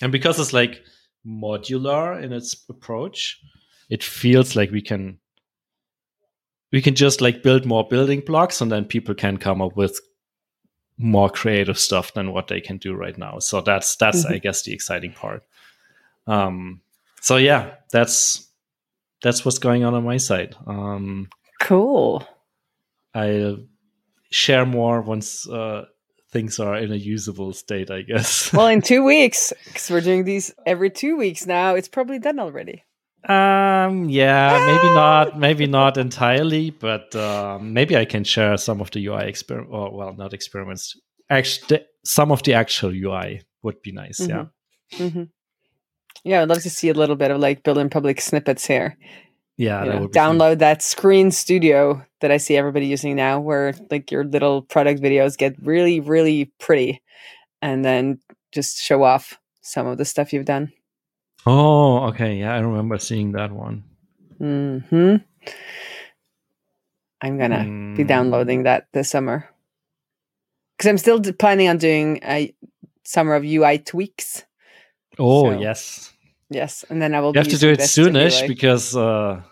and 0.00 0.12
because 0.12 0.40
it's 0.40 0.52
like 0.52 0.82
modular 1.26 2.22
in 2.22 2.32
its 2.32 2.64
approach 2.70 3.38
it 3.90 4.02
feels 4.02 4.56
like 4.56 4.70
we 4.70 4.80
can 4.80 5.18
we 6.72 6.82
can 6.82 6.94
just 6.94 7.20
like 7.20 7.42
build 7.42 7.64
more 7.64 7.86
building 7.86 8.20
blocks 8.20 8.60
and 8.60 8.70
then 8.70 8.84
people 8.84 9.14
can 9.14 9.36
come 9.36 9.62
up 9.62 9.76
with 9.76 10.00
more 10.98 11.30
creative 11.30 11.78
stuff 11.78 12.12
than 12.14 12.32
what 12.32 12.48
they 12.48 12.60
can 12.60 12.76
do 12.76 12.94
right 12.94 13.16
now 13.18 13.38
so 13.38 13.60
that's 13.60 13.96
that's 13.96 14.24
mm-hmm. 14.24 14.34
i 14.34 14.38
guess 14.38 14.62
the 14.62 14.72
exciting 14.72 15.12
part 15.12 15.42
um 16.26 16.80
so 17.20 17.36
yeah 17.36 17.74
that's 17.92 18.48
that's 19.22 19.44
what's 19.44 19.58
going 19.58 19.84
on 19.84 19.94
on 19.94 20.04
my 20.04 20.16
side 20.16 20.56
um 20.66 21.28
Cool. 21.60 22.26
I'll 23.14 23.58
share 24.30 24.66
more 24.66 25.00
once 25.00 25.48
uh, 25.48 25.86
things 26.30 26.58
are 26.58 26.76
in 26.76 26.92
a 26.92 26.96
usable 26.96 27.52
state, 27.52 27.90
I 27.90 28.02
guess. 28.02 28.52
well, 28.52 28.68
in 28.68 28.82
two 28.82 29.04
weeks, 29.04 29.52
because 29.64 29.90
we're 29.90 30.00
doing 30.00 30.24
these 30.24 30.54
every 30.66 30.90
two 30.90 31.16
weeks 31.16 31.46
now, 31.46 31.74
it's 31.74 31.88
probably 31.88 32.18
done 32.18 32.38
already. 32.38 32.84
Um, 33.28 34.08
yeah, 34.08 34.50
ah! 34.52 34.66
maybe 34.66 34.94
not, 34.94 35.38
maybe 35.38 35.66
not 35.66 35.98
entirely, 35.98 36.70
but 36.70 37.14
uh, 37.14 37.58
maybe 37.60 37.94
I 37.96 38.06
can 38.06 38.24
share 38.24 38.56
some 38.56 38.80
of 38.80 38.90
the 38.90 39.06
UI 39.06 39.28
experiment, 39.28 39.70
or 39.70 39.94
well, 39.94 40.14
not 40.14 40.32
experiments. 40.32 40.96
Actually, 41.28 41.80
some 42.04 42.32
of 42.32 42.42
the 42.42 42.54
actual 42.54 42.90
UI 42.90 43.42
would 43.62 43.82
be 43.82 43.92
nice. 43.92 44.20
Mm-hmm. 44.20 44.30
Yeah. 44.30 45.06
Mm-hmm. 45.06 45.22
Yeah, 46.24 46.42
I'd 46.42 46.48
love 46.48 46.62
to 46.62 46.70
see 46.70 46.88
a 46.88 46.94
little 46.94 47.16
bit 47.16 47.30
of 47.30 47.38
like 47.38 47.62
building 47.62 47.90
public 47.90 48.20
snippets 48.20 48.66
here. 48.66 48.96
Yeah, 49.58 49.84
you 49.84 49.90
know, 49.90 50.08
download 50.08 50.52
fun. 50.52 50.58
that 50.58 50.82
screen 50.82 51.30
studio 51.30 52.02
that 52.20 52.30
I 52.30 52.38
see 52.38 52.56
everybody 52.56 52.86
using 52.86 53.14
now, 53.16 53.40
where 53.40 53.74
like 53.90 54.10
your 54.10 54.24
little 54.24 54.62
product 54.62 55.02
videos 55.02 55.36
get 55.36 55.54
really, 55.60 56.00
really 56.00 56.46
pretty, 56.58 57.02
and 57.60 57.84
then 57.84 58.20
just 58.52 58.78
show 58.78 59.02
off 59.02 59.38
some 59.60 59.86
of 59.86 59.98
the 59.98 60.04
stuff 60.06 60.32
you've 60.32 60.46
done. 60.46 60.72
Oh, 61.46 62.08
okay. 62.08 62.36
Yeah, 62.36 62.54
I 62.54 62.58
remember 62.58 62.98
seeing 62.98 63.32
that 63.32 63.52
one. 63.52 63.84
Hmm. 64.38 65.16
I'm 67.20 67.38
gonna 67.38 67.64
mm. 67.66 67.96
be 67.96 68.04
downloading 68.04 68.62
that 68.62 68.86
this 68.92 69.10
summer 69.10 69.48
because 70.76 70.88
I'm 70.88 70.98
still 70.98 71.20
planning 71.32 71.68
on 71.68 71.78
doing 71.78 72.20
a 72.22 72.54
summer 73.04 73.34
of 73.34 73.44
UI 73.44 73.78
tweaks. 73.78 74.44
Oh 75.18 75.52
so. 75.52 75.58
yes. 75.58 76.12
Yes, 76.50 76.84
and 76.88 77.02
then 77.02 77.14
I 77.14 77.20
will. 77.20 77.32
You 77.34 77.40
have 77.40 77.48
to 77.48 77.58
do 77.58 77.70
it 77.70 77.80
soonish 77.80 78.40
like... 78.40 78.48
because 78.48 78.96
uh, 78.96 79.42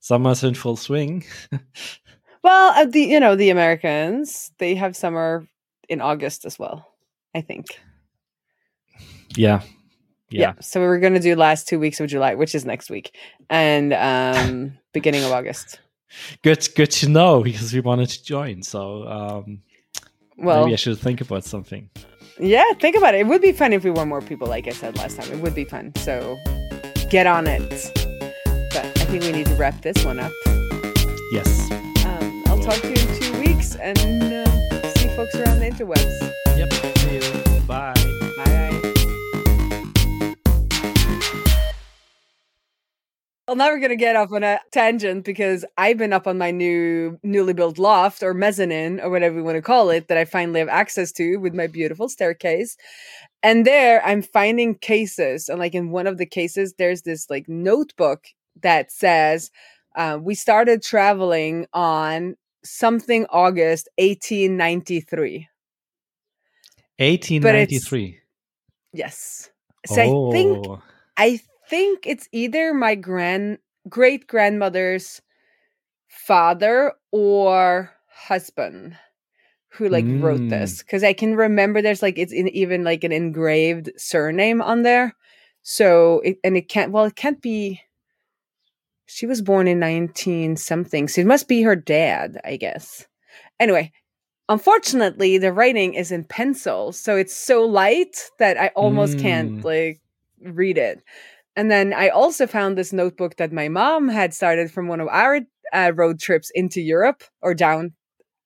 summer's 0.00 0.42
in 0.42 0.54
full 0.54 0.76
swing. 0.76 1.24
well, 2.42 2.72
uh, 2.74 2.86
the 2.86 3.02
you 3.02 3.20
know 3.20 3.36
the 3.36 3.50
Americans 3.50 4.50
they 4.58 4.74
have 4.74 4.96
summer 4.96 5.46
in 5.88 6.00
August 6.00 6.44
as 6.44 6.58
well. 6.58 6.88
I 7.34 7.40
think. 7.40 7.66
Yeah. 9.36 9.62
Yeah. 10.32 10.40
yeah. 10.40 10.52
So 10.60 10.80
we're 10.80 10.98
gonna 10.98 11.20
do 11.20 11.36
last 11.36 11.68
two 11.68 11.78
weeks 11.78 12.00
of 12.00 12.08
July, 12.08 12.34
which 12.34 12.54
is 12.54 12.64
next 12.64 12.90
week, 12.90 13.16
and 13.50 13.92
um 13.92 14.78
beginning 14.92 15.24
of 15.24 15.32
August. 15.32 15.78
Good, 16.42 16.68
good 16.76 16.90
to 16.90 17.08
know 17.08 17.42
because 17.42 17.72
we 17.72 17.80
wanted 17.80 18.08
to 18.10 18.22
join. 18.22 18.62
So 18.62 19.08
um, 19.08 19.62
well, 20.36 20.64
maybe 20.64 20.74
I 20.74 20.76
should 20.76 20.98
think 20.98 21.20
about 21.20 21.44
something. 21.44 21.88
Yeah, 22.38 22.64
think 22.80 22.96
about 22.96 23.14
it. 23.14 23.20
It 23.20 23.26
would 23.26 23.42
be 23.42 23.52
fun 23.52 23.72
if 23.72 23.84
we 23.84 23.90
were 23.90 24.06
more 24.06 24.20
people, 24.20 24.48
like 24.48 24.66
I 24.66 24.72
said 24.72 24.96
last 24.96 25.20
time. 25.20 25.30
It 25.32 25.40
would 25.40 25.54
be 25.54 25.64
fun. 25.64 25.92
So 25.96 26.36
get 27.10 27.26
on 27.26 27.46
it. 27.46 27.90
But 28.44 28.84
I 28.84 29.04
think 29.04 29.22
we 29.24 29.32
need 29.32 29.46
to 29.46 29.54
wrap 29.54 29.80
this 29.82 30.04
one 30.04 30.18
up. 30.18 30.32
Yes. 31.32 31.70
Um, 32.04 32.42
I'll 32.46 32.60
talk 32.62 32.80
to 32.80 32.88
you 32.88 32.94
in 32.94 33.20
two 33.20 33.40
weeks 33.40 33.76
and 33.76 33.98
uh, 33.98 34.88
see 34.94 35.08
folks 35.08 35.34
around 35.34 35.60
the 35.60 35.70
interwebs. 35.70 36.32
Yep. 36.56 36.72
See 36.98 37.14
you. 37.14 37.60
Bye. 37.66 38.21
Well, 43.48 43.56
now 43.56 43.68
we're 43.68 43.80
gonna 43.80 43.96
get 43.96 44.14
off 44.14 44.30
on 44.30 44.44
a 44.44 44.60
tangent 44.70 45.24
because 45.24 45.64
I've 45.76 45.98
been 45.98 46.12
up 46.12 46.28
on 46.28 46.38
my 46.38 46.52
new 46.52 47.18
newly 47.24 47.52
built 47.52 47.76
loft 47.76 48.22
or 48.22 48.34
mezzanine 48.34 49.00
or 49.00 49.10
whatever 49.10 49.38
you 49.38 49.44
want 49.44 49.56
to 49.56 49.62
call 49.62 49.90
it 49.90 50.06
that 50.06 50.16
I 50.16 50.24
finally 50.24 50.60
have 50.60 50.68
access 50.68 51.10
to 51.12 51.38
with 51.38 51.52
my 51.52 51.66
beautiful 51.66 52.08
staircase. 52.08 52.76
And 53.42 53.66
there 53.66 54.04
I'm 54.06 54.22
finding 54.22 54.76
cases. 54.76 55.48
And 55.48 55.58
like 55.58 55.74
in 55.74 55.90
one 55.90 56.06
of 56.06 56.18
the 56.18 56.26
cases, 56.26 56.74
there's 56.78 57.02
this 57.02 57.28
like 57.28 57.48
notebook 57.48 58.26
that 58.62 58.92
says, 58.92 59.50
uh, 59.96 60.18
we 60.22 60.36
started 60.36 60.80
traveling 60.80 61.66
on 61.72 62.36
something 62.64 63.26
August 63.30 63.88
1893. 63.98 65.48
1893. 66.98 68.20
Yes. 68.92 69.50
So 69.86 70.00
oh. 70.00 70.28
I 70.28 70.32
think. 70.32 70.66
I 71.18 71.40
think 71.72 72.06
it's 72.06 72.28
either 72.32 72.74
my 72.74 72.94
grand 72.94 73.56
great 73.88 74.26
grandmother's 74.26 75.22
father 76.06 76.92
or 77.12 77.90
husband 78.10 78.94
who 79.70 79.88
like 79.88 80.04
mm. 80.04 80.22
wrote 80.22 80.50
this 80.50 80.82
because 80.82 81.02
I 81.02 81.14
can 81.14 81.34
remember 81.34 81.80
there's 81.80 82.02
like 82.02 82.18
it's 82.18 82.32
in, 82.32 82.48
even 82.48 82.84
like 82.84 83.04
an 83.04 83.12
engraved 83.12 83.90
surname 83.96 84.60
on 84.60 84.82
there. 84.82 85.16
So 85.62 86.20
it, 86.26 86.36
and 86.44 86.58
it 86.58 86.68
can't 86.68 86.92
well 86.92 87.06
it 87.06 87.16
can't 87.16 87.40
be. 87.40 87.80
She 89.06 89.24
was 89.24 89.40
born 89.40 89.66
in 89.66 89.78
nineteen 89.78 90.56
something, 90.56 91.08
so 91.08 91.22
it 91.22 91.26
must 91.26 91.48
be 91.48 91.62
her 91.62 91.74
dad, 91.74 92.38
I 92.44 92.56
guess. 92.56 93.06
Anyway, 93.58 93.92
unfortunately, 94.50 95.38
the 95.38 95.54
writing 95.54 95.94
is 95.94 96.12
in 96.12 96.24
pencil, 96.24 96.92
so 96.92 97.16
it's 97.16 97.34
so 97.34 97.64
light 97.64 98.30
that 98.38 98.58
I 98.58 98.68
almost 98.76 99.16
mm. 99.16 99.22
can't 99.22 99.64
like 99.64 100.02
read 100.42 100.76
it. 100.76 101.02
And 101.56 101.70
then 101.70 101.92
I 101.92 102.08
also 102.08 102.46
found 102.46 102.76
this 102.76 102.92
notebook 102.92 103.36
that 103.36 103.52
my 103.52 103.68
mom 103.68 104.08
had 104.08 104.32
started 104.32 104.70
from 104.70 104.88
one 104.88 105.00
of 105.00 105.08
our 105.08 105.40
uh, 105.72 105.92
road 105.94 106.18
trips 106.18 106.50
into 106.54 106.80
Europe 106.80 107.24
or 107.42 107.54
down 107.54 107.92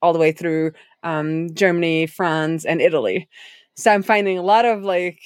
all 0.03 0.13
the 0.13 0.19
way 0.19 0.33
through 0.33 0.73
um, 1.03 1.53
Germany, 1.55 2.07
France, 2.07 2.65
and 2.65 2.81
Italy. 2.81 3.29
So 3.77 3.93
I'm 3.93 4.03
finding 4.03 4.39
a 4.39 4.43
lot 4.43 4.65
of 4.65 4.83
like 4.83 5.21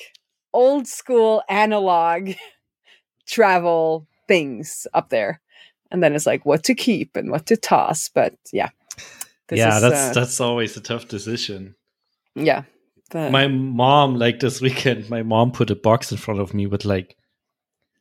old 0.53 0.87
school 0.87 1.43
analog 1.49 2.31
travel 3.27 4.07
things 4.29 4.87
up 4.93 5.09
there. 5.09 5.41
And 5.91 6.03
then 6.03 6.15
it's 6.15 6.27
like 6.27 6.45
what 6.47 6.65
to 6.65 6.75
keep 6.75 7.17
and 7.17 7.31
what 7.31 7.47
to 7.47 7.57
toss. 7.57 8.09
But 8.09 8.35
yeah. 8.53 8.71
Yeah, 9.51 9.77
is, 9.77 9.83
that's 9.83 10.17
uh, 10.17 10.21
that's 10.21 10.41
always 10.41 10.77
a 10.77 10.81
tough 10.81 11.09
decision. 11.09 11.75
Yeah. 12.37 12.63
My 13.13 13.49
mom, 13.49 14.15
like 14.15 14.39
this 14.39 14.61
weekend, 14.61 15.11
my 15.11 15.25
mom 15.25 15.51
put 15.51 15.71
a 15.71 15.75
box 15.75 16.13
in 16.13 16.19
front 16.19 16.39
of 16.39 16.55
me 16.55 16.69
with 16.69 16.85
like 16.85 17.17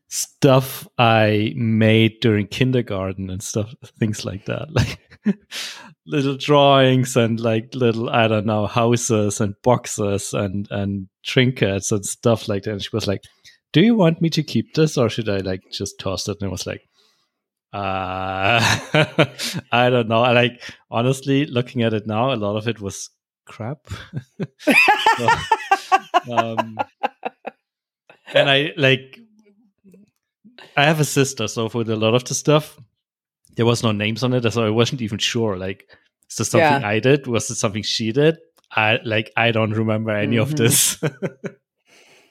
stuff 0.09 0.87
I 0.97 1.53
made 1.55 2.19
during 2.19 2.47
kindergarten 2.47 3.29
and 3.29 3.41
stuff, 3.41 3.73
things 3.97 4.25
like 4.25 4.45
that. 4.45 4.69
Like 5.25 5.37
little 6.05 6.37
drawings 6.37 7.15
and 7.15 7.39
like 7.39 7.75
little, 7.75 8.09
I 8.09 8.27
don't 8.27 8.45
know, 8.45 8.65
houses 8.65 9.41
and 9.41 9.53
boxes 9.61 10.33
and, 10.33 10.67
and 10.71 11.07
trinkets 11.23 11.91
and 11.91 12.05
stuff 12.05 12.47
like 12.47 12.63
that. 12.63 12.71
And 12.71 12.81
she 12.81 12.89
was 12.93 13.05
like, 13.05 13.23
Do 13.73 13.81
you 13.81 13.95
want 13.95 14.21
me 14.21 14.29
to 14.31 14.41
keep 14.41 14.73
this 14.73 14.97
or 14.97 15.09
should 15.09 15.29
I 15.29 15.37
like 15.37 15.61
just 15.71 15.99
toss 15.99 16.27
it? 16.27 16.37
And 16.39 16.47
I 16.47 16.51
was 16.51 16.65
like, 16.65 16.81
uh, 17.71 18.59
I 19.71 19.89
don't 19.89 20.07
know. 20.07 20.23
I 20.23 20.31
like, 20.31 20.63
honestly, 20.89 21.45
looking 21.45 21.83
at 21.83 21.93
it 21.93 22.07
now, 22.07 22.33
a 22.33 22.35
lot 22.35 22.55
of 22.55 22.67
it 22.67 22.81
was 22.81 23.09
crap. 23.45 23.79
so, 24.57 25.29
um, 26.31 26.79
and 28.33 28.49
I 28.49 28.73
like 28.77 29.19
I 30.77 30.85
have 30.85 30.99
a 30.99 31.05
sister, 31.05 31.47
so 31.47 31.69
for 31.69 31.81
a 31.81 31.95
lot 31.95 32.15
of 32.15 32.23
the 32.25 32.33
stuff, 32.33 32.79
there 33.55 33.65
was 33.65 33.83
no 33.83 33.91
names 33.91 34.23
on 34.23 34.33
it, 34.33 34.49
so 34.51 34.65
I 34.65 34.69
wasn't 34.69 35.01
even 35.01 35.17
sure. 35.17 35.57
Like, 35.57 35.85
is 36.29 36.37
this 36.37 36.49
something 36.49 36.81
yeah. 36.81 36.87
I 36.87 36.99
did? 36.99 37.27
Was 37.27 37.49
it 37.49 37.55
something 37.55 37.83
she 37.83 38.11
did? 38.11 38.37
I 38.71 38.99
like 39.03 39.31
I 39.35 39.51
don't 39.51 39.71
remember 39.71 40.11
any 40.11 40.37
mm-hmm. 40.37 40.43
of 40.43 40.55
this. 40.55 41.01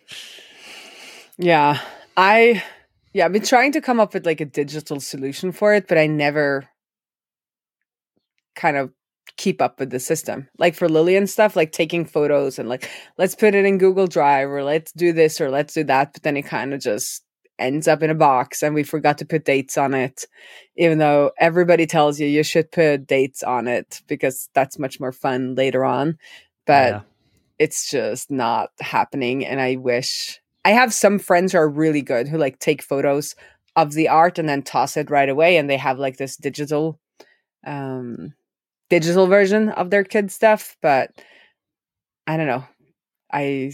yeah, 1.39 1.81
I 2.17 2.63
yeah, 3.13 3.25
I've 3.25 3.33
been 3.33 3.43
trying 3.43 3.73
to 3.73 3.81
come 3.81 4.01
up 4.01 4.15
with 4.15 4.25
like 4.25 4.41
a 4.41 4.45
digital 4.45 5.01
solution 5.01 5.53
for 5.53 5.75
it, 5.75 5.89
but 5.89 5.99
I 5.99 6.07
never 6.07 6.69
kind 8.55 8.77
of 8.77 8.91
keep 9.37 9.63
up 9.63 9.81
with 9.81 9.91
the 9.91 10.01
system. 10.01 10.49
Like 10.59 10.75
for 10.75 10.89
Lily 10.89 11.17
and 11.17 11.29
stuff, 11.29 11.57
like 11.57 11.73
taking 11.73 12.05
photos 12.05 12.59
and 12.59 12.69
like 12.69 12.89
let's 13.17 13.35
put 13.35 13.55
it 13.55 13.65
in 13.65 13.79
Google 13.79 14.07
Drive 14.07 14.49
or 14.49 14.63
let's 14.63 14.93
do 14.93 15.13
this 15.13 15.41
or 15.41 15.51
let's 15.51 15.75
do 15.75 15.85
that, 15.85 16.13
but 16.13 16.23
then 16.23 16.37
it 16.37 16.43
kind 16.43 16.75
of 16.75 16.81
just 16.81 17.23
ends 17.59 17.89
up 17.89 18.03
in 18.03 18.11
a 18.11 18.15
box 18.15 18.63
and 18.63 18.75
we 18.75 18.83
forgot 18.83 19.19
to 19.19 19.25
put 19.25 19.45
dates 19.45 19.77
on 19.77 19.95
it. 19.95 20.27
Even 20.77 20.99
though 20.99 21.33
everybody 21.39 21.87
tells 21.87 22.21
you 22.21 22.27
you 22.27 22.43
should 22.43 22.71
put 22.71 23.07
dates 23.07 23.43
on 23.43 23.67
it 23.67 24.03
because 24.07 24.49
that's 24.55 24.79
much 24.79 25.01
more 25.01 25.13
fun 25.13 25.55
later 25.55 25.85
on. 25.85 26.19
But 26.67 26.93
yeah. 26.93 27.01
it's 27.59 27.91
just 27.91 28.31
not 28.31 28.71
happening 28.81 29.45
and 29.45 29.61
i 29.61 29.77
wish 29.77 30.39
i 30.65 30.71
have 30.71 30.93
some 30.93 31.19
friends 31.19 31.53
who 31.53 31.59
are 31.59 31.69
really 31.69 32.03
good 32.03 32.29
who 32.29 32.37
like 32.37 32.59
take 32.59 32.83
photos 32.83 33.35
of 33.75 33.95
the 33.95 34.09
art 34.09 34.39
and 34.39 34.49
then 34.49 34.63
toss 34.63 34.97
it 34.97 35.11
right 35.11 35.29
away 35.29 35.57
and 35.57 35.69
they 35.71 35.77
have 35.79 35.99
like 35.99 36.19
this 36.19 36.37
digital 36.37 37.01
um 37.67 38.35
digital 38.91 39.27
version 39.27 39.71
of 39.71 39.91
their 39.91 40.05
kid 40.05 40.31
stuff 40.31 40.77
but 40.83 41.11
i 42.27 42.37
don't 42.37 42.47
know. 42.47 42.65
I 43.33 43.73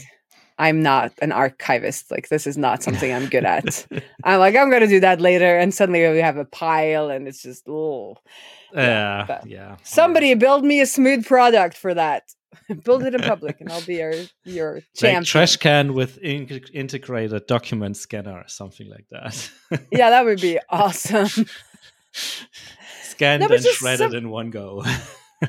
I'm 0.58 0.82
not 0.82 1.12
an 1.20 1.32
archivist. 1.32 2.10
Like 2.10 2.28
this 2.28 2.46
is 2.46 2.56
not 2.56 2.82
something 2.82 3.12
I'm 3.12 3.26
good 3.26 3.44
at. 3.44 3.86
I'm 4.24 4.38
like 4.38 4.56
I'm 4.56 4.70
gonna 4.70 4.86
do 4.86 5.00
that 5.00 5.20
later, 5.20 5.56
and 5.56 5.74
suddenly 5.74 6.08
we 6.08 6.18
have 6.18 6.36
a 6.36 6.44
pile, 6.44 7.10
and 7.10 7.26
it's 7.26 7.42
just 7.42 7.68
oh 7.68 8.16
yeah, 8.72 9.26
yeah. 9.28 9.40
yeah. 9.46 9.76
Somebody 9.82 10.28
yeah. 10.28 10.34
build 10.34 10.64
me 10.64 10.80
a 10.80 10.86
smooth 10.86 11.26
product 11.26 11.76
for 11.76 11.94
that. 11.94 12.24
build 12.84 13.02
it 13.02 13.14
in 13.14 13.20
public, 13.32 13.60
and 13.60 13.70
I'll 13.70 13.82
be 13.82 13.96
your 13.96 14.14
your 14.44 14.80
champion. 14.94 15.22
Like 15.22 15.26
trash 15.26 15.56
can 15.56 15.94
with 15.94 16.18
in- 16.18 16.48
integrated 16.72 17.46
document 17.46 17.96
scanner 17.96 18.38
or 18.38 18.48
something 18.48 18.88
like 18.88 19.06
that. 19.10 19.50
yeah, 19.90 20.10
that 20.10 20.24
would 20.24 20.40
be 20.40 20.58
awesome. 20.70 21.46
scanned 23.02 23.40
no, 23.40 23.48
and 23.48 23.64
shredded 23.64 24.10
some... 24.10 24.14
in 24.14 24.30
one 24.30 24.50
go. 24.50 24.84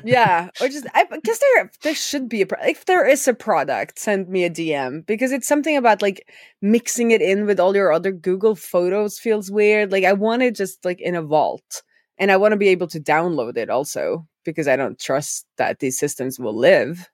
Yeah, 0.04 0.48
or 0.60 0.68
just 0.68 0.86
I 0.94 1.04
guess 1.22 1.38
there 1.38 1.70
there 1.82 1.94
should 1.94 2.28
be 2.28 2.42
a 2.42 2.46
pro- 2.46 2.64
if 2.64 2.84
there 2.84 3.06
is 3.06 3.26
a 3.28 3.34
product, 3.34 3.98
send 3.98 4.28
me 4.28 4.44
a 4.44 4.50
DM 4.50 5.04
because 5.06 5.32
it's 5.32 5.48
something 5.48 5.76
about 5.76 6.02
like 6.02 6.28
mixing 6.62 7.10
it 7.10 7.22
in 7.22 7.46
with 7.46 7.60
all 7.60 7.74
your 7.74 7.92
other 7.92 8.12
Google 8.12 8.54
Photos 8.54 9.18
feels 9.18 9.50
weird. 9.50 9.92
Like 9.92 10.04
I 10.04 10.12
want 10.12 10.42
it 10.42 10.54
just 10.54 10.84
like 10.84 11.00
in 11.00 11.14
a 11.14 11.22
vault, 11.22 11.82
and 12.18 12.30
I 12.30 12.36
want 12.36 12.52
to 12.52 12.58
be 12.58 12.68
able 12.68 12.88
to 12.88 13.00
download 13.00 13.56
it 13.56 13.70
also 13.70 14.26
because 14.44 14.68
I 14.68 14.76
don't 14.76 14.98
trust 14.98 15.46
that 15.58 15.80
these 15.80 15.98
systems 15.98 16.38
will 16.38 16.56
live. 16.56 17.08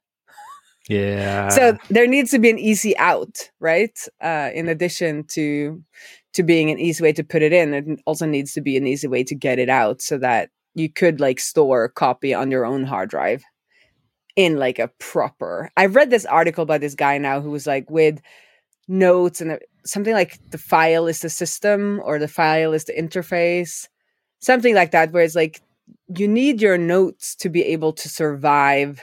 Yeah. 0.89 1.49
So 1.49 1.79
there 1.91 2.07
needs 2.07 2.31
to 2.33 2.39
be 2.39 2.51
an 2.51 2.59
easy 2.59 2.97
out, 2.99 3.51
right? 3.61 3.97
Uh, 4.21 4.51
in 4.53 4.69
addition 4.69 5.25
to 5.29 5.83
to 6.35 6.43
being 6.43 6.71
an 6.71 6.79
easy 6.79 7.03
way 7.03 7.13
to 7.13 7.23
put 7.23 7.43
it 7.43 7.53
in, 7.53 7.75
it 7.75 8.01
also 8.07 8.27
needs 8.27 8.53
to 8.55 8.61
be 8.61 8.77
an 8.77 8.87
easy 8.87 9.07
way 9.07 9.23
to 9.25 9.35
get 9.35 9.59
it 9.59 9.69
out 9.69 10.01
so 10.01 10.17
that 10.19 10.51
you 10.75 10.89
could 10.89 11.21
like 11.21 11.41
store 11.41 11.85
a 11.85 11.91
copy 11.91 12.35
on 12.35 12.51
your 12.51 12.65
own 12.65 12.85
hard 12.85 13.11
drive 13.11 13.45
in 14.37 14.59
like 14.59 14.79
a 14.79 14.89
proper. 14.99 15.71
I 15.77 15.87
read 15.87 16.11
this 16.11 16.27
article 16.27 16.65
by 16.65 16.79
this 16.79 16.95
guy 16.95 17.19
now 17.19 17.41
who 17.41 17.51
was 17.51 17.67
like 17.67 17.91
with 17.91 18.21
notes 18.89 19.41
and 19.41 19.59
something 19.85 20.15
like 20.15 20.39
the 20.51 20.59
file 20.59 21.07
is 21.07 21.21
the 21.21 21.31
system 21.31 22.01
or 22.05 22.19
the 22.19 22.29
file 22.29 22.73
is 22.73 22.85
the 22.85 22.95
interface, 22.95 23.89
something 24.41 24.75
like 24.75 24.91
that, 24.93 25.13
where 25.13 25.23
it's 25.23 25.35
like 25.35 25.61
you 26.17 26.29
need 26.29 26.63
your 26.63 26.79
notes 26.79 27.35
to 27.37 27.49
be 27.49 27.63
able 27.65 27.93
to 27.93 28.09
survive 28.09 29.03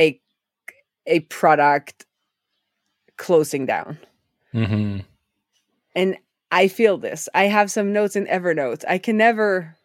a 0.00 0.20
a 1.06 1.20
product 1.20 2.06
closing 3.16 3.66
down. 3.66 3.98
Mm-hmm. 4.54 5.00
And 5.94 6.16
I 6.50 6.68
feel 6.68 6.98
this. 6.98 7.28
I 7.34 7.44
have 7.44 7.70
some 7.70 7.92
notes 7.92 8.16
in 8.16 8.26
Evernote. 8.26 8.84
I 8.88 8.98
can 8.98 9.16
never 9.16 9.76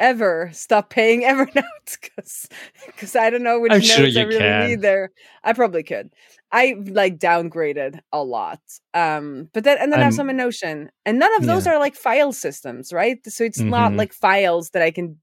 ever 0.00 0.50
stop 0.52 0.90
paying 0.90 1.22
Evernote 1.24 1.62
because 2.00 2.48
because 2.86 3.14
I 3.14 3.30
don't 3.30 3.44
know 3.44 3.60
which 3.60 3.70
I'm 3.70 3.78
notes 3.78 3.90
sure 3.90 4.06
I 4.06 4.22
really 4.22 4.38
can. 4.38 4.68
need 4.68 4.80
there. 4.80 5.12
I 5.44 5.52
probably 5.52 5.84
could. 5.84 6.10
I 6.50 6.74
like 6.86 7.18
downgraded 7.18 8.00
a 8.12 8.24
lot. 8.24 8.60
Um, 8.92 9.48
but 9.52 9.62
then 9.62 9.78
and 9.78 9.92
then 9.92 10.00
I'm, 10.00 10.02
I 10.02 10.04
have 10.06 10.14
some 10.14 10.30
in 10.30 10.36
Notion. 10.36 10.90
And 11.06 11.20
none 11.20 11.34
of 11.36 11.46
those 11.46 11.66
yeah. 11.66 11.74
are 11.74 11.78
like 11.78 11.94
file 11.94 12.32
systems, 12.32 12.92
right? 12.92 13.18
So 13.26 13.44
it's 13.44 13.60
mm-hmm. 13.60 13.70
not 13.70 13.92
like 13.92 14.12
files 14.12 14.70
that 14.70 14.82
I 14.82 14.90
can 14.90 15.18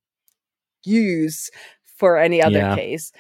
use 0.86 1.50
for 1.98 2.18
any 2.18 2.42
other 2.42 2.60
yeah. 2.60 2.76
case. 2.76 3.12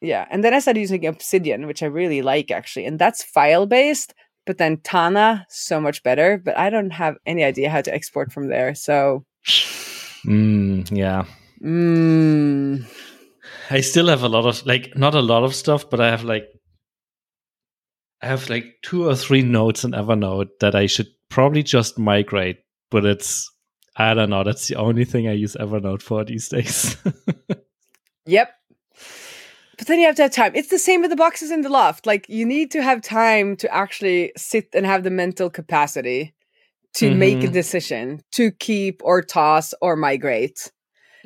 Yeah. 0.00 0.26
And 0.30 0.44
then 0.44 0.54
I 0.54 0.60
started 0.60 0.80
using 0.80 1.06
Obsidian, 1.06 1.66
which 1.66 1.82
I 1.82 1.86
really 1.86 2.22
like 2.22 2.50
actually. 2.50 2.86
And 2.86 2.98
that's 2.98 3.22
file 3.22 3.66
based, 3.66 4.14
but 4.46 4.58
then 4.58 4.78
Tana, 4.78 5.46
so 5.48 5.80
much 5.80 6.02
better. 6.02 6.40
But 6.42 6.56
I 6.56 6.70
don't 6.70 6.90
have 6.90 7.16
any 7.26 7.42
idea 7.42 7.68
how 7.68 7.80
to 7.80 7.92
export 7.92 8.32
from 8.32 8.48
there. 8.48 8.74
So 8.74 9.24
Mm, 10.24 10.96
yeah. 10.96 11.24
Mm. 11.62 12.86
I 13.70 13.80
still 13.80 14.08
have 14.08 14.22
a 14.22 14.28
lot 14.28 14.46
of 14.46 14.64
like 14.66 14.96
not 14.96 15.14
a 15.14 15.20
lot 15.20 15.44
of 15.44 15.54
stuff, 15.54 15.88
but 15.88 16.00
I 16.00 16.10
have 16.10 16.24
like 16.24 16.48
I 18.22 18.26
have 18.26 18.50
like 18.50 18.76
two 18.82 19.08
or 19.08 19.14
three 19.14 19.42
notes 19.42 19.84
in 19.84 19.92
Evernote 19.92 20.48
that 20.60 20.74
I 20.74 20.86
should 20.86 21.08
probably 21.28 21.62
just 21.62 21.98
migrate, 21.98 22.58
but 22.90 23.04
it's 23.04 23.50
I 23.96 24.14
don't 24.14 24.30
know, 24.30 24.44
that's 24.44 24.68
the 24.68 24.76
only 24.76 25.04
thing 25.04 25.28
I 25.28 25.32
use 25.32 25.56
Evernote 25.56 26.02
for 26.02 26.24
these 26.24 26.48
days. 26.48 26.96
yep. 28.26 28.52
But 29.78 29.86
then 29.86 29.98
you 29.98 30.06
have 30.06 30.16
to 30.16 30.22
have 30.22 30.32
time. 30.32 30.52
It's 30.54 30.68
the 30.68 30.78
same 30.78 31.00
with 31.00 31.10
the 31.10 31.16
boxes 31.16 31.50
in 31.50 31.62
the 31.62 31.70
loft. 31.70 32.06
Like 32.06 32.28
you 32.28 32.44
need 32.44 32.70
to 32.72 32.82
have 32.82 33.00
time 33.00 33.56
to 33.56 33.74
actually 33.74 34.32
sit 34.36 34.68
and 34.74 34.84
have 34.84 35.04
the 35.04 35.10
mental 35.10 35.48
capacity 35.48 36.34
to 36.94 37.10
mm-hmm. 37.10 37.18
make 37.18 37.38
a 37.38 37.42
mm-hmm. 37.42 37.52
decision 37.52 38.20
to 38.32 38.50
keep 38.50 39.00
or 39.04 39.22
toss 39.22 39.74
or 39.80 39.96
migrate. 39.96 40.70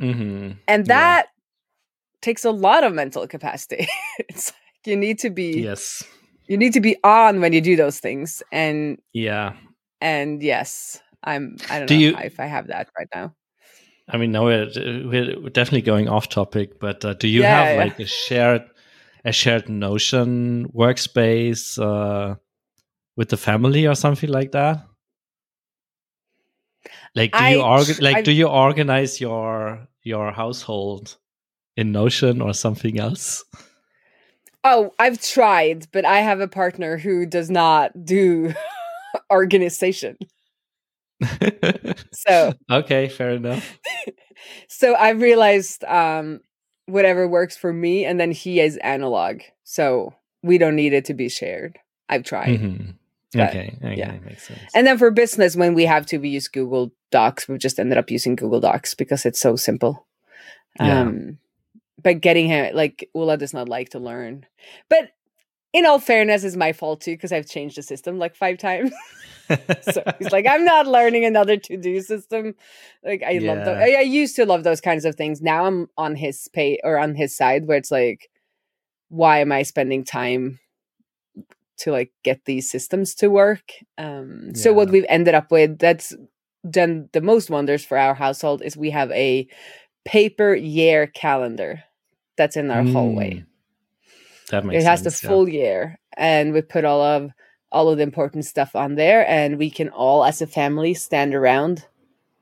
Mm-hmm. 0.01 0.53
And 0.69 0.87
that 0.87 1.27
yeah. 1.27 1.31
takes 2.23 2.45
a 2.45 2.51
lot 2.51 2.85
of 2.85 2.93
mental 2.93 3.27
capacity. 3.27 3.87
it's 4.19 4.51
like 4.51 4.87
you 4.87 4.97
need 4.97 5.19
to 5.21 5.31
be 5.31 5.61
yes. 5.61 6.05
You 6.47 6.59
need 6.59 6.75
to 6.75 6.81
be 6.81 6.97
on 7.03 7.41
when 7.41 7.55
you 7.55 7.63
do 7.63 7.75
those 7.75 8.01
things. 8.01 8.43
And 8.53 8.99
yeah. 9.13 9.55
And 10.01 10.43
yes, 10.43 11.01
I'm 11.23 11.57
I 11.71 11.79
don't 11.79 11.89
do 11.89 11.95
know 11.95 12.01
you, 12.01 12.17
if 12.19 12.39
I 12.39 12.47
have 12.47 12.67
that 12.69 12.89
right 12.99 13.09
now. 13.15 13.35
I 14.09 14.19
mean, 14.19 14.33
now 14.33 14.45
we're 14.45 14.71
we're 14.77 15.51
definitely 15.51 15.83
going 15.83 16.09
off 16.09 16.29
topic, 16.29 16.79
but 16.79 17.05
uh, 17.05 17.15
do 17.15 17.27
you 17.29 17.41
yeah, 17.41 17.65
have 17.65 17.77
yeah. 17.77 17.85
like 17.85 17.99
a 17.99 18.07
shared 18.07 18.65
a 19.25 19.33
shared 19.33 19.69
Notion 19.71 20.69
workspace 20.69 21.81
uh, 21.81 22.35
with 23.17 23.31
the 23.31 23.39
family 23.39 23.87
or 23.87 23.95
something 23.95 24.29
like 24.29 24.53
that? 24.53 24.87
Like, 27.15 27.33
do 27.33 27.39
I, 27.39 27.51
you 27.53 27.59
orga- 27.59 28.01
like 28.01 28.17
I've, 28.19 28.25
do 28.25 28.33
you 28.33 28.49
organize 28.49 29.21
your 29.21 29.87
your 30.03 30.33
household 30.33 31.17
in 31.77 31.93
Notion 31.93 32.41
or 32.41 32.53
something 32.55 32.99
else? 32.99 33.45
Oh, 34.65 34.93
I've 34.99 35.21
tried, 35.21 35.87
but 35.93 36.05
I 36.05 36.21
have 36.21 36.41
a 36.41 36.49
partner 36.49 36.97
who 36.97 37.27
does 37.27 37.51
not 37.51 38.05
do 38.05 38.55
organization. 39.31 40.17
so 42.13 42.55
okay, 42.71 43.09
fair 43.09 43.31
enough. 43.31 43.79
so 44.69 44.95
I 44.95 45.11
realized 45.11 45.85
um, 45.85 46.41
whatever 46.87 47.29
works 47.29 47.57
for 47.57 47.73
me, 47.73 48.05
and 48.05 48.19
then 48.19 48.33
he 48.33 48.61
is 48.61 48.77
analog, 48.79 49.43
so 49.63 50.15
we 50.43 50.59
don't 50.59 50.77
need 50.77 50.93
it 50.93 51.05
to 51.07 51.15
be 51.15 51.29
shared. 51.29 51.79
I've 52.09 52.25
tried. 52.25 52.61
Mm-hmm. 52.61 52.91
But, 53.35 53.51
okay, 53.51 53.77
okay, 53.83 53.97
yeah, 53.97 54.13
makes 54.25 54.47
sense. 54.47 54.61
And 54.75 54.87
then 54.87 54.99
for 54.99 55.11
business, 55.11 55.57
when 55.57 55.75
we 55.75 55.85
have 55.85 56.07
to, 56.07 56.19
we 56.19 56.29
use 56.29 56.49
Google 56.49 56.93
Docs. 57.11 57.49
We've 57.49 57.59
just 57.59 57.79
ended 57.79 57.99
up 57.99 58.11
using 58.11 58.37
Google 58.37 58.61
Docs 58.61 58.95
because 58.95 59.27
it's 59.27 59.41
so 59.41 59.57
simple. 59.57 60.07
Yeah. 60.79 61.01
Um, 61.01 61.39
but 62.03 62.21
getting 62.21 62.47
him 62.47 62.75
like 62.75 63.09
Ula 63.15 63.37
does 63.37 63.55
not 63.55 63.69
like 63.69 63.91
to 63.91 63.99
learn. 63.99 64.47
But 64.89 65.11
in 65.73 65.87
all 65.87 65.99
fairness, 65.99 66.45
is 66.45 66.57
my 66.57 66.73
fault 66.73 67.01
too 67.01 67.13
because 67.13 67.33
I've 67.33 67.49
changed 67.49 67.77
the 67.77 67.83
system 67.83 68.19
like 68.19 68.37
five 68.37 68.59
times. 68.59 68.93
so 69.83 70.03
he's 70.19 70.31
like, 70.31 70.47
I'm 70.49 70.65
not 70.65 70.87
learning 70.87 71.25
another 71.25 71.57
to 71.57 71.77
do 71.77 72.01
system. 72.01 72.55
Like 73.05 73.23
I 73.23 73.33
yeah. 73.33 73.53
love 73.53 73.65
those. 73.65 73.77
I, 73.77 73.95
I, 73.99 74.01
used 74.01 74.37
to 74.37 74.47
love 74.47 74.63
those 74.65 74.81
kinds 74.81 75.05
of 75.05 75.17
things. 75.17 75.43
Now 75.43 75.67
I'm 75.67 75.89
on 75.97 76.15
his 76.15 76.49
pay 76.53 76.79
or 76.85 76.99
on 76.99 77.15
his 77.15 77.37
side 77.37 77.67
where 77.67 77.77
it's 77.77 77.91
like, 77.91 78.31
why 79.09 79.39
am 79.39 79.53
I 79.53 79.63
spending 79.63 80.05
time 80.05 80.61
to 81.85 81.93
like 81.93 82.11
get 82.23 82.47
these 82.47 82.71
systems 82.71 83.15
to 83.15 83.29
work. 83.29 83.73
Um, 83.99 84.47
yeah. 84.47 84.53
So 84.55 84.73
what 84.73 84.91
we've 84.91 85.07
ended 85.09 85.35
up 85.35 85.51
with 85.51 85.79
that's 85.79 86.15
done 86.69 87.11
the 87.13 87.21
most 87.21 87.51
wonders 87.51 87.85
for 87.85 87.99
our 87.99 88.15
household 88.15 88.63
is 88.63 88.75
we 88.75 88.91
have 88.91 89.11
a 89.11 89.47
paper 90.07 90.55
year 90.55 91.07
calendar 91.07 91.85
that's 92.37 92.57
in 92.57 92.71
our 92.71 92.83
mm. 92.83 92.93
hallway. 92.93 93.45
That 94.49 94.65
makes 94.65 94.83
it 94.83 94.87
has 94.87 95.03
sense, 95.03 95.21
the 95.21 95.29
full 95.29 95.47
yeah. 95.47 95.61
year, 95.61 95.99
and 96.17 96.55
we 96.55 96.63
put 96.63 96.87
all 96.87 97.03
of 97.03 97.31
all 97.71 97.91
of 97.91 97.99
the 97.99 98.03
important 98.03 98.47
stuff 98.47 98.75
on 98.75 98.95
there, 98.95 99.29
and 99.29 99.59
we 99.59 99.69
can 99.69 99.91
all, 99.91 100.25
as 100.25 100.41
a 100.41 100.47
family, 100.47 100.95
stand 100.95 101.35
around 101.35 101.87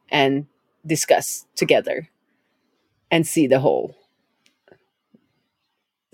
and 0.09 0.47
discuss 0.87 1.47
together 1.57 2.09
and 3.11 3.27
see 3.27 3.47
the 3.47 3.61
whole. 3.61 3.97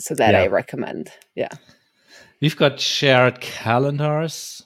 So 0.00 0.14
that 0.14 0.32
yeah. 0.32 0.42
I 0.42 0.46
recommend. 0.46 1.10
Yeah. 1.34 1.48
We've 2.40 2.56
got 2.56 2.80
shared 2.80 3.40
calendars. 3.40 4.62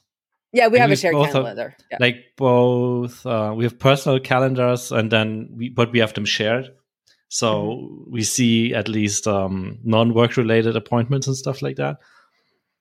Yeah, 0.52 0.68
we 0.68 0.78
have 0.78 0.90
a 0.90 0.96
shared 0.96 1.14
calendar. 1.14 1.74
yeah. 1.90 1.96
Like 1.98 2.16
both, 2.36 3.24
uh, 3.24 3.54
we 3.56 3.64
have 3.64 3.78
personal 3.78 4.20
calendars, 4.20 4.92
and 4.92 5.10
then 5.10 5.48
we, 5.56 5.70
but 5.70 5.92
we 5.92 6.00
have 6.00 6.12
them 6.12 6.26
shared. 6.26 6.70
So 7.28 7.54
mm-hmm. 7.62 8.12
we 8.12 8.22
see 8.22 8.74
at 8.74 8.88
least 8.88 9.26
um, 9.26 9.78
non-work 9.82 10.36
related 10.36 10.76
appointments 10.76 11.26
and 11.26 11.34
stuff 11.34 11.62
like 11.62 11.76
that. 11.76 11.96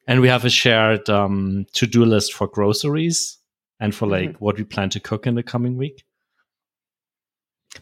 And 0.08 0.20
we 0.20 0.28
have 0.28 0.44
a 0.44 0.50
shared 0.50 1.10
um, 1.10 1.66
to-do 1.72 2.04
list 2.04 2.34
for 2.34 2.48
groceries 2.48 3.38
and 3.80 3.96
for 3.96 4.08
like 4.08 4.32
mm-hmm. 4.32 4.44
what 4.44 4.58
we 4.58 4.66
plan 4.66 4.90
to 4.90 5.00
cook 5.00 5.26
in 5.26 5.36
the 5.36 5.44
coming 5.44 5.78
week. 5.78 6.04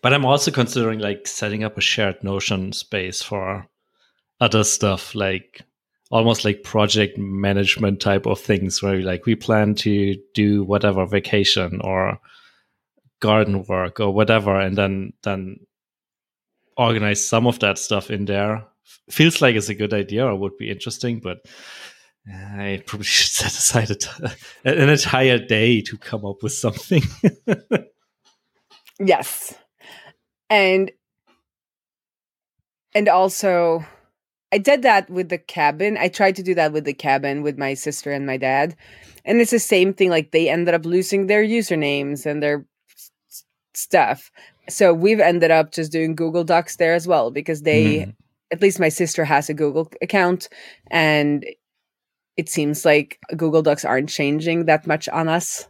But 0.03 0.13
I'm 0.13 0.25
also 0.25 0.51
considering 0.51 0.99
like 0.99 1.25
setting 1.25 1.63
up 1.63 1.75
a 1.75 1.81
shared 1.81 2.23
Notion 2.23 2.71
space 2.73 3.23
for 3.23 3.67
other 4.39 4.63
stuff 4.63 5.15
like 5.15 5.61
almost 6.09 6.43
like 6.43 6.63
project 6.63 7.17
management 7.17 7.99
type 7.99 8.25
of 8.25 8.39
things 8.39 8.81
where 8.81 9.01
like 9.01 9.25
we 9.25 9.35
plan 9.35 9.75
to 9.75 10.15
do 10.33 10.63
whatever 10.63 11.05
vacation 11.05 11.79
or 11.81 12.19
garden 13.19 13.63
work 13.67 13.99
or 13.99 14.11
whatever 14.11 14.59
and 14.59 14.77
then 14.77 15.13
then 15.23 15.57
organize 16.77 17.27
some 17.27 17.45
of 17.45 17.59
that 17.59 17.77
stuff 17.77 18.09
in 18.09 18.25
there. 18.25 18.65
Feels 19.09 19.41
like 19.41 19.55
it's 19.55 19.69
a 19.69 19.75
good 19.75 19.93
idea 19.93 20.25
or 20.25 20.35
would 20.35 20.57
be 20.57 20.71
interesting 20.71 21.19
but 21.19 21.39
uh, 22.31 22.61
i 22.61 22.83
probably 22.85 23.05
should 23.05 23.29
set 23.29 23.51
aside 23.51 23.91
an 24.63 24.89
entire 24.89 25.37
day 25.37 25.81
to 25.81 25.97
come 25.97 26.25
up 26.25 26.41
with 26.41 26.53
something. 26.53 27.03
Yes. 28.99 29.55
And 30.49 30.91
and 32.93 33.07
also 33.07 33.85
I 34.51 34.57
did 34.57 34.81
that 34.81 35.09
with 35.09 35.29
the 35.29 35.37
cabin. 35.37 35.97
I 35.97 36.07
tried 36.07 36.35
to 36.37 36.43
do 36.43 36.55
that 36.55 36.73
with 36.73 36.85
the 36.85 36.93
cabin 36.93 37.43
with 37.43 37.57
my 37.57 37.73
sister 37.75 38.11
and 38.11 38.25
my 38.25 38.37
dad. 38.37 38.75
And 39.25 39.39
it's 39.41 39.51
the 39.51 39.59
same 39.59 39.93
thing. 39.93 40.09
Like 40.09 40.31
they 40.31 40.49
ended 40.49 40.73
up 40.73 40.85
losing 40.85 41.27
their 41.27 41.43
usernames 41.43 42.25
and 42.25 42.41
their 42.41 42.65
stuff. 43.75 44.31
So 44.67 44.93
we've 44.93 45.19
ended 45.19 45.51
up 45.51 45.71
just 45.71 45.91
doing 45.91 46.15
Google 46.15 46.43
Docs 46.43 46.77
there 46.77 46.93
as 46.93 47.07
well 47.07 47.31
because 47.31 47.61
they, 47.61 48.05
mm. 48.05 48.15
at 48.51 48.61
least 48.61 48.79
my 48.79 48.89
sister 48.89 49.25
has 49.25 49.49
a 49.49 49.53
Google 49.53 49.91
account, 50.01 50.47
and 50.91 51.45
it 52.37 52.49
seems 52.49 52.85
like 52.85 53.19
Google 53.35 53.61
Docs 53.61 53.85
aren't 53.85 54.09
changing 54.09 54.65
that 54.65 54.85
much 54.85 55.09
on 55.09 55.27
us. 55.27 55.67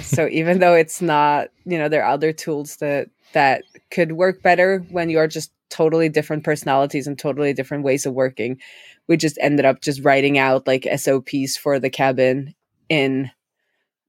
so 0.00 0.28
even 0.30 0.60
though 0.60 0.74
it's 0.74 1.02
not, 1.02 1.48
you 1.64 1.78
know, 1.78 1.88
there 1.88 2.04
are 2.04 2.12
other 2.12 2.32
tools 2.32 2.76
that 2.76 3.08
that 3.32 3.64
could 3.90 4.12
work 4.12 4.42
better 4.42 4.80
when 4.90 5.10
you're 5.10 5.26
just 5.26 5.50
totally 5.72 6.08
different 6.08 6.44
personalities 6.44 7.06
and 7.06 7.18
totally 7.18 7.52
different 7.52 7.84
ways 7.84 8.06
of 8.06 8.14
working. 8.14 8.60
We 9.08 9.16
just 9.16 9.38
ended 9.40 9.64
up 9.64 9.80
just 9.80 10.04
writing 10.04 10.38
out 10.38 10.66
like 10.66 10.86
SOPs 10.96 11.56
for 11.56 11.78
the 11.78 11.90
cabin 11.90 12.54
in 12.88 13.30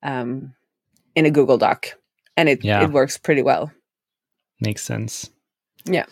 um 0.03 0.53
in 1.15 1.25
a 1.25 1.31
Google 1.31 1.57
Doc. 1.57 1.97
And 2.35 2.49
it 2.49 2.63
yeah. 2.63 2.83
it 2.83 2.91
works 2.91 3.17
pretty 3.17 3.41
well. 3.41 3.71
Makes 4.59 4.83
sense. 4.83 5.29
Yeah. 5.85 6.05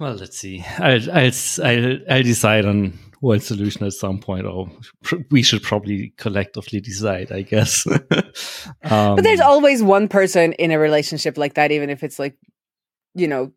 Well, 0.00 0.14
let's 0.14 0.38
see. 0.38 0.64
I'll 0.78 1.10
I'll 1.10 1.32
I'll, 1.64 1.98
I'll 2.10 2.22
decide 2.22 2.64
on 2.64 2.98
one 3.20 3.40
solution 3.40 3.84
at 3.84 3.92
some 3.92 4.18
point, 4.18 4.46
or 4.46 4.70
we 5.30 5.42
should 5.42 5.62
probably 5.62 6.12
collectively 6.16 6.80
decide, 6.80 7.32
I 7.32 7.42
guess. 7.42 7.86
um, 7.86 7.98
but 8.82 9.22
there's 9.22 9.40
always 9.40 9.82
one 9.82 10.08
person 10.08 10.52
in 10.54 10.70
a 10.70 10.78
relationship 10.78 11.36
like 11.36 11.54
that, 11.54 11.72
even 11.72 11.90
if 11.90 12.04
it's 12.04 12.18
like, 12.18 12.36
you 13.14 13.26
know, 13.26 13.52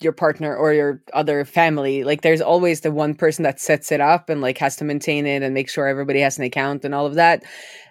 your 0.00 0.12
partner 0.12 0.54
or 0.54 0.72
your 0.72 1.02
other 1.12 1.44
family. 1.44 2.04
Like, 2.04 2.22
there's 2.22 2.40
always 2.40 2.82
the 2.82 2.92
one 2.92 3.14
person 3.14 3.42
that 3.44 3.60
sets 3.60 3.90
it 3.90 4.00
up 4.00 4.28
and 4.28 4.40
like 4.40 4.58
has 4.58 4.76
to 4.76 4.84
maintain 4.84 5.26
it 5.26 5.42
and 5.42 5.54
make 5.54 5.68
sure 5.68 5.86
everybody 5.86 6.20
has 6.20 6.38
an 6.38 6.44
account 6.44 6.84
and 6.84 6.94
all 6.94 7.06
of 7.06 7.14
that. 7.14 7.42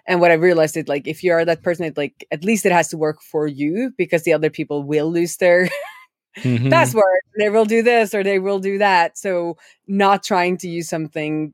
And 0.06 0.20
what 0.20 0.30
I 0.30 0.34
realized 0.34 0.76
is 0.76 0.88
like, 0.88 1.08
if 1.08 1.22
you 1.24 1.32
are 1.32 1.44
that 1.44 1.62
person, 1.62 1.84
it 1.84 1.96
like 1.96 2.26
at 2.30 2.44
least 2.44 2.66
it 2.66 2.72
has 2.72 2.88
to 2.88 2.96
work 2.96 3.20
for 3.22 3.46
you 3.46 3.92
because 3.96 4.22
the 4.22 4.32
other 4.32 4.50
people 4.50 4.84
will 4.84 5.10
lose 5.10 5.36
their 5.38 5.68
mm-hmm. 6.38 6.70
password. 6.70 7.20
They 7.38 7.48
will 7.48 7.64
do 7.64 7.82
this 7.82 8.14
or 8.14 8.22
they 8.22 8.38
will 8.38 8.60
do 8.60 8.78
that. 8.78 9.18
So 9.18 9.56
not 9.86 10.22
trying 10.22 10.58
to 10.58 10.68
use 10.68 10.88
something 10.88 11.52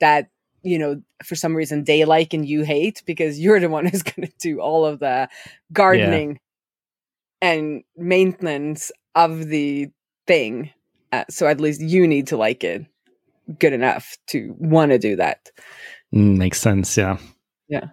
that 0.00 0.28
you 0.64 0.78
know 0.78 1.00
for 1.24 1.34
some 1.34 1.54
reason 1.54 1.84
they 1.84 2.04
like 2.04 2.34
and 2.34 2.46
you 2.46 2.62
hate 2.62 3.02
because 3.06 3.38
you're 3.38 3.60
the 3.60 3.68
one 3.68 3.86
who's 3.88 4.02
going 4.02 4.26
to 4.26 4.34
do 4.38 4.60
all 4.60 4.84
of 4.84 4.98
the 4.98 5.28
gardening 5.72 6.38
yeah. 7.40 7.50
and 7.50 7.84
maintenance 7.96 8.92
of 9.14 9.46
the 9.46 9.90
thing. 10.26 10.70
Uh, 11.12 11.24
so 11.28 11.46
at 11.46 11.60
least 11.60 11.80
you 11.80 12.06
need 12.06 12.26
to 12.28 12.36
like 12.36 12.64
it 12.64 12.86
good 13.58 13.72
enough 13.72 14.16
to 14.28 14.54
want 14.58 14.92
to 14.92 14.98
do 14.98 15.16
that. 15.16 15.50
Mm, 16.14 16.36
makes 16.36 16.60
sense. 16.60 16.96
Yeah. 16.96 17.18
Yeah. 17.68 17.88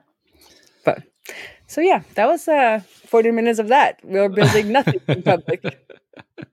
But 0.85 1.03
so 1.67 1.81
yeah, 1.81 2.03
that 2.15 2.27
was 2.27 2.47
uh 2.47 2.81
40 3.07 3.31
minutes 3.31 3.59
of 3.59 3.67
that. 3.69 3.99
We 4.03 4.19
are 4.19 4.29
building 4.29 4.71
nothing 4.71 5.01
in 5.07 5.23
public. 5.23 5.63